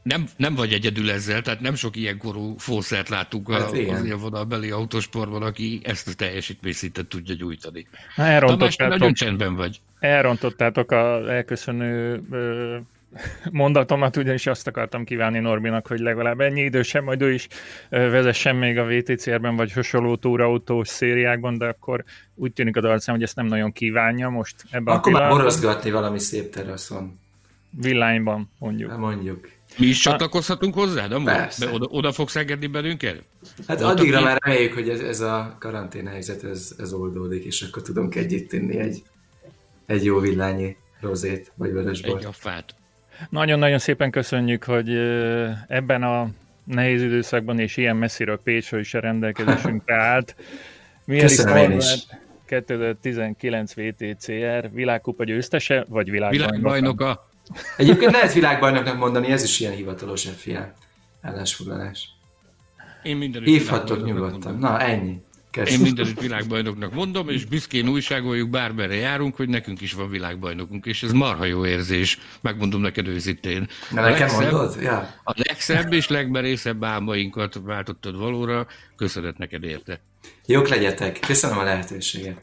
nem, 0.03 0.27
nem 0.37 0.55
vagy 0.55 0.73
egyedül 0.73 1.11
ezzel, 1.11 1.41
tehát 1.41 1.59
nem 1.59 1.75
sok 1.75 1.95
ilyenkorú 1.95 2.55
fószert 2.57 3.09
láttunk 3.09 3.51
hát 3.51 3.61
a, 3.61 3.91
az 3.93 4.05
élvonalbeli 4.05 4.71
autósportban, 4.71 5.41
aki 5.41 5.81
ezt 5.83 6.07
a 6.07 6.13
teljesítményszintet 6.13 7.07
tudja 7.07 7.35
gyújtani. 7.35 7.87
Na, 8.15 8.23
elrontottátok, 8.23 8.97
nagyon 8.97 9.13
csendben 9.13 9.55
vagy. 9.55 9.81
Elrontottátok 9.99 10.91
a 10.91 11.31
elköszönő 11.31 12.21
ö, 12.31 12.77
mondatomat, 13.51 14.17
ugyanis 14.17 14.47
azt 14.47 14.67
akartam 14.67 15.03
kívánni 15.03 15.39
Norbinak, 15.39 15.87
hogy 15.87 15.99
legalább 15.99 16.39
ennyi 16.39 16.61
idősen, 16.61 17.03
majd 17.03 17.21
ő 17.21 17.33
is 17.33 17.47
vezessen 17.89 18.55
még 18.55 18.77
a 18.77 18.85
VTCR-ben, 18.85 19.55
vagy 19.55 19.73
hasonló 19.73 20.15
túrautós 20.15 20.87
szériákban, 20.87 21.57
de 21.57 21.65
akkor 21.65 22.03
úgy 22.35 22.53
tűnik 22.53 22.77
a 22.77 22.81
darcám, 22.81 23.15
hogy 23.15 23.23
ezt 23.23 23.35
nem 23.35 23.45
nagyon 23.45 23.71
kívánja 23.71 24.29
most 24.29 24.55
ebben 24.69 24.95
Akkor 24.95 25.15
a 25.15 25.19
már 25.19 25.29
borozgatni 25.29 25.91
valami 25.91 26.19
szép 26.19 26.53
teraszon. 26.53 27.19
Villányban, 27.69 28.49
mondjuk. 28.57 28.89
Hát 28.89 28.99
mondjuk. 28.99 29.52
Mi 29.77 29.85
is 29.85 29.99
csatlakozhatunk 29.99 30.73
hozzá, 30.73 31.07
de 31.07 31.19
Persze. 31.23 31.71
Oda, 31.71 31.85
oda 31.89 32.11
fogsz 32.11 32.35
engedni 32.35 32.67
bennünket? 32.67 33.23
Hát 33.67 33.79
Voltak 33.79 33.97
addigra 33.97 34.17
ilyen- 34.19 34.23
már 34.31 34.41
reméljük, 34.43 34.73
hogy 34.73 34.89
ez, 34.89 34.99
ez 34.99 35.19
a 35.19 35.55
karantén 35.59 36.07
helyzet 36.07 36.43
ez, 36.43 36.75
ez 36.77 36.93
oldódik, 36.93 37.43
és 37.43 37.61
akkor 37.61 37.81
tudunk 37.81 38.15
együtt 38.15 38.53
inni 38.53 38.77
egy, 38.79 39.03
egy 39.85 40.03
jó 40.03 40.19
villányi 40.19 40.75
rozét, 41.01 41.51
vagy 41.55 41.67
Egy 41.67 41.73
vörösbort. 41.73 42.25
affát. 42.25 42.75
Nagyon-nagyon 43.29 43.79
szépen 43.79 44.11
köszönjük, 44.11 44.63
hogy 44.63 44.89
ebben 45.67 46.03
a 46.03 46.29
nehéz 46.63 47.01
időszakban 47.01 47.59
és 47.59 47.77
ilyen 47.77 47.95
messziről 47.95 48.39
Pécsről 48.43 48.79
is 48.79 48.93
a 48.93 48.99
rendelkezésünkre 48.99 49.95
állt. 50.11 50.35
Mihály 51.05 51.27
Köszönöm 51.27 51.55
én 51.57 51.71
is. 51.77 51.85
Norbert, 51.85 52.21
2019 52.45 53.73
VTCR 53.73 54.69
világkupa 54.73 55.23
győztese, 55.23 55.85
vagy 55.87 56.09
világbajnoka? 56.09 56.51
Világbajnoka. 56.57 57.31
Egyébként 57.77 58.11
lehet 58.11 58.33
világbajnoknak 58.33 58.97
mondani, 58.97 59.27
ez 59.31 59.43
is 59.43 59.59
ilyen 59.59 59.73
hivatalos 59.73 60.27
FIA 60.37 60.73
állásfoglalás. 61.21 62.09
Én 63.03 63.17
mindenütt 63.17 63.47
Hívhattok 63.49 64.05
nyugodtan. 64.05 64.57
Na, 64.57 64.79
ennyi. 64.79 65.21
Én 65.57 65.63
Köszönöm. 65.63 65.81
mindenütt 65.81 66.19
világbajnoknak 66.21 66.93
mondom, 66.93 67.29
és 67.29 67.45
büszkén 67.45 67.87
újságoljuk, 67.87 68.49
bármerre 68.49 68.93
járunk, 68.95 69.35
hogy 69.35 69.49
nekünk 69.49 69.81
is 69.81 69.93
van 69.93 70.09
világbajnokunk, 70.09 70.85
és 70.85 71.03
ez 71.03 71.11
marha 71.11 71.45
jó 71.45 71.65
érzés, 71.65 72.19
megmondom 72.41 72.81
neked 72.81 73.07
őszintén. 73.07 73.67
Na, 73.91 74.01
A 74.01 74.03
nekem 74.09 74.19
legszebb- 74.27 74.51
mondod? 74.51 74.81
Ja. 74.81 75.13
A 75.23 75.33
legszebb 75.35 75.93
és 75.93 76.07
legmerészebb 76.07 76.83
álmainkat 76.83 77.59
váltottad 77.63 78.17
valóra, 78.17 78.67
köszönet 78.95 79.37
neked 79.37 79.63
érte. 79.63 80.01
Jók 80.45 80.67
legyetek. 80.67 81.19
Köszönöm 81.19 81.57
a 81.57 81.63
lehetőséget. 81.63 82.41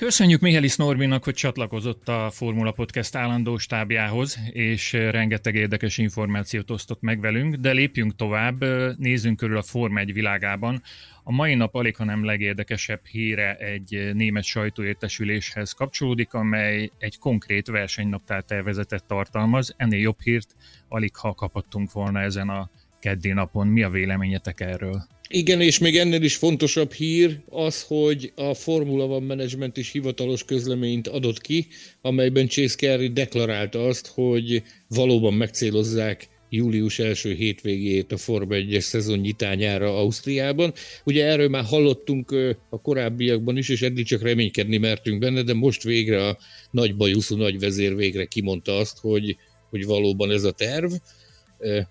Köszönjük 0.00 0.40
Mihály 0.40 0.68
Norbinak, 0.76 1.24
hogy 1.24 1.34
csatlakozott 1.34 2.08
a 2.08 2.30
Formula 2.32 2.72
Podcast 2.72 3.16
állandó 3.16 3.58
stábjához, 3.58 4.38
és 4.50 4.92
rengeteg 4.92 5.54
érdekes 5.54 5.98
információt 5.98 6.70
osztott 6.70 7.00
meg 7.00 7.20
velünk, 7.20 7.54
de 7.54 7.72
lépjünk 7.72 8.16
tovább, 8.16 8.64
nézzünk 8.98 9.36
körül 9.36 9.56
a 9.56 9.62
Forma 9.62 9.98
1 9.98 10.12
világában. 10.12 10.82
A 11.24 11.32
mai 11.32 11.54
nap 11.54 11.74
alig, 11.74 11.96
hanem 11.96 12.24
legérdekesebb 12.24 13.06
híre 13.06 13.54
egy 13.54 14.10
német 14.14 14.44
sajtóértesüléshez 14.44 15.72
kapcsolódik, 15.72 16.34
amely 16.34 16.90
egy 16.98 17.18
konkrét 17.18 17.66
versenynaptár 17.66 18.42
tervezetet 18.42 19.04
tartalmaz. 19.04 19.74
Ennél 19.76 20.00
jobb 20.00 20.20
hírt 20.20 20.54
alig 20.88 21.16
ha 21.16 21.34
kaphattunk 21.34 21.92
volna 21.92 22.20
ezen 22.20 22.48
a 22.48 22.70
keddi 23.00 23.32
napon. 23.32 23.66
Mi 23.66 23.82
a 23.82 23.90
véleményetek 23.90 24.60
erről? 24.60 25.06
Igen, 25.32 25.60
és 25.60 25.78
még 25.78 25.96
ennél 25.96 26.22
is 26.22 26.36
fontosabb 26.36 26.92
hír 26.92 27.40
az, 27.48 27.82
hogy 27.82 28.32
a 28.34 28.54
Formula 28.54 29.04
One 29.04 29.26
Management 29.26 29.76
is 29.76 29.90
hivatalos 29.90 30.44
közleményt 30.44 31.08
adott 31.08 31.40
ki, 31.40 31.66
amelyben 32.00 32.48
Chase 32.48 32.74
Carey 32.74 33.08
deklarálta 33.08 33.86
azt, 33.86 34.06
hogy 34.06 34.62
valóban 34.88 35.34
megcélozzák 35.34 36.28
július 36.48 36.98
első 36.98 37.34
hétvégét 37.34 38.12
a 38.12 38.16
Forma 38.16 38.54
1-es 38.54 38.80
szezon 38.80 39.18
nyitányára 39.18 39.98
Ausztriában. 39.98 40.72
Ugye 41.04 41.24
erről 41.24 41.48
már 41.48 41.64
hallottunk 41.64 42.30
a 42.70 42.80
korábbiakban 42.80 43.56
is, 43.56 43.68
és 43.68 43.82
eddig 43.82 44.06
csak 44.06 44.22
reménykedni 44.22 44.76
mertünk 44.76 45.18
benne, 45.18 45.42
de 45.42 45.54
most 45.54 45.82
végre 45.82 46.28
a 46.28 46.38
nagy 46.70 46.96
bajuszú 46.96 47.36
nagy 47.36 47.58
vezér 47.58 47.96
végre 47.96 48.24
kimondta 48.24 48.76
azt, 48.76 48.98
hogy, 48.98 49.36
hogy 49.70 49.84
valóban 49.84 50.30
ez 50.30 50.44
a 50.44 50.52
terv. 50.52 50.92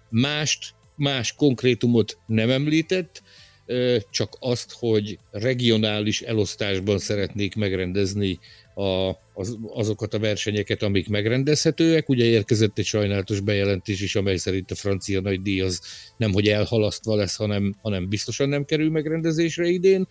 Mást, 0.09 0.73
más 0.95 1.33
konkrétumot 1.33 2.17
nem 2.25 2.49
említett, 2.49 3.21
csak 4.09 4.37
azt, 4.39 4.71
hogy 4.71 5.19
regionális 5.31 6.21
elosztásban 6.21 6.97
szeretnék 6.97 7.55
megrendezni 7.55 8.39
a, 8.75 9.09
az, 9.33 9.57
azokat 9.73 10.13
a 10.13 10.19
versenyeket, 10.19 10.83
amik 10.83 11.09
megrendezhetőek. 11.09 12.09
Ugye 12.09 12.25
érkezett 12.25 12.77
egy 12.77 12.85
sajnálatos 12.85 13.39
bejelentés 13.39 14.01
is, 14.01 14.15
amely 14.15 14.37
szerint 14.37 14.71
a 14.71 14.75
francia 14.75 15.21
nagydíj 15.21 15.61
az 15.61 15.81
nem, 16.17 16.31
hogy 16.31 16.47
elhalasztva 16.47 17.15
lesz, 17.15 17.35
hanem, 17.35 17.75
hanem 17.81 18.09
biztosan 18.09 18.49
nem 18.49 18.65
kerül 18.65 18.89
megrendezésre 18.89 19.67
idén. 19.67 20.07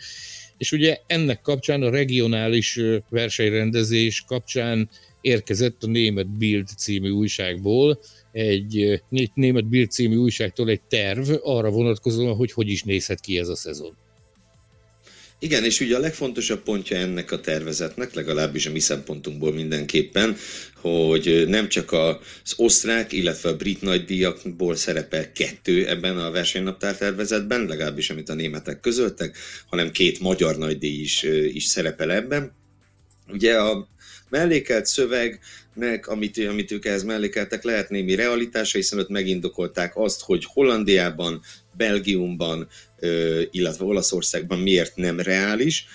És 0.57 0.73
ugye 0.73 0.99
ennek 1.07 1.41
kapcsán 1.41 1.83
a 1.83 1.91
regionális 1.91 2.81
versenyrendezés 3.09 4.25
kapcsán 4.27 4.91
érkezett 5.21 5.83
a 5.83 5.87
német 5.87 6.37
Bild 6.37 6.69
című 6.77 7.11
újságból 7.11 8.01
egy 8.39 9.03
német 9.35 9.69
Bild 9.69 9.91
című 9.91 10.17
újságtól 10.17 10.69
egy 10.69 10.81
terv 10.81 11.31
arra 11.43 11.71
vonatkozóan, 11.71 12.37
hogy 12.37 12.53
hogy 12.53 12.69
is 12.69 12.83
nézhet 12.83 13.21
ki 13.21 13.39
ez 13.39 13.49
a 13.49 13.57
szezon. 13.57 13.97
Igen, 15.41 15.65
és 15.65 15.81
ugye 15.81 15.97
a 15.97 16.01
legfontosabb 16.01 16.63
pontja 16.63 16.97
ennek 16.97 17.31
a 17.31 17.41
tervezetnek, 17.41 18.15
legalábbis 18.15 18.67
a 18.67 18.71
mi 18.71 18.79
szempontunkból 18.79 19.53
mindenképpen, 19.53 20.37
hogy 20.75 21.45
nem 21.49 21.69
csak 21.69 21.93
az 21.93 22.55
osztrák, 22.57 23.13
illetve 23.13 23.49
a 23.49 23.57
brit 23.57 23.83
nagydíjakból 23.83 24.75
szerepel 24.75 25.33
kettő 25.33 25.89
ebben 25.89 26.19
a 26.19 26.31
versenynaptár 26.31 26.97
tervezetben, 26.97 27.67
legalábbis 27.67 28.11
amit 28.11 28.29
a 28.29 28.35
németek 28.35 28.81
közöltek, 28.81 29.37
hanem 29.67 29.91
két 29.91 30.21
magyar 30.21 30.57
nagydíj 30.57 31.01
is, 31.01 31.23
is 31.53 31.65
szerepel 31.65 32.13
ebben. 32.13 32.53
Ugye 33.29 33.57
a 33.57 33.89
mellékelt 34.29 34.87
szövegnek, 34.87 36.07
amit, 36.07 36.47
amit 36.49 36.73
ők 36.73 36.85
ehhez 36.85 37.03
mellékeltek, 37.03 37.63
lehet 37.63 37.91
némi 37.91 38.15
realitása, 38.15 38.79
hiszen 38.79 38.99
ott 38.99 39.09
megindokolták 39.09 39.97
azt, 39.97 40.23
hogy 40.23 40.45
Hollandiában, 40.45 41.41
Belgiumban, 41.77 42.69
illetve 43.51 43.85
Olaszországban 43.85 44.59
miért 44.59 44.97
nem 44.97 45.21
reális 45.21 45.87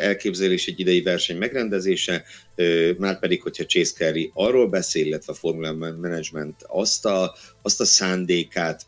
elképzelés 0.00 0.66
egy 0.66 0.80
idei 0.80 1.02
verseny 1.02 1.36
megrendezése, 1.36 2.24
már 2.98 3.18
pedig, 3.18 3.42
hogyha 3.42 3.64
Chase 3.64 3.92
Carey 3.92 4.30
arról 4.34 4.68
beszél, 4.68 5.06
illetve 5.06 5.32
a 5.32 5.36
Formula 5.36 5.72
Management 5.72 6.54
azt 6.66 7.06
a, 7.06 7.34
azt 7.62 7.80
a 7.80 7.84
szándékát 7.84 8.86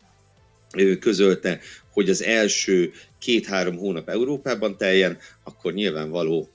közölte, 0.99 1.59
hogy 1.91 2.09
az 2.09 2.23
első 2.23 2.91
két-három 3.19 3.77
hónap 3.77 4.09
Európában 4.09 4.77
teljen, 4.77 5.17
akkor 5.43 5.73
nyilvánvaló 5.73 6.51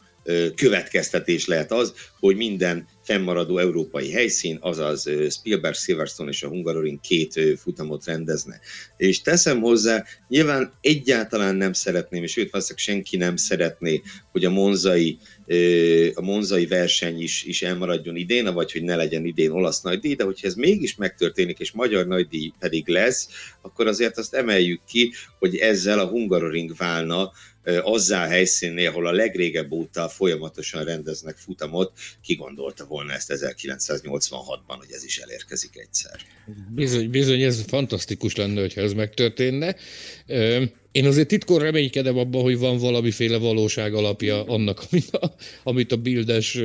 következtetés 0.54 1.46
lehet 1.46 1.72
az, 1.72 1.92
hogy 2.20 2.36
minden 2.36 2.88
fennmaradó 3.08 3.58
európai 3.58 4.10
helyszín, 4.10 4.58
azaz 4.60 5.10
Spielberg, 5.30 5.74
Silverstone 5.74 6.30
és 6.30 6.42
a 6.42 6.48
Hungaroring 6.48 7.00
két 7.00 7.40
futamot 7.56 8.04
rendezne. 8.04 8.60
És 8.96 9.20
teszem 9.20 9.60
hozzá, 9.60 10.04
nyilván 10.28 10.72
egyáltalán 10.80 11.54
nem 11.56 11.72
szeretném, 11.72 12.22
és 12.22 12.36
őt 12.36 12.50
valószínűleg 12.50 12.84
senki 12.84 13.16
nem 13.16 13.36
szeretné, 13.36 14.02
hogy 14.32 14.44
a 14.44 14.50
monzai, 14.50 15.18
a 16.14 16.20
monzai 16.20 16.66
verseny 16.66 17.20
is, 17.20 17.44
is 17.44 17.62
elmaradjon 17.62 18.16
idén, 18.16 18.54
vagy 18.54 18.72
hogy 18.72 18.82
ne 18.82 18.96
legyen 18.96 19.24
idén 19.24 19.50
olasz 19.50 19.80
nagydíj, 19.80 20.14
de 20.14 20.24
hogyha 20.24 20.46
ez 20.46 20.54
mégis 20.54 20.96
megtörténik, 20.96 21.58
és 21.58 21.72
magyar 21.72 22.06
nagydíj 22.06 22.52
pedig 22.58 22.88
lesz, 22.88 23.28
akkor 23.62 23.86
azért 23.86 24.18
azt 24.18 24.34
emeljük 24.34 24.80
ki, 24.84 25.12
hogy 25.38 25.56
ezzel 25.56 25.98
a 25.98 26.06
Hungaroring 26.06 26.76
válna 26.76 27.32
azzá 27.82 28.24
a 28.24 28.28
helyszínnél, 28.28 28.88
ahol 28.88 29.06
a 29.06 29.12
legrégebb 29.12 29.72
óta 29.72 30.08
folyamatosan 30.08 30.84
rendeznek 30.84 31.36
futamot, 31.36 31.92
ki 32.22 32.34
gondolta 32.34 32.84
volna 32.84 32.97
ezt 33.10 33.32
1986-ban, 33.34 34.76
hogy 34.78 34.90
ez 34.90 35.04
is 35.04 35.18
elérkezik 35.18 35.76
egyszer. 35.76 36.20
Bizony, 36.74 37.10
bizony, 37.10 37.42
ez 37.42 37.64
fantasztikus 37.66 38.36
lenne, 38.36 38.60
hogyha 38.60 38.80
ez 38.80 38.92
megtörténne. 38.92 39.76
Én 40.92 41.06
azért 41.06 41.28
titkon 41.28 41.58
reménykedem 41.58 42.18
abban, 42.18 42.42
hogy 42.42 42.58
van 42.58 42.78
valamiféle 42.78 43.36
valóság 43.36 43.94
alapja 43.94 44.44
annak, 44.44 44.82
amit 44.90 45.10
a, 45.10 45.34
amit 45.62 45.92
a 45.92 45.96
bildes 45.96 46.58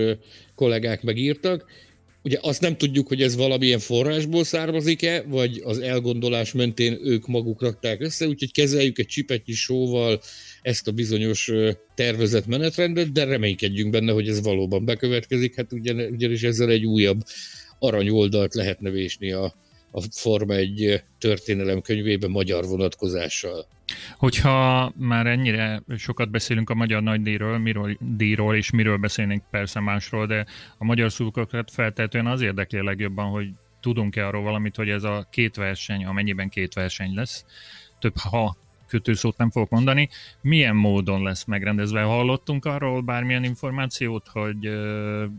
kollégák 0.55 1.03
megírtak. 1.03 1.65
Ugye 2.23 2.38
azt 2.41 2.61
nem 2.61 2.77
tudjuk, 2.77 3.07
hogy 3.07 3.21
ez 3.21 3.36
valamilyen 3.36 3.79
forrásból 3.79 4.43
származik-e, 4.43 5.21
vagy 5.21 5.61
az 5.63 5.79
elgondolás 5.79 6.51
mentén 6.51 6.99
ők 7.03 7.27
maguk 7.27 7.61
rakták 7.61 8.01
össze, 8.01 8.27
úgyhogy 8.27 8.51
kezeljük 8.51 8.99
egy 8.99 9.07
csipetnyi 9.07 9.53
sóval 9.53 10.21
ezt 10.64 10.88
a 10.88 10.91
bizonyos 10.91 11.51
tervezett 11.95 12.45
menetrendet, 12.45 13.11
de 13.11 13.24
reménykedjünk 13.24 13.91
benne, 13.91 14.11
hogy 14.11 14.28
ez 14.28 14.43
valóban 14.43 14.86
bekövetkezik, 14.86 15.55
hát 15.55 15.74
ugyan, 15.74 15.99
ugyanis 15.99 16.43
ezzel 16.43 16.70
egy 16.70 16.86
újabb 16.86 17.22
aranyoldalt 17.80 18.53
lehetne 18.53 18.89
vésni 18.89 19.32
a, 19.32 19.55
a 19.91 20.01
Forma 20.11 20.53
egy 20.53 21.03
történelem 21.20 21.82
könyvébe 21.82 22.28
magyar 22.28 22.66
vonatkozással. 22.66 23.68
Hogyha 24.18 24.93
már 24.97 25.28
ennyire 25.28 25.84
sokat 25.97 26.32
beszélünk 26.32 26.70
a 26.70 26.76
magyar 26.76 27.01
nagydíjról, 27.01 27.57
miről, 27.57 27.97
díjról 27.99 28.55
és 28.55 28.72
miről 28.72 28.97
beszélnénk 28.97 29.43
persze 29.51 29.80
másról, 29.80 30.28
de 30.28 30.45
a 30.78 30.86
magyar 30.86 31.11
szurkolókat 31.11 31.72
feltétlenül 31.72 32.32
az 32.32 32.41
érdekli 32.41 32.78
a 32.78 32.84
legjobban, 32.84 33.30
hogy 33.30 33.47
tudunk-e 33.82 34.28
arról 34.28 34.43
valamit, 34.43 34.76
hogy 34.76 34.89
ez 34.89 35.03
a 35.03 35.28
két 35.32 35.55
verseny, 35.55 36.05
amennyiben 36.05 36.49
két 36.49 36.74
verseny 36.74 37.14
lesz, 37.16 37.45
több 37.99 38.18
ha 38.18 38.55
kötőszót 38.93 39.37
nem 39.37 39.51
fogok 39.51 39.69
mondani, 39.69 40.09
milyen 40.41 40.75
módon 40.75 41.23
lesz 41.23 41.43
megrendezve? 41.43 42.01
Hallottunk 42.01 42.65
arról 42.65 43.01
bármilyen 43.01 43.43
információt, 43.43 44.27
hogy, 44.27 44.69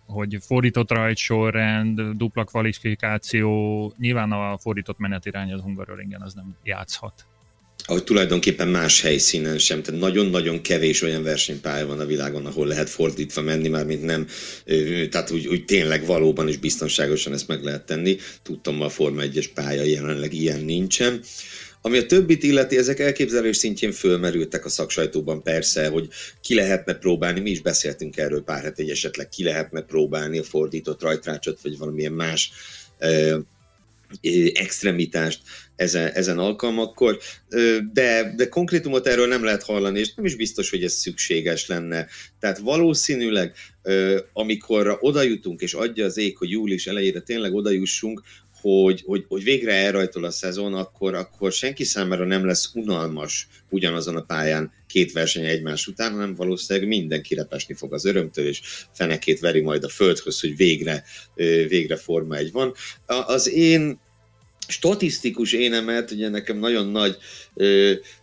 hogy 0.07 0.37
fordított 0.41 0.91
rajtsorrend, 0.91 2.01
dupla 2.01 2.45
kvalifikáció, 2.45 3.93
nyilván 3.99 4.33
a 4.33 4.59
fordított 4.59 4.99
menetirány 4.99 5.53
az 5.53 5.61
Hungaroringen 5.61 6.21
az 6.21 6.35
nem 6.35 6.57
játszhat. 6.63 7.27
ahogy 7.87 8.05
tulajdonképpen 8.05 8.69
más 8.69 9.01
helyszínen 9.01 9.59
sem, 9.59 9.83
tehát 9.83 10.01
nagyon-nagyon 10.01 10.61
kevés 10.61 11.03
olyan 11.03 11.23
versenypálya 11.23 11.87
van 11.87 12.01
a 12.01 12.07
világon, 12.07 12.47
ahol 12.47 12.67
lehet 12.67 12.91
fordítva 12.91 13.43
menni, 13.43 13.69
már 13.69 13.87
mint 13.87 14.05
nem, 14.05 14.27
tehát 15.11 15.31
úgy, 15.31 15.47
úgy 15.47 15.65
tényleg 15.65 16.07
valóban 16.07 16.49
is 16.49 16.57
biztonságosan 16.57 17.33
ezt 17.33 17.49
meg 17.49 17.63
lehet 17.63 17.87
tenni. 17.87 18.17
Tudtam, 18.43 18.83
a 18.83 18.89
Forma 18.89 19.23
1-es 19.23 19.49
pálya 19.55 19.83
jelenleg 19.83 20.33
ilyen 20.33 20.61
nincsen. 20.61 21.21
Ami 21.87 21.99
a 21.99 22.07
többit 22.07 22.43
illeti, 22.43 22.77
ezek 22.77 22.99
elképzelés 22.99 23.57
szintjén 23.57 23.93
fölmerültek 23.93 24.65
a 24.65 24.69
szaksajtóban 24.69 25.43
persze, 25.43 25.89
hogy 25.89 26.09
ki 26.41 26.55
lehetne 26.55 26.95
próbálni, 26.95 27.41
mi 27.41 27.51
is 27.51 27.61
beszéltünk 27.61 28.17
erről 28.17 28.43
pár 28.45 28.63
hete, 28.63 28.83
hogy 28.83 28.91
esetleg 28.91 29.29
ki 29.29 29.45
lehetne 29.45 29.81
próbálni 29.81 30.39
a 30.39 30.43
fordított 30.43 31.03
rajtrácsot, 31.03 31.59
vagy 31.63 31.79
valamilyen 31.79 32.13
más 32.13 32.53
extremitást 34.55 35.41
ezen, 35.77 36.13
ezen 36.13 36.39
alkalmakkor, 36.39 37.19
de, 37.93 38.35
de 38.37 38.49
konkrétumot 38.49 39.07
erről 39.07 39.27
nem 39.27 39.45
lehet 39.45 39.63
hallani, 39.63 39.99
és 39.99 40.15
nem 40.15 40.25
is 40.25 40.37
biztos, 40.37 40.71
hogy 40.71 40.85
ez 40.85 40.93
szükséges 40.93 41.67
lenne. 41.67 42.07
Tehát 42.41 42.59
valószínűleg, 42.59 43.55
amikor 44.33 44.99
oda 45.01 45.23
jutunk, 45.23 45.61
és 45.61 45.75
adja 45.75 46.05
az 46.05 46.17
ég, 46.17 46.37
hogy 46.37 46.51
július 46.51 46.87
elejére 46.87 47.21
tényleg 47.21 47.55
oda 47.55 47.71
jussunk, 47.71 48.23
hogy, 48.65 49.03
hogy, 49.07 49.25
hogy 49.29 49.43
végre 49.43 49.73
elrajtol 49.73 50.25
a 50.25 50.31
szezon, 50.31 50.75
akkor, 50.75 51.15
akkor 51.15 51.53
senki 51.53 51.85
számára 51.85 52.25
nem 52.25 52.47
lesz 52.47 52.71
unalmas 52.75 53.49
ugyanazon 53.71 54.17
a 54.17 54.23
pályán 54.23 54.73
két 54.87 55.13
verseny 55.13 55.45
egymás 55.45 55.87
után, 55.87 56.13
hanem 56.13 56.35
valószínűleg 56.35 56.89
mindenki 56.89 57.35
repesni 57.35 57.75
fog 57.75 57.93
az 57.93 58.05
örömtől, 58.05 58.47
és 58.47 58.61
fenekét 58.93 59.41
veri 59.41 59.61
majd 59.61 59.85
a 59.85 59.89
földhöz, 59.89 60.41
hogy 60.41 60.57
végre, 60.57 61.05
végre 61.69 61.97
Forma 61.97 62.37
egy 62.37 62.53
van. 62.53 62.75
Az 63.07 63.51
én 63.51 64.01
statisztikus 64.69 65.53
énemet, 65.53 66.11
ugye 66.11 66.29
nekem 66.29 66.59
nagyon 66.59 66.87
nagy 66.87 67.17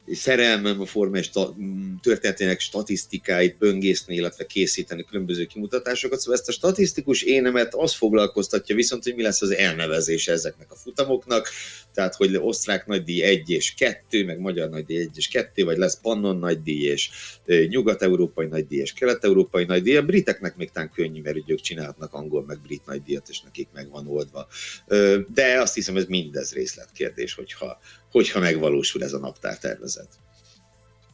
szerelmem 0.08 0.82
a 0.82 0.86
formás 0.86 1.26
sta- 1.26 1.56
történetének 2.02 2.60
statisztikáit 2.60 3.58
böngészni, 3.58 4.16
illetve 4.16 4.46
készíteni 4.46 5.04
különböző 5.04 5.46
kimutatásokat, 5.46 6.20
szóval 6.20 6.40
ezt 6.40 6.48
a 6.48 6.52
statisztikus 6.52 7.22
énemet 7.22 7.76
az 7.76 7.94
foglalkoztatja 7.94 8.76
viszont, 8.76 9.04
hogy 9.04 9.16
mi 9.16 9.22
lesz 9.22 9.42
az 9.42 9.52
elnevezése 9.52 10.32
ezeknek 10.32 10.72
a 10.72 10.76
futamoknak, 10.76 11.50
tehát 11.94 12.16
hogy 12.16 12.36
osztrák 12.36 12.86
nagydíj 12.86 13.22
1 13.22 13.50
és 13.50 13.74
2, 13.74 14.26
meg 14.26 14.40
magyar 14.40 14.70
nagydíj 14.70 14.98
1 14.98 15.10
és 15.16 15.28
2, 15.28 15.64
vagy 15.64 15.78
lesz 15.78 16.00
Pannon 16.02 16.38
nagydíj 16.38 16.84
és 16.84 17.10
nyugat-európai 17.68 18.46
nagydíj 18.46 18.80
és 18.80 18.94
kelet-európai 18.94 19.66
nagydíj. 19.66 19.98
A 19.98 20.06
briteknek 20.06 20.56
még 20.56 20.72
tán 20.72 20.92
könnyű, 20.94 21.22
mert 21.22 21.38
ők 21.48 21.62
csinálhatnak 21.62 22.14
angol 22.14 22.44
meg 22.46 22.62
brit 22.62 22.86
nagydíjat, 22.86 23.30
és 23.30 23.42
nekik 23.42 23.68
meg 23.74 23.90
van 23.90 24.08
oldva. 24.08 24.48
De 25.34 25.60
azt 25.60 25.74
hiszem, 25.74 25.98
ez 25.98 26.06
mindez 26.06 26.54
részletkérdés, 26.54 27.34
hogyha, 27.34 27.80
hogyha 28.12 28.40
megvalósul 28.40 29.04
ez 29.04 29.14
a 29.14 29.20
naptártervezet. 29.20 30.10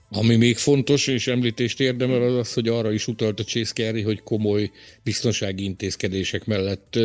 Ami 0.10 0.36
még 0.36 0.58
fontos 0.58 1.08
és 1.08 1.28
említést 1.28 1.80
érdemel 1.80 2.22
az 2.22 2.36
az, 2.36 2.54
hogy 2.54 2.68
arra 2.68 2.91
is 2.91 3.08
utalt 3.08 3.39
a 3.39 3.43
Chase 3.43 4.04
hogy 4.04 4.22
komoly 4.24 4.72
biztonsági 5.04 5.64
intézkedések 5.64 6.45
mellett 6.45 7.00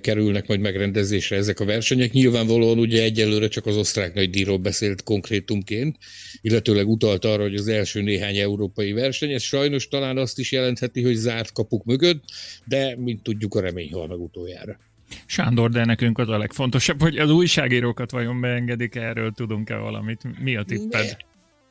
kerülnek 0.00 0.46
majd 0.46 0.60
megrendezésre 0.60 1.36
ezek 1.36 1.60
a 1.60 1.64
versenyek. 1.64 2.12
Nyilvánvalóan 2.12 2.78
ugye 2.78 3.02
egyelőre 3.02 3.48
csak 3.48 3.66
az 3.66 3.76
osztrák 3.76 4.14
nagy 4.14 4.30
díjról 4.30 4.58
beszélt 4.58 5.02
konkrétumként, 5.02 5.96
illetőleg 6.40 6.88
utalt 6.88 7.24
arra, 7.24 7.42
hogy 7.42 7.54
az 7.54 7.68
első 7.68 8.02
néhány 8.02 8.36
európai 8.36 8.92
verseny, 8.92 9.32
ez 9.32 9.42
sajnos 9.42 9.88
talán 9.88 10.18
azt 10.18 10.38
is 10.38 10.52
jelentheti, 10.52 11.02
hogy 11.02 11.14
zárt 11.14 11.52
kapuk 11.52 11.84
mögött, 11.84 12.24
de 12.64 12.96
mint 12.96 13.22
tudjuk 13.22 13.54
a 13.54 13.60
remény 13.60 13.92
hal 13.92 14.06
meg 14.06 14.20
utoljára. 14.20 14.78
Sándor, 15.26 15.70
de 15.70 15.84
nekünk 15.84 16.18
az 16.18 16.28
a 16.28 16.38
legfontosabb, 16.38 17.00
hogy 17.00 17.18
az 17.18 17.30
újságírókat 17.30 18.10
vajon 18.10 18.40
beengedik, 18.40 18.94
erről 18.94 19.32
tudunk-e 19.32 19.76
valamit? 19.76 20.40
Mi 20.42 20.56
a 20.56 20.62
tipped? 20.62 21.16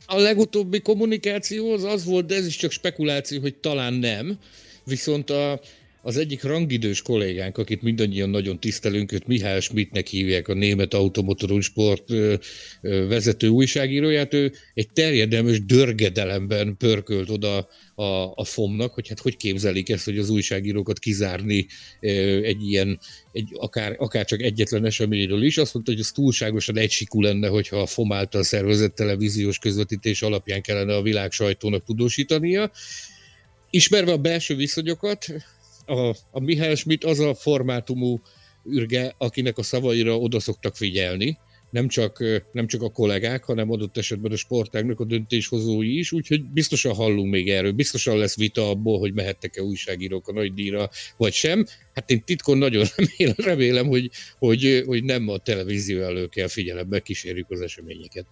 A 0.06 0.18
legutóbbi 0.18 0.82
kommunikáció 0.82 1.72
az 1.74 1.84
az 1.84 2.06
volt, 2.06 2.26
de 2.26 2.36
ez 2.36 2.46
is 2.46 2.56
csak 2.56 2.72
spekuláció, 2.72 3.42
hogy 3.42 3.56
talán 3.56 3.94
nem. 3.94 4.38
Viszont 4.84 5.30
a, 5.30 5.60
az 6.08 6.18
egyik 6.18 6.44
rangidős 6.44 7.02
kollégánk, 7.02 7.58
akit 7.58 7.82
mindannyian 7.82 8.30
nagyon 8.30 8.60
tisztelünk, 8.60 9.12
őt 9.12 9.28
Mihály 9.28 9.60
Schmidtnek 9.60 10.08
hívják, 10.08 10.48
a 10.48 10.54
német 10.54 10.94
automotorú 10.94 11.60
sport 11.60 12.04
vezető 12.82 13.48
újságíróját, 13.48 14.34
ő 14.34 14.54
egy 14.74 14.90
terjedelmes 14.94 15.66
dörgedelemben 15.66 16.76
pörkölt 16.78 17.30
oda 17.30 17.68
a, 17.96 18.04
a 18.36 18.44
FOM-nak, 18.44 18.94
hogy 18.94 19.08
hát 19.08 19.20
hogy 19.20 19.38
képzelik 19.38 19.90
ezt, 19.90 20.06
hogy 20.06 20.18
az 20.18 20.30
újságírókat 20.30 21.00
kizárni 21.00 21.68
egy 22.44 22.70
ilyen, 22.70 23.00
egy, 23.32 23.50
akár, 23.54 23.96
akár 23.98 24.26
csak 24.26 24.42
egyetlen 24.42 24.86
eseményről 24.86 25.44
is. 25.44 25.58
Azt 25.58 25.74
mondta, 25.74 25.92
hogy 25.92 26.02
ez 26.02 26.12
túlságosan 26.12 26.78
egysikú 26.78 27.22
lenne, 27.22 27.48
hogyha 27.48 27.82
a 27.82 27.86
FOM 27.86 28.12
által 28.12 28.44
szervezett 28.44 28.96
televíziós 28.96 29.60
közvetítés 29.60 30.22
alapján 30.22 30.62
kellene 30.62 30.96
a 30.96 31.02
világ 31.02 31.32
sajtónak 31.32 31.84
tudósítania. 31.84 32.72
Ismerve 33.70 34.12
a 34.12 34.18
belső 34.18 34.56
viszonyokat, 34.56 35.26
a, 35.88 36.16
a 36.32 36.40
Mihály 36.40 36.76
Schmidt 36.76 37.04
az 37.04 37.20
a 37.20 37.34
formátumú 37.34 38.22
ürge, 38.64 39.14
akinek 39.18 39.58
a 39.58 39.64
szavaira 39.64 40.18
oda 40.18 40.40
szoktak 40.40 40.76
figyelni, 40.76 41.38
nem 41.70 41.88
csak, 41.88 42.24
nem 42.52 42.68
csak 42.68 42.82
a 42.82 42.90
kollégák, 42.90 43.44
hanem 43.44 43.72
adott 43.72 43.98
esetben 43.98 44.32
a 44.32 44.36
sportágnak 44.36 45.00
a 45.00 45.06
döntéshozói 45.06 45.98
is, 45.98 46.12
úgyhogy 46.12 46.44
biztosan 46.44 46.94
hallunk 46.94 47.32
még 47.32 47.50
erről, 47.50 47.72
biztosan 47.72 48.18
lesz 48.18 48.36
vita 48.36 48.70
abból, 48.70 49.00
hogy 49.00 49.14
mehettek-e 49.14 49.62
újságírók 49.62 50.28
a 50.28 50.34
nagy 50.34 50.54
díjra, 50.54 50.90
vagy 51.18 51.34
sem. 51.34 51.66
Hát 51.94 52.10
én 52.10 52.24
titkon 52.24 52.58
nagyon 52.58 52.86
remélem, 52.96 53.36
remélem 53.38 53.88
hogy, 53.88 54.10
hogy, 54.38 54.84
hogy 54.86 55.04
nem 55.04 55.30
a 55.30 55.38
televízió 55.38 56.02
elő 56.02 56.28
kell 56.28 56.48
figyelembe 56.48 57.00
kísérjük 57.00 57.50
az 57.50 57.62
eseményeket. 57.62 58.26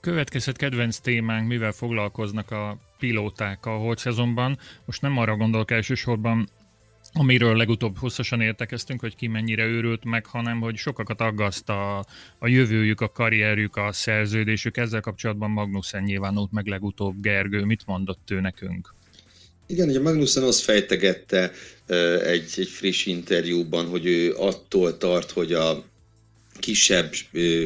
Következhet 0.00 0.56
kedvenc 0.56 0.98
témánk, 0.98 1.48
mivel 1.48 1.72
foglalkoznak 1.72 2.50
a 2.50 2.78
pilóták 2.98 3.66
a 3.66 3.70
holt 3.70 3.98
szezonban. 3.98 4.58
Most 4.84 5.02
nem 5.02 5.18
arra 5.18 5.36
gondolok 5.36 5.70
elsősorban, 5.70 6.48
amiről 7.12 7.56
legutóbb 7.56 7.98
hosszasan 7.98 8.40
értekeztünk, 8.40 9.00
hogy 9.00 9.16
ki 9.16 9.26
mennyire 9.26 9.64
őrült 9.64 10.04
meg, 10.04 10.26
hanem 10.26 10.60
hogy 10.60 10.76
sokakat 10.76 11.20
aggaszt 11.20 11.68
a, 11.68 11.98
a 12.38 12.48
jövőjük, 12.48 13.00
a 13.00 13.08
karrierjük, 13.08 13.76
a 13.76 13.92
szerződésük. 13.92 14.76
Ezzel 14.76 15.00
kapcsolatban 15.00 15.50
Magnussen 15.50 16.02
nyilvánult 16.02 16.52
meg 16.52 16.66
legutóbb. 16.66 17.20
Gergő, 17.20 17.64
mit 17.64 17.86
mondott 17.86 18.30
ő 18.30 18.40
nekünk? 18.40 18.94
Igen, 19.66 19.88
ugye 19.88 20.00
Magnussen 20.00 20.42
azt 20.42 20.62
fejtegette 20.62 21.52
egy, 22.24 22.52
egy 22.56 22.68
friss 22.68 23.06
interjúban, 23.06 23.86
hogy 23.86 24.06
ő 24.06 24.34
attól 24.34 24.96
tart, 24.96 25.30
hogy 25.30 25.52
a 25.52 25.84
kisebb, 26.58 27.12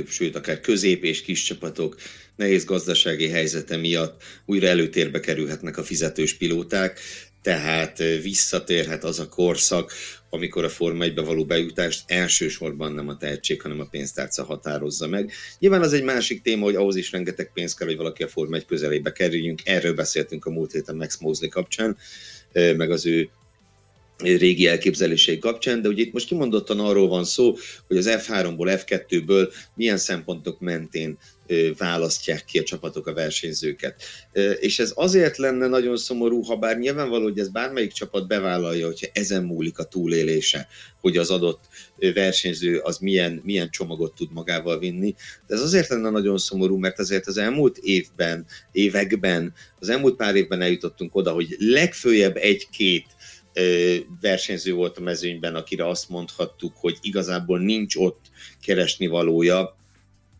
sőt 0.08 0.36
akár 0.36 0.60
közép 0.60 1.04
és 1.04 1.22
kis 1.22 1.42
csapatok 1.42 1.96
nehéz 2.36 2.64
gazdasági 2.64 3.28
helyzete 3.28 3.76
miatt 3.76 4.22
újra 4.44 4.66
előtérbe 4.66 5.20
kerülhetnek 5.20 5.76
a 5.76 5.84
fizetős 5.84 6.34
pilóták, 6.34 7.00
tehát 7.42 7.98
visszatérhet 8.22 9.04
az 9.04 9.18
a 9.18 9.28
korszak, 9.28 9.92
amikor 10.30 10.64
a 10.64 10.68
Forma 10.68 11.04
1 11.04 11.14
való 11.14 11.44
bejutást 11.44 12.02
elsősorban 12.06 12.92
nem 12.92 13.08
a 13.08 13.16
tehetség, 13.16 13.62
hanem 13.62 13.80
a 13.80 13.88
pénztárca 13.90 14.44
határozza 14.44 15.06
meg. 15.06 15.32
Nyilván 15.58 15.82
az 15.82 15.92
egy 15.92 16.02
másik 16.02 16.42
téma, 16.42 16.64
hogy 16.64 16.74
ahhoz 16.74 16.96
is 16.96 17.12
rengeteg 17.12 17.50
pénz 17.52 17.74
kell, 17.74 17.86
hogy 17.86 17.96
valaki 17.96 18.22
a 18.22 18.28
Forma 18.28 18.56
1 18.56 18.64
közelébe 18.64 19.12
kerüljünk. 19.12 19.60
Erről 19.64 19.94
beszéltünk 19.94 20.44
a 20.44 20.50
múlt 20.50 20.72
héten 20.72 20.96
Max 20.96 21.18
Mosley 21.18 21.48
kapcsán, 21.48 21.96
meg 22.52 22.90
az 22.90 23.06
ő 23.06 23.30
régi 24.16 24.66
elképzelései 24.66 25.38
kapcsán, 25.38 25.82
de 25.82 25.88
ugye 25.88 26.02
itt 26.02 26.12
most 26.12 26.26
kimondottan 26.26 26.80
arról 26.80 27.08
van 27.08 27.24
szó, 27.24 27.56
hogy 27.86 27.96
az 27.96 28.08
F3-ból, 28.10 28.82
F2-ből 28.86 29.52
milyen 29.74 29.96
szempontok 29.96 30.60
mentén 30.60 31.18
választják 31.78 32.44
ki 32.44 32.58
a 32.58 32.62
csapatok 32.62 33.06
a 33.06 33.12
versenyzőket. 33.14 34.02
És 34.60 34.78
ez 34.78 34.92
azért 34.94 35.36
lenne 35.36 35.66
nagyon 35.66 35.96
szomorú, 35.96 36.42
ha 36.42 36.56
bár 36.56 36.78
nyilvánvaló, 36.78 37.22
hogy 37.22 37.38
ez 37.38 37.48
bármelyik 37.48 37.92
csapat 37.92 38.26
bevállalja, 38.26 38.86
hogyha 38.86 39.06
ezen 39.12 39.42
múlik 39.42 39.78
a 39.78 39.84
túlélése, 39.84 40.68
hogy 41.00 41.16
az 41.16 41.30
adott 41.30 41.64
versenyző 42.14 42.78
az 42.78 42.98
milyen, 42.98 43.40
milyen 43.44 43.70
csomagot 43.70 44.14
tud 44.14 44.32
magával 44.32 44.78
vinni. 44.78 45.14
De 45.46 45.54
ez 45.54 45.60
azért 45.60 45.88
lenne 45.88 46.10
nagyon 46.10 46.38
szomorú, 46.38 46.76
mert 46.76 46.98
azért 46.98 47.26
az 47.26 47.36
elmúlt 47.36 47.78
évben, 47.78 48.46
években, 48.72 49.54
az 49.78 49.88
elmúlt 49.88 50.16
pár 50.16 50.34
évben 50.34 50.60
eljutottunk 50.60 51.14
oda, 51.14 51.32
hogy 51.32 51.56
legfőjebb 51.58 52.36
egy-két 52.36 53.06
versenyző 54.20 54.72
volt 54.72 54.98
a 54.98 55.00
mezőnyben, 55.00 55.54
akire 55.54 55.88
azt 55.88 56.08
mondhattuk, 56.08 56.76
hogy 56.76 56.98
igazából 57.00 57.58
nincs 57.58 57.96
ott 57.96 58.20
keresni 58.64 59.06
valója, 59.06 59.80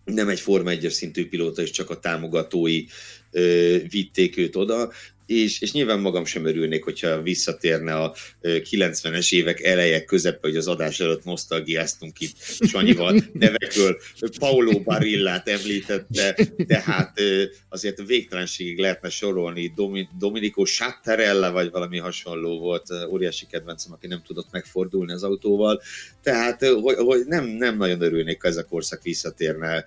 nem 0.05 0.29
egy 0.29 0.41
Forma 0.41 0.71
1 0.71 0.91
szintű 0.91 1.29
pilóta, 1.29 1.63
és 1.63 1.71
csak 1.71 1.91
a 1.91 1.99
támogatói 1.99 2.85
ö, 3.31 3.77
vitték 3.89 4.37
őt 4.37 4.57
oda, 4.57 4.93
és, 5.33 5.61
és 5.61 5.73
nyilván 5.73 6.01
magam 6.01 6.25
sem 6.25 6.45
örülnék, 6.45 6.85
hogyha 6.85 7.23
visszatérne 7.23 7.95
a 7.95 8.15
90-es 8.43 9.33
évek 9.33 9.61
eleje 9.63 10.05
közepe, 10.05 10.39
hogy 10.41 10.57
az 10.57 10.69
adás 10.69 11.01
előtt 11.01 11.25
nosztalgiáztunk 11.25 12.21
itt 12.21 12.37
Sanyival 12.61 13.21
nevekről. 13.33 13.99
Paulo 14.39 14.81
Barillát 14.81 15.49
említette, 15.49 16.37
tehát 16.67 17.21
azért 17.69 18.03
végtelenségig 18.07 18.79
lehetne 18.79 19.09
sorolni. 19.09 19.75
Dominico 20.19 20.65
Chattarella, 20.65 21.51
vagy 21.51 21.71
valami 21.71 21.99
hasonló 21.99 22.59
volt, 22.59 22.87
óriási 23.11 23.47
kedvencem, 23.47 23.93
aki 23.93 24.07
nem 24.07 24.23
tudott 24.27 24.49
megfordulni 24.51 25.13
az 25.13 25.23
autóval. 25.23 25.83
Tehát 26.23 26.65
hogy, 26.65 26.97
hogy 26.97 27.21
nem, 27.27 27.47
nem 27.47 27.77
nagyon 27.77 28.01
örülnék, 28.01 28.43
ha 28.43 28.49
ez 28.49 28.57
a 28.57 28.65
korszak 28.65 29.03
visszatérne, 29.03 29.85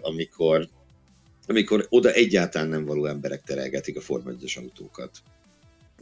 amikor 0.00 0.68
amikor 1.46 1.86
oda 1.88 2.12
egyáltalán 2.12 2.68
nem 2.68 2.84
való 2.84 3.06
emberek 3.06 3.42
terelgetik 3.42 3.96
a 3.96 4.00
Forma 4.00 4.30
1 4.30 4.52
autókat. 4.56 5.10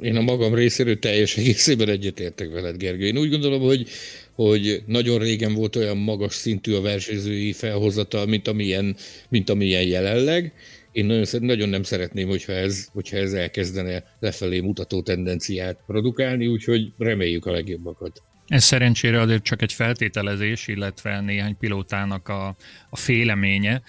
Én 0.01 0.17
a 0.17 0.21
magam 0.21 0.55
részéről 0.55 0.99
teljes 0.99 1.37
egészében 1.37 1.89
egyetértek 1.89 2.51
veled, 2.53 2.77
Gergő. 2.77 3.07
Én 3.07 3.19
úgy 3.19 3.31
gondolom, 3.31 3.61
hogy, 3.61 3.89
hogy 4.33 4.83
nagyon 4.87 5.19
régen 5.19 5.55
volt 5.55 5.77
olyan 5.77 5.97
magas 5.97 6.35
szintű 6.35 6.75
a 6.75 6.81
versenyzői 6.81 7.53
felhozata, 7.53 8.27
mint 8.27 8.49
amilyen, 8.49 8.97
mint 9.29 9.51
amilyen 9.51 9.83
jelenleg. 9.83 10.53
Én 10.93 11.05
nagyon, 11.05 11.25
nagyon 11.41 11.69
nem 11.69 11.83
szeretném, 11.83 12.29
hogyha 12.29 12.53
ez, 12.53 12.87
hogyha 12.93 13.17
ez 13.17 13.33
elkezdene 13.33 14.05
lefelé 14.21 14.61
mutató 14.61 15.03
tendenciát 15.03 15.79
produkálni, 15.87 16.47
úgyhogy 16.47 16.93
reméljük 16.99 17.47
a 17.47 17.51
legjobbakat. 17.51 18.23
Ez 18.47 18.65
szerencsére 18.65 19.21
azért 19.21 19.43
csak 19.43 19.63
egy 19.63 19.73
feltételezés, 19.73 20.69
illetve 20.69 21.21
néhány 21.21 21.57
pilótának 21.59 22.29
a, 22.29 22.57
a 22.91 22.97
féleménye. 22.97 23.83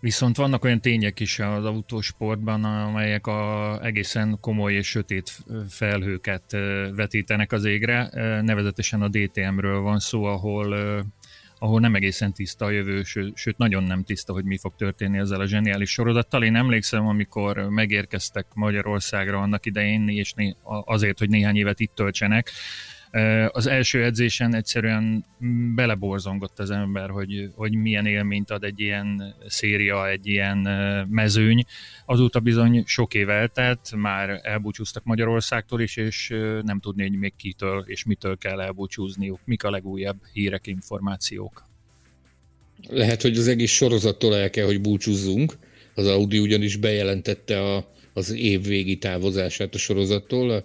Viszont 0.00 0.36
vannak 0.36 0.64
olyan 0.64 0.80
tények 0.80 1.20
is 1.20 1.38
az 1.38 1.64
autósportban, 1.64 2.64
amelyek 2.64 3.26
a 3.26 3.78
egészen 3.82 4.38
komoly 4.40 4.74
és 4.74 4.88
sötét 4.88 5.30
felhőket 5.68 6.56
vetítenek 6.94 7.52
az 7.52 7.64
égre. 7.64 8.10
Nevezetesen 8.42 9.02
a 9.02 9.08
DTM-ről 9.08 9.80
van 9.80 9.98
szó, 9.98 10.24
ahol 10.24 11.04
ahol 11.58 11.80
nem 11.80 11.94
egészen 11.94 12.32
tiszta 12.32 12.64
a 12.64 12.70
jövő, 12.70 13.02
sőt 13.34 13.56
nagyon 13.56 13.82
nem 13.82 14.04
tiszta, 14.04 14.32
hogy 14.32 14.44
mi 14.44 14.56
fog 14.56 14.74
történni 14.76 15.18
ezzel 15.18 15.40
a 15.40 15.46
zseniális 15.46 15.90
sorozattal. 15.90 16.42
Én 16.42 16.56
emlékszem, 16.56 17.06
amikor 17.06 17.58
megérkeztek 17.68 18.46
Magyarországra 18.54 19.38
annak 19.38 19.66
idején, 19.66 20.08
és 20.08 20.34
azért, 20.84 21.18
hogy 21.18 21.28
néhány 21.28 21.56
évet 21.56 21.80
itt 21.80 21.94
töltsenek, 21.94 22.50
az 23.50 23.66
első 23.66 24.04
edzésen 24.04 24.54
egyszerűen 24.54 25.24
beleborzongott 25.74 26.58
az 26.58 26.70
ember, 26.70 27.10
hogy, 27.10 27.50
hogy 27.54 27.74
milyen 27.74 28.06
élményt 28.06 28.50
ad 28.50 28.64
egy 28.64 28.80
ilyen 28.80 29.34
széria, 29.46 30.08
egy 30.08 30.26
ilyen 30.26 30.58
mezőny. 31.10 31.64
Azóta 32.06 32.40
bizony 32.40 32.84
sok 32.86 33.14
év 33.14 33.28
eltelt, 33.28 33.92
már 33.96 34.40
elbúcsúztak 34.42 35.04
Magyarországtól 35.04 35.80
is, 35.80 35.96
és 35.96 36.28
nem 36.62 36.80
tudni, 36.80 37.02
hogy 37.02 37.18
még 37.18 37.32
kitől 37.36 37.84
és 37.86 38.04
mitől 38.04 38.38
kell 38.38 38.60
elbúcsúzniuk. 38.60 39.40
Mik 39.44 39.64
a 39.64 39.70
legújabb 39.70 40.16
hírek, 40.32 40.66
információk? 40.66 41.64
Lehet, 42.88 43.22
hogy 43.22 43.38
az 43.38 43.48
egész 43.48 43.70
sorozattól 43.70 44.36
el 44.36 44.50
kell, 44.50 44.64
hogy 44.64 44.80
búcsúzzunk. 44.80 45.58
Az 45.94 46.06
Audi 46.06 46.38
ugyanis 46.38 46.76
bejelentette 46.76 47.74
a, 47.74 47.92
az 48.12 48.30
év 48.30 48.62
végi 48.62 48.96
távozását 48.96 49.74
a 49.74 49.78
sorozattól 49.78 50.64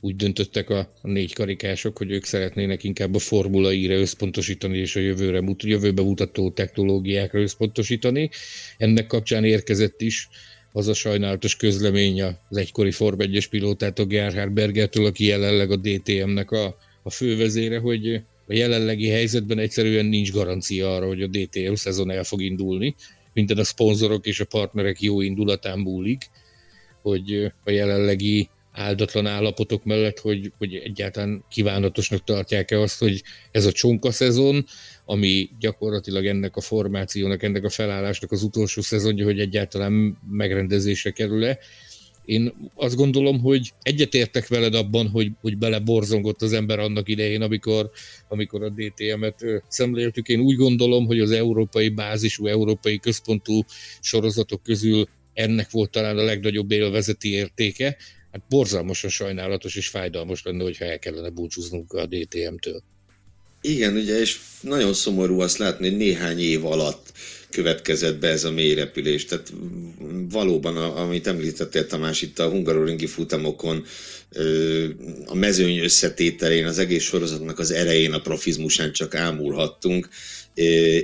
úgy 0.00 0.16
döntöttek 0.16 0.70
a, 0.70 0.92
négy 1.02 1.34
karikások, 1.34 1.98
hogy 1.98 2.10
ők 2.10 2.24
szeretnének 2.24 2.84
inkább 2.84 3.14
a 3.14 3.18
Formula 3.18 3.72
I-re 3.72 3.94
összpontosítani, 3.94 4.78
és 4.78 4.96
a 4.96 5.00
jövőre, 5.00 5.42
jövőbe 5.56 6.02
mutató 6.02 6.50
technológiákra 6.50 7.40
összpontosítani. 7.40 8.30
Ennek 8.76 9.06
kapcsán 9.06 9.44
érkezett 9.44 10.00
is 10.00 10.28
az 10.72 10.88
a 10.88 10.94
sajnálatos 10.94 11.56
közlemény 11.56 12.22
az 12.22 12.56
egykori 12.56 12.90
Form 12.90 13.16
1-es 13.18 13.46
pilótától 13.50 14.06
Gerhard 14.06 14.52
Bergertől, 14.52 15.06
aki 15.06 15.24
jelenleg 15.24 15.70
a 15.70 15.76
DTM-nek 15.76 16.50
a, 16.50 16.76
a 17.02 17.10
fővezére, 17.10 17.78
hogy 17.78 18.14
a 18.46 18.54
jelenlegi 18.54 19.08
helyzetben 19.08 19.58
egyszerűen 19.58 20.06
nincs 20.06 20.32
garancia 20.32 20.94
arra, 20.94 21.06
hogy 21.06 21.22
a 21.22 21.26
DTM 21.26 21.72
szezon 21.74 22.10
el 22.10 22.24
fog 22.24 22.42
indulni. 22.42 22.94
Minden 23.32 23.58
a 23.58 23.64
szponzorok 23.64 24.26
és 24.26 24.40
a 24.40 24.44
partnerek 24.44 25.00
jó 25.00 25.20
indulatán 25.20 25.78
múlik, 25.78 26.30
hogy 27.02 27.52
a 27.64 27.70
jelenlegi 27.70 28.48
áldatlan 28.72 29.26
állapotok 29.26 29.84
mellett, 29.84 30.18
hogy, 30.18 30.52
hogy 30.58 30.74
egyáltalán 30.74 31.44
kívánatosnak 31.50 32.24
tartják-e 32.24 32.80
azt, 32.80 32.98
hogy 32.98 33.22
ez 33.50 33.66
a 33.66 33.72
csonka 33.72 34.10
szezon, 34.10 34.66
ami 35.04 35.50
gyakorlatilag 35.58 36.26
ennek 36.26 36.56
a 36.56 36.60
formációnak, 36.60 37.42
ennek 37.42 37.64
a 37.64 37.68
felállásnak 37.68 38.32
az 38.32 38.42
utolsó 38.42 38.80
szezonja, 38.80 39.24
hogy 39.24 39.40
egyáltalán 39.40 40.18
megrendezésre 40.30 41.10
kerül-e. 41.10 41.58
Én 42.24 42.70
azt 42.74 42.96
gondolom, 42.96 43.40
hogy 43.40 43.72
egyetértek 43.82 44.48
veled 44.48 44.74
abban, 44.74 45.08
hogy, 45.08 45.30
hogy 45.40 45.58
beleborzongott 45.58 46.42
az 46.42 46.52
ember 46.52 46.78
annak 46.78 47.08
idején, 47.08 47.42
amikor, 47.42 47.90
amikor 48.28 48.62
a 48.62 48.68
DTM-et 48.68 49.44
szemléltük. 49.68 50.28
Én 50.28 50.40
úgy 50.40 50.56
gondolom, 50.56 51.06
hogy 51.06 51.20
az 51.20 51.30
európai 51.30 51.88
bázisú, 51.88 52.46
európai 52.46 52.98
központú 52.98 53.64
sorozatok 54.00 54.62
közül 54.62 55.08
ennek 55.32 55.70
volt 55.70 55.90
talán 55.90 56.18
a 56.18 56.22
legnagyobb 56.22 56.70
élvezeti 56.70 57.32
értéke, 57.32 57.96
hát 58.32 58.42
borzalmasan 58.48 59.10
sajnálatos 59.10 59.76
és 59.76 59.88
fájdalmas 59.88 60.42
lenne, 60.42 60.62
hogyha 60.62 60.84
el 60.84 60.98
kellene 60.98 61.30
búcsúznunk 61.30 61.92
a 61.92 62.06
DTM-től. 62.06 62.82
Igen, 63.60 63.96
ugye, 63.96 64.20
és 64.20 64.38
nagyon 64.60 64.94
szomorú 64.94 65.40
azt 65.40 65.58
látni, 65.58 65.88
hogy 65.88 65.96
néhány 65.96 66.40
év 66.40 66.64
alatt 66.64 67.12
következett 67.50 68.18
be 68.18 68.28
ez 68.28 68.44
a 68.44 68.50
mélyrepülés. 68.50 69.24
Tehát 69.24 69.52
valóban, 70.30 70.76
amit 70.76 71.26
említettél 71.26 71.86
Tamás, 71.86 72.22
itt 72.22 72.38
a 72.38 72.48
hungaroringi 72.48 73.06
futamokon, 73.06 73.84
a 75.26 75.34
mezőny 75.34 75.78
összetételén, 75.78 76.66
az 76.66 76.78
egész 76.78 77.02
sorozatnak 77.02 77.58
az 77.58 77.70
erején, 77.70 78.12
a 78.12 78.20
profizmusán 78.20 78.92
csak 78.92 79.14
ámulhattunk, 79.14 80.08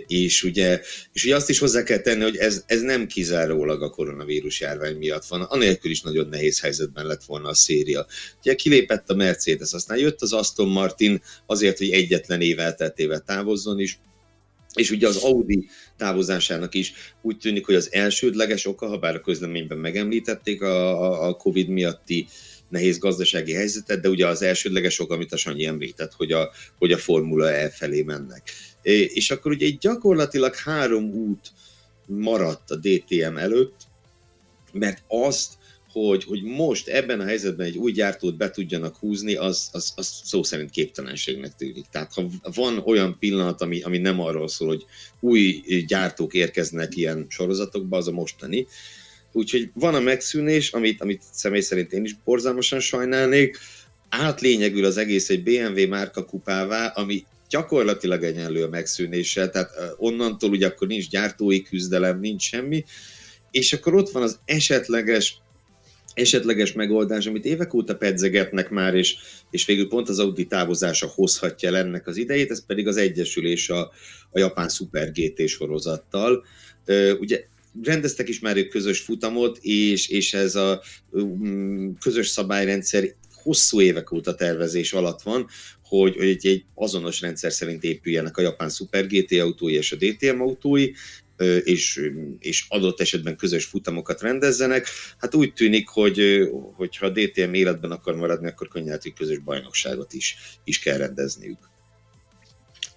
és 0.07 0.42
ugye, 0.42 0.80
és 1.12 1.24
ugye 1.24 1.34
azt 1.34 1.48
is 1.48 1.59
hozzá 1.59 1.82
kell 1.82 1.98
tenni, 1.98 2.22
hogy 2.22 2.36
ez, 2.36 2.64
ez 2.66 2.80
nem 2.80 3.07
kizárólag 3.07 3.82
a 3.82 3.90
koronavírus 3.90 4.61
járvány 4.61 4.96
miatt 4.96 5.24
van, 5.24 5.42
anélkül 5.42 5.90
is 5.90 6.00
nagyon 6.00 6.28
nehéz 6.28 6.61
helyzetben 6.61 7.07
lett 7.07 7.24
volna 7.24 7.48
a 7.48 7.54
széria. 7.54 8.07
Ugye 8.38 8.54
kilépett 8.54 9.11
a 9.11 9.14
Mercedes, 9.14 9.72
aztán 9.72 9.98
jött 9.98 10.22
az 10.22 10.32
Aston 10.32 10.68
Martin 10.68 11.22
azért, 11.46 11.78
hogy 11.78 11.90
egyetlen 11.90 12.40
év 12.40 12.59
elteltével 12.59 13.20
távozzon 13.20 13.78
is, 13.78 13.98
és 14.74 14.90
ugye 14.90 15.09
az 15.09 15.16
Audi 15.16 15.68
távozásának 15.96 16.74
is 16.74 16.92
úgy 17.22 17.38
tűnik, 17.38 17.66
hogy 17.66 17.74
az 17.74 17.88
elsődleges 17.92 18.66
oka, 18.66 18.86
ha 18.86 18.98
bár 18.98 19.14
a 19.14 19.20
közleményben 19.20 19.78
megemlítették 19.78 20.62
a, 20.62 21.26
a 21.28 21.34
Covid 21.34 21.68
miatti 21.68 22.26
nehéz 22.68 22.98
gazdasági 22.98 23.52
helyzetet, 23.52 24.00
de 24.00 24.09
ugye 24.09 24.26
az 24.26 24.42
elsődleges 24.42 24.98
ok, 24.98 25.11
amit 25.11 25.32
a 25.32 25.36
Sanyi 25.36 25.64
említett, 25.64 26.12
hogy 26.12 26.32
a, 26.32 26.50
hogy 26.78 26.92
a 26.92 26.98
Formula 26.98 27.52
E 27.52 27.70
felé 27.70 28.02
mennek. 28.02 28.52
És 28.93 29.30
akkor 29.30 29.53
ugye 29.53 29.68
gyakorlatilag 29.80 30.55
három 30.55 31.05
út 31.05 31.53
maradt 32.07 32.70
a 32.70 32.76
DTM 32.76 33.37
előtt, 33.37 33.80
mert 34.72 35.03
azt, 35.09 35.53
hogy, 35.93 36.24
hogy 36.24 36.43
most 36.43 36.89
ebben 36.89 37.20
a 37.20 37.24
helyzetben 37.24 37.66
egy 37.66 37.76
új 37.76 37.93
gyártót 37.93 38.37
be 38.37 38.51
tudjanak 38.51 38.97
húzni, 38.97 39.34
az, 39.34 39.68
az, 39.72 39.93
az 39.97 40.20
szó 40.24 40.43
szerint 40.43 40.70
képtelenségnek 40.70 41.55
tűnik. 41.55 41.84
Tehát 41.91 42.12
ha 42.12 42.26
van 42.55 42.82
olyan 42.84 43.16
pillanat, 43.18 43.62
ami, 43.62 43.82
ami 43.82 43.99
nem 43.99 44.20
arról 44.20 44.49
szól, 44.49 44.68
hogy 44.68 44.84
új 45.20 45.62
gyártók 45.87 46.34
érkeznek 46.34 46.97
ilyen 46.97 47.26
sorozatokba, 47.28 47.97
az 47.97 48.09
a 48.09 48.12
mostani. 48.12 48.66
Úgyhogy 49.32 49.70
van 49.74 49.95
a 49.95 50.01
megszűnés, 50.01 50.72
amit, 50.72 51.01
amit 51.01 51.22
személy 51.32 51.61
szerint 51.61 51.93
én 51.93 52.05
is 52.05 52.16
borzalmasan 52.24 52.80
sajnálnék, 52.80 53.59
átlényegül 54.09 54.84
az 54.84 54.97
egész 54.97 55.30
egy 55.30 55.43
BMW 55.43 55.89
márka 55.89 56.24
kupává, 56.24 56.87
ami 56.87 57.24
gyakorlatilag 57.49 58.22
egyenlő 58.22 58.64
a 58.64 58.68
megszűnéssel, 58.68 59.51
tehát 59.51 59.70
onnantól 59.97 60.51
ugye 60.51 60.66
akkor 60.66 60.86
nincs 60.86 61.09
gyártói 61.09 61.62
küzdelem, 61.62 62.20
nincs 62.20 62.42
semmi, 62.42 62.84
és 63.51 63.72
akkor 63.72 63.94
ott 63.94 64.11
van 64.11 64.22
az 64.22 64.38
esetleges 64.44 65.40
esetleges 66.14 66.72
megoldás, 66.72 67.26
amit 67.26 67.44
évek 67.44 67.74
óta 67.74 67.97
pedzegetnek 67.97 68.70
már, 68.70 68.94
és, 68.94 69.16
és 69.51 69.66
végül 69.66 69.88
pont 69.88 70.09
az 70.09 70.18
Audi 70.18 70.47
távozása 70.47 71.07
hozhatja 71.07 71.68
el 71.68 71.76
ennek 71.76 72.07
az 72.07 72.16
idejét, 72.16 72.51
ez 72.51 72.66
pedig 72.66 72.86
az 72.86 72.97
egyesülés 72.97 73.68
a, 73.70 73.80
a 74.30 74.38
japán 74.38 74.68
Super 74.68 75.12
GT 75.12 75.49
sorozattal. 75.49 76.44
Ugye 77.20 77.44
rendeztek 77.82 78.28
is 78.28 78.40
már 78.40 78.57
egy 78.57 78.68
közös 78.68 79.01
futamot, 79.01 79.59
és, 79.61 80.09
és 80.09 80.34
ez 80.34 80.55
a 80.55 80.82
um, 81.11 81.97
közös 82.01 82.28
szabályrendszer 82.28 83.14
hosszú 83.47 83.80
évek 83.80 84.12
óta 84.12 84.34
tervezés 84.34 84.92
alatt 84.92 85.22
van, 85.22 85.47
hogy, 85.82 86.16
hogy 86.16 86.28
egy, 86.28 86.47
egy 86.47 86.64
azonos 86.74 87.20
rendszer 87.20 87.53
szerint 87.53 87.82
épüljenek 87.82 88.36
a 88.36 88.42
japán 88.42 88.70
Super 88.70 89.07
GT 89.07 89.32
autói 89.32 89.74
és 89.74 89.92
a 89.92 89.97
DTM 89.97 90.40
autói, 90.40 90.90
és, 91.64 92.11
és 92.38 92.66
adott 92.68 93.01
esetben 93.01 93.36
közös 93.36 93.64
futamokat 93.64 94.20
rendezzenek. 94.20 94.86
Hát 95.18 95.34
úgy 95.34 95.53
tűnik, 95.53 95.88
hogy 95.88 96.49
hogyha 96.74 97.07
a 97.07 97.11
DTM 97.11 97.55
életben 97.55 97.90
akar 97.90 98.14
maradni, 98.14 98.49
akkor 98.49 98.68
könnyelti 98.68 99.12
közös 99.12 99.38
bajnokságot 99.38 100.12
is, 100.12 100.36
is 100.64 100.78
kell 100.78 100.97
rendezniük. 100.97 101.59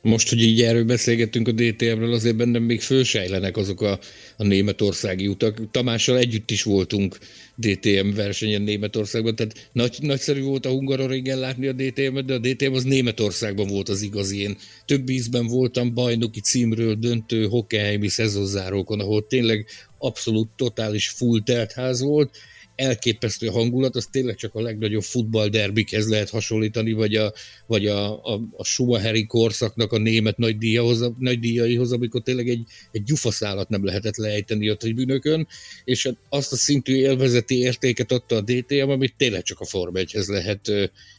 Most, 0.02 0.30
hogy 0.30 0.42
így 0.42 0.62
erről 0.62 0.84
beszélgettünk 0.84 1.48
a 1.48 1.52
DTM-ről, 1.52 2.14
azért 2.14 2.36
bennem 2.36 2.64
még 2.64 2.82
fölsejlenek 2.82 3.58
azok 3.58 3.82
a, 3.82 4.00
a 4.38 4.44
németországi 4.44 5.28
utak. 5.28 5.72
Tamással 5.72 6.18
együtt 6.18 6.52
is 6.52 6.64
voltunk 6.64 7.18
DTM 7.56 8.14
versenyen 8.16 8.62
Németországban, 8.62 9.36
tehát 9.36 9.70
nagy, 9.72 9.98
nagyszerű 10.02 10.42
volt 10.42 10.66
a 10.66 10.70
Hungaroringen 10.70 11.40
látni 11.40 11.68
a 11.68 11.74
DTM-et, 11.74 12.26
de 12.26 12.34
a 12.34 12.40
DTM 12.40 12.74
az 12.74 12.84
Németországban 12.84 13.68
volt 13.68 13.90
az 13.90 14.02
igazi. 14.02 14.42
Én 14.42 14.58
több 14.86 15.10
ízben 15.10 15.48
voltam 15.48 15.94
bajnoki 15.94 16.40
címről 16.40 16.96
döntő 16.96 17.46
Hockenheimi 17.46 18.08
szezonzárókon, 18.08 19.00
ahol 19.00 19.28
tényleg 19.28 19.66
abszolút 19.98 20.50
totális 20.56 21.08
full 21.08 21.40
ház 21.74 22.02
volt, 22.02 22.38
elképesztő 22.80 23.48
hangulat, 23.48 23.96
az 23.96 24.08
tényleg 24.12 24.36
csak 24.36 24.56
a 24.56 24.62
legnagyobb 24.62 25.02
futballderbikhez 25.02 26.10
lehet 26.10 26.30
hasonlítani, 26.30 26.92
vagy 26.92 27.16
a, 27.16 27.34
vagy 27.68 27.86
a, 27.86 28.26
a, 28.26 28.42
a 28.52 28.64
Schumacheri 28.64 29.26
korszaknak 29.26 29.92
a 29.92 29.98
német 29.98 30.38
nagy, 30.38 30.58
díjahoz, 30.58 31.12
nagy 31.20 31.40
díjaihoz, 31.40 31.92
amikor 31.92 32.22
tényleg 32.22 32.50
egy, 32.50 32.64
egy 32.92 33.04
gyufaszálat 33.04 33.70
nem 33.70 33.86
lehetett 33.86 34.16
lejteni 34.16 34.70
a 34.70 34.78
tribünökön, 34.78 35.48
és 35.84 36.04
hát 36.04 36.18
azt 36.30 36.52
a 36.52 36.56
szintű 36.56 36.96
élvezeti 36.96 37.60
értéket 37.60 38.12
adta 38.12 38.36
a 38.36 38.42
DTM, 38.42 38.90
amit 38.90 39.14
tényleg 39.18 39.44
csak 39.44 39.60
a 39.60 39.66
Forma 39.66 40.00
1 40.00 40.18
lehet, 40.28 40.72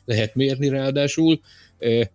lehet 0.04 0.34
mérni 0.34 0.68
ráadásul, 0.68 1.40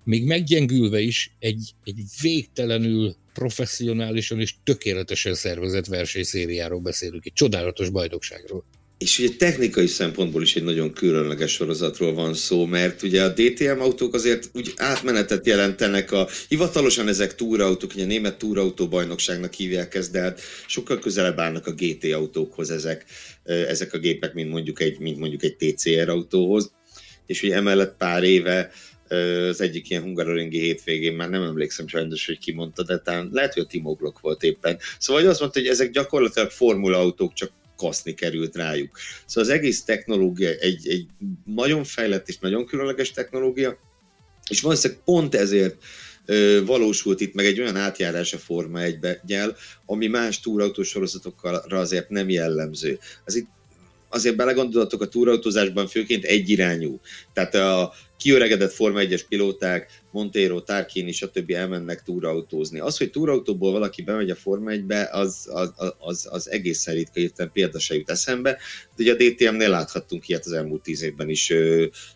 még 0.03 0.25
meggyengülve 0.25 0.99
is 0.99 1.31
egy, 1.39 1.71
egy 1.83 2.01
végtelenül 2.21 3.15
professzionálisan 3.33 4.39
és 4.39 4.55
tökéletesen 4.63 5.33
szervezett 5.33 5.85
versenyszériáról 5.85 6.79
beszélünk, 6.79 7.25
egy 7.25 7.33
csodálatos 7.33 7.89
bajnokságról. 7.89 8.63
És 8.97 9.19
ugye 9.19 9.35
technikai 9.37 9.87
szempontból 9.87 10.41
is 10.41 10.55
egy 10.55 10.63
nagyon 10.63 10.93
különleges 10.93 11.51
sorozatról 11.51 12.13
van 12.13 12.33
szó, 12.33 12.65
mert 12.65 13.01
ugye 13.01 13.23
a 13.23 13.33
DTM 13.33 13.79
autók 13.79 14.13
azért 14.13 14.49
úgy 14.53 14.73
átmenetet 14.75 15.45
jelentenek, 15.45 16.11
a, 16.11 16.27
hivatalosan 16.47 17.07
ezek 17.07 17.35
túrautók, 17.35 17.93
ugye 17.93 18.03
a 18.03 18.07
német 18.07 18.37
túrautó 18.37 18.87
bajnokságnak 18.87 19.53
hívják 19.53 19.95
ezt, 19.95 20.11
de 20.11 20.19
hát 20.19 20.41
sokkal 20.67 20.99
közelebb 20.99 21.39
állnak 21.39 21.67
a 21.67 21.71
GT 21.71 22.13
autókhoz 22.13 22.71
ezek, 22.71 23.05
ezek 23.43 23.93
a 23.93 23.97
gépek, 23.97 24.33
mint 24.33 24.49
mondjuk 24.49 24.81
egy, 24.81 24.99
mint 24.99 25.19
mondjuk 25.19 25.43
egy 25.43 25.55
TCR 25.55 26.09
autóhoz. 26.09 26.71
És 27.25 27.43
ugye 27.43 27.55
emellett 27.55 27.97
pár 27.97 28.23
éve 28.23 28.71
az 29.49 29.61
egyik 29.61 29.89
ilyen 29.89 30.01
hungaroringi 30.01 30.59
hétvégén, 30.59 31.13
már 31.13 31.29
nem 31.29 31.43
emlékszem 31.43 31.87
sajnos, 31.87 32.25
hogy 32.25 32.39
ki 32.39 32.51
mondta, 32.51 32.83
de 32.83 32.97
talán 32.97 33.29
lehet, 33.31 33.53
hogy 33.53 33.63
a 33.63 33.65
Timo 33.65 33.93
Glock 33.93 34.19
volt 34.19 34.43
éppen. 34.43 34.77
Szóval 34.99 35.27
azt 35.27 35.39
mondta, 35.39 35.59
hogy 35.59 35.67
ezek 35.67 35.91
gyakorlatilag 35.91 36.49
formula 36.49 36.99
autók, 36.99 37.33
csak 37.33 37.51
kaszni 37.75 38.13
került 38.13 38.55
rájuk. 38.55 38.97
Szóval 39.25 39.49
az 39.49 39.57
egész 39.57 39.83
technológia 39.83 40.49
egy, 40.49 40.87
egy 40.87 41.05
nagyon 41.45 41.83
fejlett 41.83 42.27
és 42.27 42.37
nagyon 42.37 42.65
különleges 42.65 43.11
technológia, 43.11 43.77
és 44.49 44.61
valószínűleg 44.61 45.03
pont 45.03 45.35
ezért 45.35 45.83
ö, 46.25 46.61
valósult 46.65 47.21
itt 47.21 47.33
meg 47.33 47.45
egy 47.45 47.59
olyan 47.59 47.75
átjárás 47.75 48.33
a 48.33 48.37
Forma 48.37 48.81
1 48.81 49.19
gyel, 49.25 49.55
ami 49.85 50.07
más 50.07 50.39
túrautós 50.39 50.87
sorozatokra 50.87 51.79
azért 51.79 52.09
nem 52.09 52.29
jellemző. 52.29 52.99
Az 53.25 53.35
itt 53.35 53.47
azért 54.09 54.35
belegondoltok 54.35 55.01
a 55.01 55.07
túrautózásban 55.07 55.87
főként 55.87 56.23
egyirányú. 56.23 56.99
Tehát 57.33 57.55
a 57.55 57.93
kiöregedett 58.17 58.71
Forma 58.71 58.99
1-es 59.01 59.21
pilóták, 59.29 60.01
Montero, 60.11 60.61
Tarkin 60.61 61.07
és 61.07 61.21
a 61.21 61.31
többi 61.31 61.53
elmennek 61.53 62.03
túrautózni. 62.03 62.79
Az, 62.79 62.97
hogy 62.97 63.11
túrautóból 63.11 63.71
valaki 63.71 64.01
bemegy 64.01 64.29
a 64.29 64.35
Forma 64.35 64.71
1-be, 64.71 65.09
az, 65.11 65.49
az, 65.51 65.73
az, 65.97 66.27
az 66.29 66.49
egészen 66.51 66.93
ritka, 66.93 67.19
értem 67.19 67.51
példa 67.51 67.79
se 67.79 67.95
jut 67.95 68.09
eszembe. 68.09 68.51
De 68.95 69.03
ugye 69.03 69.13
a 69.13 69.15
DTM-nél 69.15 69.69
láthattunk 69.69 70.27
ilyet 70.27 70.45
az 70.45 70.51
elmúlt 70.51 70.81
tíz 70.81 71.01
évben 71.01 71.29
is, 71.29 71.51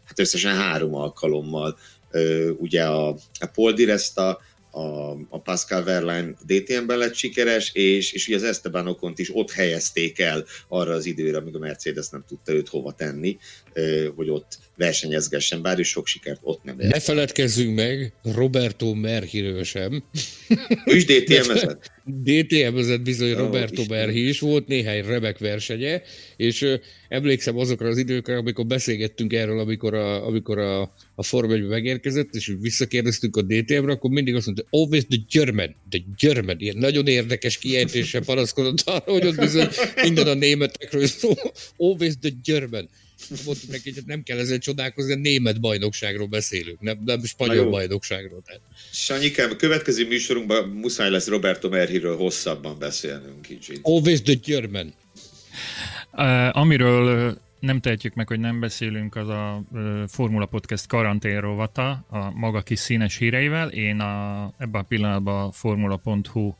hát 0.03 0.19
összesen 0.19 0.55
három 0.55 0.95
alkalommal. 0.95 1.77
Ugye 2.57 2.83
a, 2.83 3.07
a 3.39 3.45
Paul 3.53 3.71
Di 3.71 3.85
Resta, 3.85 4.39
a, 4.71 5.11
a 5.29 5.41
Pascal 5.43 5.83
Verlaine 5.83 6.33
DTM-ben 6.45 6.97
lett 6.97 7.13
sikeres, 7.13 7.71
és, 7.73 8.11
és 8.11 8.27
ugye 8.27 8.35
az 8.35 8.43
Esteban 8.43 8.87
Okont 8.87 9.19
is 9.19 9.35
ott 9.35 9.51
helyezték 9.51 10.19
el 10.19 10.45
arra 10.67 10.93
az 10.93 11.05
időre, 11.05 11.37
amíg 11.37 11.55
a 11.55 11.59
Mercedes 11.59 12.09
nem 12.09 12.23
tudta 12.27 12.53
őt 12.53 12.67
hova 12.67 12.91
tenni, 12.91 13.37
hogy 14.15 14.29
ott 14.29 14.57
versenyezgessen, 14.79 15.61
bár 15.61 15.79
is 15.79 15.87
sok 15.87 16.07
sikert 16.07 16.39
ott 16.43 16.63
nem 16.63 16.79
ért. 16.79 16.93
Ne 16.93 16.99
feledkezzünk 16.99 17.75
meg 17.75 18.13
Roberto 18.23 18.93
Merhiről 18.93 19.63
sem. 19.63 20.03
Ő 20.85 20.95
is 20.95 21.05
DTM-ezett? 21.05 21.91
DTM-ezett 22.23 23.01
bizony 23.01 23.31
oh, 23.31 23.37
Roberto 23.37 23.83
Merhi 23.89 24.27
is, 24.27 24.39
volt 24.39 24.67
néhány 24.67 25.05
remek 25.05 25.37
versenye, 25.37 26.01
és 26.37 26.65
emlékszem 27.09 27.57
azokra 27.57 27.87
az 27.87 27.97
időkre, 27.97 28.37
amikor 28.37 28.65
beszélgettünk 28.65 29.33
erről, 29.33 29.59
amikor 29.59 29.93
a, 29.93 30.25
amikor 30.27 30.57
a, 30.59 30.81
a 31.15 31.23
Forma 31.23 31.53
1 31.53 31.67
megérkezett, 31.67 32.35
és 32.35 32.55
visszakérdeztünk 32.59 33.37
a 33.37 33.41
DTM-re, 33.41 33.91
akkor 33.91 34.09
mindig 34.09 34.35
azt 34.35 34.45
mondta, 34.45 34.65
always 34.69 35.05
the 35.09 35.19
German, 35.29 35.75
the 35.89 35.99
German, 36.17 36.55
ilyen 36.59 36.77
nagyon 36.77 37.07
érdekes 37.07 37.57
kiejtéssel 37.57 38.23
panaszkodott 38.23 38.81
arra, 38.85 39.11
hogy 39.11 39.25
ott 39.25 39.37
bizony 39.37 39.67
minden 40.01 40.27
a 40.27 40.33
németekről 40.33 41.05
szó, 41.05 41.33
always 41.77 42.13
the 42.21 42.31
German 42.43 42.89
mondtuk 43.45 43.69
neki, 43.69 43.93
hogy 43.93 44.03
nem 44.05 44.23
kell 44.23 44.37
ezzel 44.37 44.57
csodálkozni, 44.57 45.13
de 45.13 45.19
német 45.19 45.59
bajnokságról 45.59 46.27
beszélünk, 46.27 46.79
nem, 46.79 47.01
nem 47.05 47.23
spanyol 47.23 47.69
bajnokságról. 47.69 48.41
Tehát. 48.45 48.61
Sanyikám, 48.91 49.51
a 49.51 49.55
következő 49.55 50.07
műsorunkban 50.07 50.67
muszáj 50.67 51.09
lesz 51.09 51.27
Roberto 51.27 51.69
Merhiről 51.69 52.17
hosszabban 52.17 52.79
beszélnünk 52.79 53.41
kicsit. 53.41 53.79
Always 53.81 54.21
the 54.21 54.33
German. 54.33 54.93
Uh, 56.11 56.57
amiről 56.57 57.37
nem 57.59 57.79
tehetjük 57.79 58.13
meg, 58.13 58.27
hogy 58.27 58.39
nem 58.39 58.59
beszélünk, 58.59 59.15
az 59.15 59.27
a 59.27 59.63
Formula 60.07 60.45
Podcast 60.45 60.87
karantén 60.87 61.41
rovata 61.41 62.05
a 62.09 62.31
maga 62.31 62.61
kis 62.61 62.79
színes 62.79 63.17
híreivel. 63.17 63.69
Én 63.69 63.99
a, 63.99 64.53
ebben 64.57 64.81
a 64.81 64.85
pillanatban 64.85 65.47
a 65.47 65.51
formula.hu 65.51 66.53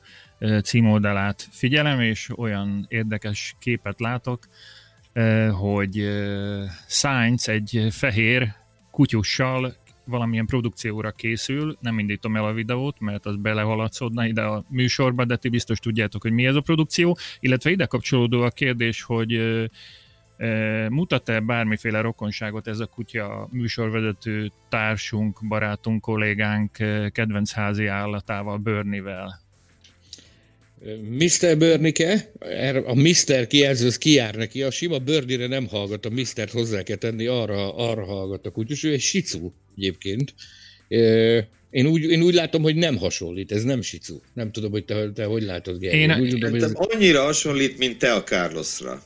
címoldalát 0.63 1.47
figyelem, 1.51 1.99
és 1.99 2.29
olyan 2.35 2.85
érdekes 2.89 3.55
képet 3.59 3.99
látok, 3.99 4.47
hogy 5.51 6.09
Sainz 6.87 7.49
egy 7.49 7.87
fehér 7.91 8.53
kutyussal 8.91 9.75
valamilyen 10.05 10.45
produkcióra 10.45 11.11
készül, 11.11 11.77
nem 11.81 11.99
indítom 11.99 12.35
el 12.35 12.45
a 12.45 12.53
videót, 12.53 12.99
mert 12.99 13.25
az 13.25 13.35
belehaladszódna 13.35 14.25
ide 14.25 14.41
a 14.41 14.63
műsorba, 14.69 15.25
de 15.25 15.35
ti 15.35 15.49
biztos 15.49 15.79
tudjátok, 15.79 16.21
hogy 16.21 16.31
mi 16.31 16.45
ez 16.45 16.55
a 16.55 16.61
produkció, 16.61 17.17
illetve 17.39 17.69
ide 17.69 17.85
kapcsolódó 17.85 18.41
a 18.41 18.49
kérdés, 18.49 19.01
hogy 19.01 19.41
mutat-e 20.89 21.39
bármiféle 21.39 22.01
rokonságot 22.01 22.67
ez 22.67 22.79
a 22.79 22.85
kutya 22.85 23.47
műsorvezető 23.51 24.51
társunk, 24.69 25.47
barátunk, 25.47 26.01
kollégánk 26.01 26.71
kedvenc 27.11 27.51
házi 27.51 27.87
állatával, 27.87 28.57
Börnivel? 28.57 29.48
Mr. 31.09 31.57
Börnike, 31.57 32.31
a 32.85 32.95
Mr. 32.95 33.47
kijelző, 33.47 33.87
az 33.87 33.97
kijár 33.97 34.35
neki, 34.35 34.63
a 34.63 34.71
sima 34.71 34.99
Börnire 34.99 35.47
nem 35.47 35.67
hallgat, 35.67 36.05
a 36.05 36.09
Mr. 36.09 36.49
hozzá 36.51 36.83
kell 36.83 36.95
tenni, 36.95 37.25
arra, 37.25 37.75
arra 37.75 38.05
hallgat 38.05 38.45
a 38.45 38.51
kutyus, 38.51 38.83
ő 38.83 38.91
egy 38.91 39.01
sicu 39.01 39.51
egyébként. 39.77 40.33
Én 41.69 41.85
úgy, 41.85 42.03
én 42.03 42.21
úgy 42.21 42.33
látom, 42.33 42.61
hogy 42.61 42.75
nem 42.75 42.97
hasonlít, 42.97 43.51
ez 43.51 43.63
nem 43.63 43.81
sicu. 43.81 44.19
Nem 44.33 44.51
tudom, 44.51 44.71
hogy 44.71 44.85
te, 44.85 45.11
te 45.11 45.23
hogy 45.23 45.43
látod, 45.43 45.79
Gergely. 45.79 45.99
Én, 45.99 46.19
úgy 46.19 46.29
tudom, 46.29 46.51
hogy 46.51 46.63
ez... 46.63 46.71
Annyira 46.73 47.23
hasonlít, 47.23 47.77
mint 47.77 47.97
te 47.97 48.13
a 48.13 48.23
Carlosra. 48.23 49.03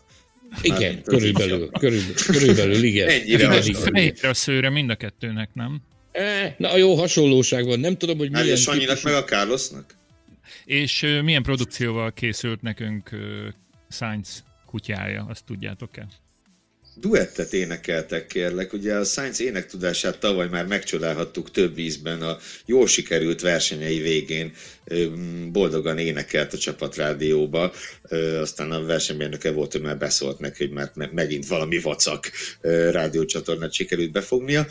Igen, 0.62 1.02
körülbelül, 1.04 1.70
körülbelül, 1.80 2.16
körülbelül, 2.26 2.84
igen. 2.84 3.08
Ennyire 3.10 3.48
hasonlít. 3.48 4.24
a 4.24 4.34
szőre 4.34 4.70
mind 4.70 4.90
a 4.90 4.96
kettőnek, 4.96 5.50
nem? 5.54 5.82
E, 6.12 6.56
na, 6.58 6.78
jó 6.78 6.96
hasonlóság 6.96 7.66
van. 7.66 7.80
Nem 7.80 7.98
tudom, 7.98 8.18
hogy 8.18 8.32
milyen... 8.32 8.48
Hát, 8.48 8.58
Sanyinak 8.58 8.98
típusú... 8.98 9.08
meg 9.08 9.24
a 9.24 9.26
Carlosnak? 9.26 10.02
És 10.66 11.02
milyen 11.24 11.44
produkcióval 11.44 12.12
készült 12.14 12.62
nekünk 12.62 13.10
Sainz 13.90 14.44
kutyája, 14.66 15.26
azt 15.30 15.46
tudjátok-e? 15.46 16.08
duettet 16.96 17.54
énekeltek, 17.54 18.28
kérlek. 18.28 18.74
Ugye 18.74 18.96
a 18.96 19.04
Science 19.04 19.44
énektudását 19.44 20.20
tavaly 20.20 20.48
már 20.48 20.66
megcsodálhattuk 20.66 21.52
több 21.52 21.78
ízben 21.78 22.22
a 22.22 22.38
jól 22.66 22.88
sikerült 22.88 23.42
versenyei 23.42 24.00
végén. 24.00 24.54
Boldogan 25.52 25.98
énekelt 25.98 26.54
a 26.54 26.58
csapatrádióba, 26.58 27.74
aztán 28.40 28.72
a 28.72 28.86
versenymérnöke 28.86 29.52
volt, 29.52 29.72
hogy 29.72 29.82
már 29.82 29.98
beszólt 29.98 30.40
neki, 30.40 30.66
hogy 30.66 30.74
már 30.74 31.10
megint 31.12 31.48
valami 31.48 31.80
vacak 31.80 32.32
rádiócsatornát 32.92 33.74
sikerült 33.74 34.12
befognia. 34.12 34.66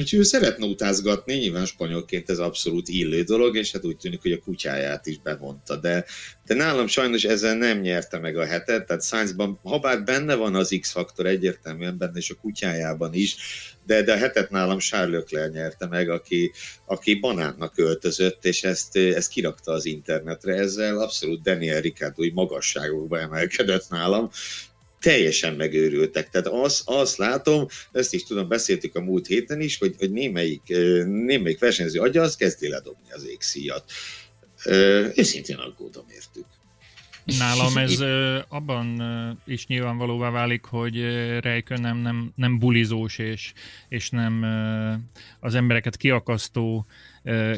Úgyhogy 0.00 0.18
ő 0.18 0.22
szeretne 0.22 0.66
utázgatni, 0.66 1.34
nyilván 1.34 1.66
spanyolként 1.66 2.30
ez 2.30 2.38
abszolút 2.38 2.88
illő 2.88 3.22
dolog, 3.22 3.56
és 3.56 3.72
hát 3.72 3.84
úgy 3.84 3.96
tűnik, 3.96 4.22
hogy 4.22 4.32
a 4.32 4.38
kutyáját 4.38 5.06
is 5.06 5.18
bevonta, 5.18 5.76
de, 5.76 6.04
de 6.46 6.54
nálam 6.54 6.86
sajnos 6.86 7.24
ezzel 7.24 7.56
nem 7.56 7.80
nyerte 7.80 8.18
meg 8.18 8.36
a 8.36 8.44
hetet, 8.44 8.86
tehát 8.86 9.02
Science-ban, 9.02 9.60
ha 9.62 9.78
bár 9.78 10.04
benne 10.04 10.34
van 10.34 10.54
az 10.54 10.76
X-faktor 10.80 11.26
egyértelműen 11.26 11.98
benne, 11.98 12.18
és 12.18 12.30
a 12.30 12.34
kutyájában 12.34 13.14
is, 13.14 13.36
de, 13.86 14.02
de 14.02 14.12
a 14.12 14.16
hetet 14.16 14.50
nálam 14.50 14.78
Charles 14.78 15.14
Leclerc 15.14 15.54
nyerte 15.54 15.86
meg, 15.86 16.08
aki, 16.08 16.52
aki 16.86 17.14
banánnak 17.14 17.78
öltözött, 17.78 18.44
és 18.44 18.64
ezt, 18.64 18.96
ezt 18.96 19.30
kirakta 19.30 19.72
az 19.72 19.84
internetre, 19.84 20.54
ezzel 20.54 20.98
abszolút 20.98 21.42
Daniel 21.42 21.80
Ricciardo 21.80 22.22
magasságokba 22.32 23.18
emelkedett 23.18 23.88
nálam, 23.88 24.30
teljesen 25.00 25.54
megőrültek. 25.54 26.30
Tehát 26.30 26.46
azt, 26.46 26.82
azt 26.84 27.16
látom, 27.16 27.66
ezt 27.92 28.14
is 28.14 28.24
tudom, 28.24 28.48
beszéltük 28.48 28.96
a 28.96 29.00
múlt 29.00 29.26
héten 29.26 29.60
is, 29.60 29.78
hogy, 29.78 29.94
hogy 29.98 30.10
némelyik, 30.10 30.62
némelyik 31.06 31.58
versenyző 31.58 32.00
agya, 32.00 32.22
az 32.22 32.36
kezdi 32.36 32.68
ledobni 32.68 33.12
az 33.12 33.26
égszíjat. 33.26 33.84
Őszintén 35.14 35.56
aggódom 35.56 36.04
értük. 36.14 36.46
Nálam 37.38 37.76
ez 37.76 38.00
abban 38.48 39.02
is 39.46 39.66
nyilvánvalóvá 39.66 40.30
válik, 40.30 40.64
hogy 40.64 41.00
Rejkön 41.40 41.80
nem, 41.80 41.96
nem, 41.96 42.32
nem 42.36 42.58
bulizós 42.58 43.18
és, 43.18 43.52
és 43.88 44.10
nem 44.10 44.44
az 45.40 45.54
embereket 45.54 45.96
kiakasztó 45.96 46.86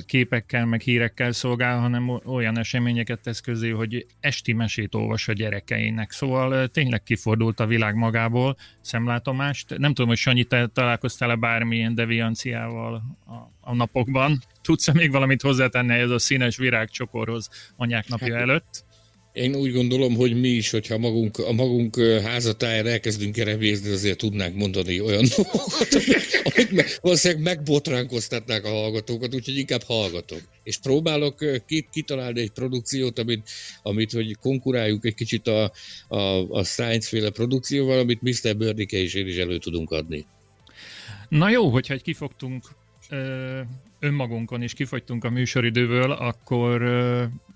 képekkel, 0.07 0.67
meg 0.67 0.81
hírekkel 0.81 1.33
szolgál, 1.33 1.79
hanem 1.79 2.09
olyan 2.09 2.59
eseményeket 2.59 3.21
tesz 3.21 3.41
közé, 3.41 3.71
hogy 3.71 4.07
esti 4.21 4.53
mesét 4.53 4.95
olvas 4.95 5.29
a 5.29 5.33
gyerekeinek. 5.33 6.11
Szóval 6.11 6.69
tényleg 6.69 7.03
kifordult 7.03 7.61
a 7.61 7.67
világ 7.67 7.95
magából, 7.95 8.57
szemlátomást. 8.81 9.79
Nem 9.79 9.95
tudom, 9.95 10.09
hogy 10.09 10.19
Sanyi, 10.19 10.45
te 10.45 10.67
találkoztál-e 10.67 11.35
bármilyen 11.35 11.95
devianciával 11.95 13.03
a, 13.27 13.71
a 13.71 13.75
napokban? 13.75 14.43
Tudsz-e 14.63 14.93
még 14.93 15.11
valamit 15.11 15.43
hozzátenni 15.43 15.95
ez 15.95 16.11
a 16.11 16.19
színes 16.19 16.57
virágcsokorhoz 16.57 17.73
anyák 17.77 18.09
napja 18.09 18.35
hát, 18.35 18.43
előtt? 18.43 18.85
Én 19.33 19.55
úgy 19.55 19.73
gondolom, 19.73 20.15
hogy 20.15 20.41
mi 20.41 20.49
is, 20.49 20.71
hogyha 20.71 20.99
magunk, 20.99 21.39
a 21.39 21.53
magunk 21.53 22.01
házatájára 22.01 22.89
elkezdünk 22.89 23.37
erevézni, 23.37 23.91
azért 23.91 24.19
tudnánk 24.19 24.57
mondani 24.57 25.01
olyan 25.01 25.25
dolgokat, 25.37 25.89
amik 26.45 26.99
valószínűleg 27.01 27.43
megbotránkoztatnák 27.43 28.65
a 28.65 28.69
hallgatókat, 28.69 29.35
úgyhogy 29.35 29.57
inkább 29.57 29.83
hallgatok. 29.83 30.41
És 30.63 30.79
próbálok 30.79 31.63
kitalálni 31.93 32.41
egy 32.41 32.51
produkciót, 32.51 33.19
amit, 33.19 33.51
amit 33.83 34.13
hogy 34.13 34.37
konkuráljuk 34.41 35.07
egy 35.07 35.15
kicsit 35.15 35.47
a, 35.47 35.73
a, 36.09 36.19
a 36.51 36.65
science-féle 36.65 37.31
produkcióval, 37.31 37.99
amit 37.99 38.23
Mr. 38.23 38.57
Bördike 38.57 38.97
és 38.97 39.15
én 39.15 39.27
is 39.27 39.37
elő 39.37 39.59
tudunk 39.59 39.91
adni. 39.91 40.27
Na 41.29 41.51
jó, 41.51 41.69
hogyha 41.69 41.95
egy 41.95 42.03
kifogtunk 42.03 42.65
önmagunkon 44.01 44.63
is 44.63 44.73
kifogytunk 44.73 45.25
a 45.25 45.31
műsoridőből, 45.31 46.11
akkor 46.11 46.83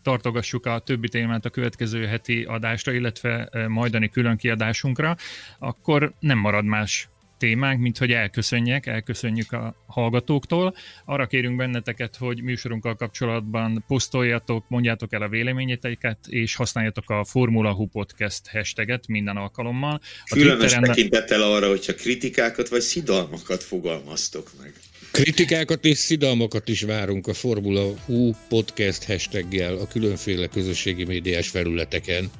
tartogassuk 0.03 0.67
a 0.67 0.79
többi 0.79 1.09
témát 1.09 1.45
a 1.45 1.51
következő 1.51 2.05
heti 2.07 2.43
adásra, 2.43 2.93
illetve 2.93 3.49
majdani 3.69 4.09
külön 4.09 4.37
kiadásunkra, 4.37 5.17
akkor 5.59 6.13
nem 6.21 6.39
marad 6.39 6.65
más 6.65 7.09
témánk, 7.39 7.81
mint 7.81 7.99
hogy 7.99 8.13
elköszönjek, 8.13 8.87
elköszönjük 8.87 9.53
a 9.53 9.75
hallgatóktól. 9.87 10.75
Arra 11.05 11.27
kérünk 11.27 11.57
benneteket, 11.57 12.17
hogy 12.17 12.43
műsorunkkal 12.43 12.95
kapcsolatban 12.95 13.85
posztoljatok, 13.87 14.65
mondjátok 14.69 15.13
el 15.13 15.23
a 15.23 15.29
véleményeteiket, 15.29 16.19
és 16.27 16.55
használjatok 16.55 17.11
a 17.11 17.25
Formula 17.25 17.73
Hu 17.73 17.87
Podcast 17.87 18.49
hashtaget 18.49 19.07
minden 19.07 19.37
alkalommal. 19.37 20.01
A 20.25 20.35
Különös 20.35 20.59
Twitteren... 20.59 20.83
tekintettel 20.83 21.43
arra, 21.43 21.69
hogyha 21.69 21.95
kritikákat 21.95 22.69
vagy 22.69 22.81
szidalmakat 22.81 23.63
fogalmaztok 23.63 24.51
meg. 24.63 24.73
Kritikákat 25.17 25.85
és 25.85 25.99
szidalmakat 25.99 26.69
is 26.69 26.83
várunk 26.83 27.27
a 27.27 27.35
Formula 27.35 27.95
Hu 28.05 28.33
podcast 28.49 29.05
hashtaggel 29.05 29.77
a 29.77 29.87
különféle 29.87 30.47
közösségi 30.47 31.05
médiás 31.05 31.49
felületeken. 31.49 32.31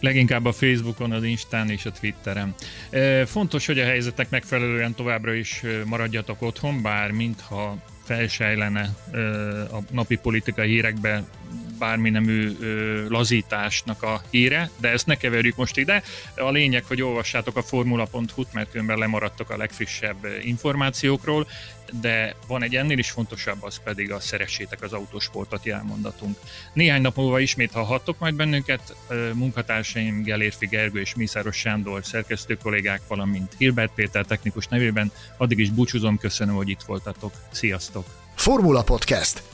Leginkább 0.00 0.44
a 0.44 0.52
Facebookon, 0.52 1.12
az 1.12 1.24
Instán 1.24 1.70
és 1.70 1.84
a 1.84 1.92
Twitteren. 1.92 2.54
Fontos, 3.26 3.66
hogy 3.66 3.78
a 3.78 3.84
helyzetek 3.84 4.30
megfelelően 4.30 4.94
továbbra 4.94 5.34
is 5.34 5.62
maradjatok 5.84 6.42
otthon, 6.42 6.82
bár 6.82 7.10
mintha 7.10 7.82
felsejlene 8.04 8.94
a 9.72 9.78
napi 9.90 10.16
politikai 10.16 10.68
hírekbe 10.68 11.24
bármi 11.78 12.10
nemű 12.10 12.56
lazításnak 13.08 14.02
a 14.02 14.22
híre, 14.30 14.70
de 14.76 14.88
ezt 14.88 15.06
ne 15.06 15.14
keverjük 15.14 15.56
most 15.56 15.76
ide. 15.76 16.02
A 16.36 16.50
lényeg, 16.50 16.84
hogy 16.84 17.02
olvassátok 17.02 17.56
a 17.56 17.62
formula.hu-t, 17.62 18.52
mert 18.52 18.70
különben 18.70 18.98
lemaradtok 18.98 19.50
a 19.50 19.56
legfrissebb 19.56 20.26
információkról, 20.42 21.46
de 22.00 22.34
van 22.46 22.62
egy 22.62 22.76
ennél 22.76 22.98
is 22.98 23.10
fontosabb, 23.10 23.62
az 23.62 23.80
pedig 23.84 24.12
a 24.12 24.20
szeressétek 24.20 24.82
az 24.82 24.92
autósportot 24.92 25.64
jelmondatunk. 25.64 26.38
Néhány 26.72 27.00
nap 27.00 27.16
múlva 27.16 27.38
ismét 27.38 27.72
hallhattok 27.72 28.18
majd 28.18 28.34
bennünket, 28.34 28.96
munkatársaim 29.32 30.22
Gelérfi 30.22 30.66
Gergő 30.66 31.00
és 31.00 31.14
Mészáros 31.14 31.56
Sándor 31.56 32.04
szerkesztő 32.04 32.56
kollégák, 32.62 33.00
valamint 33.08 33.54
Hilbert 33.58 33.94
Péter 33.94 34.24
technikus 34.24 34.66
nevében. 34.66 35.12
Addig 35.36 35.58
is 35.58 35.70
búcsúzom, 35.70 36.18
köszönöm, 36.18 36.54
hogy 36.54 36.68
itt 36.68 36.82
voltatok. 36.82 37.32
Sziasztok! 37.50 38.06
Formula 38.34 38.82
Podcast 38.82 39.53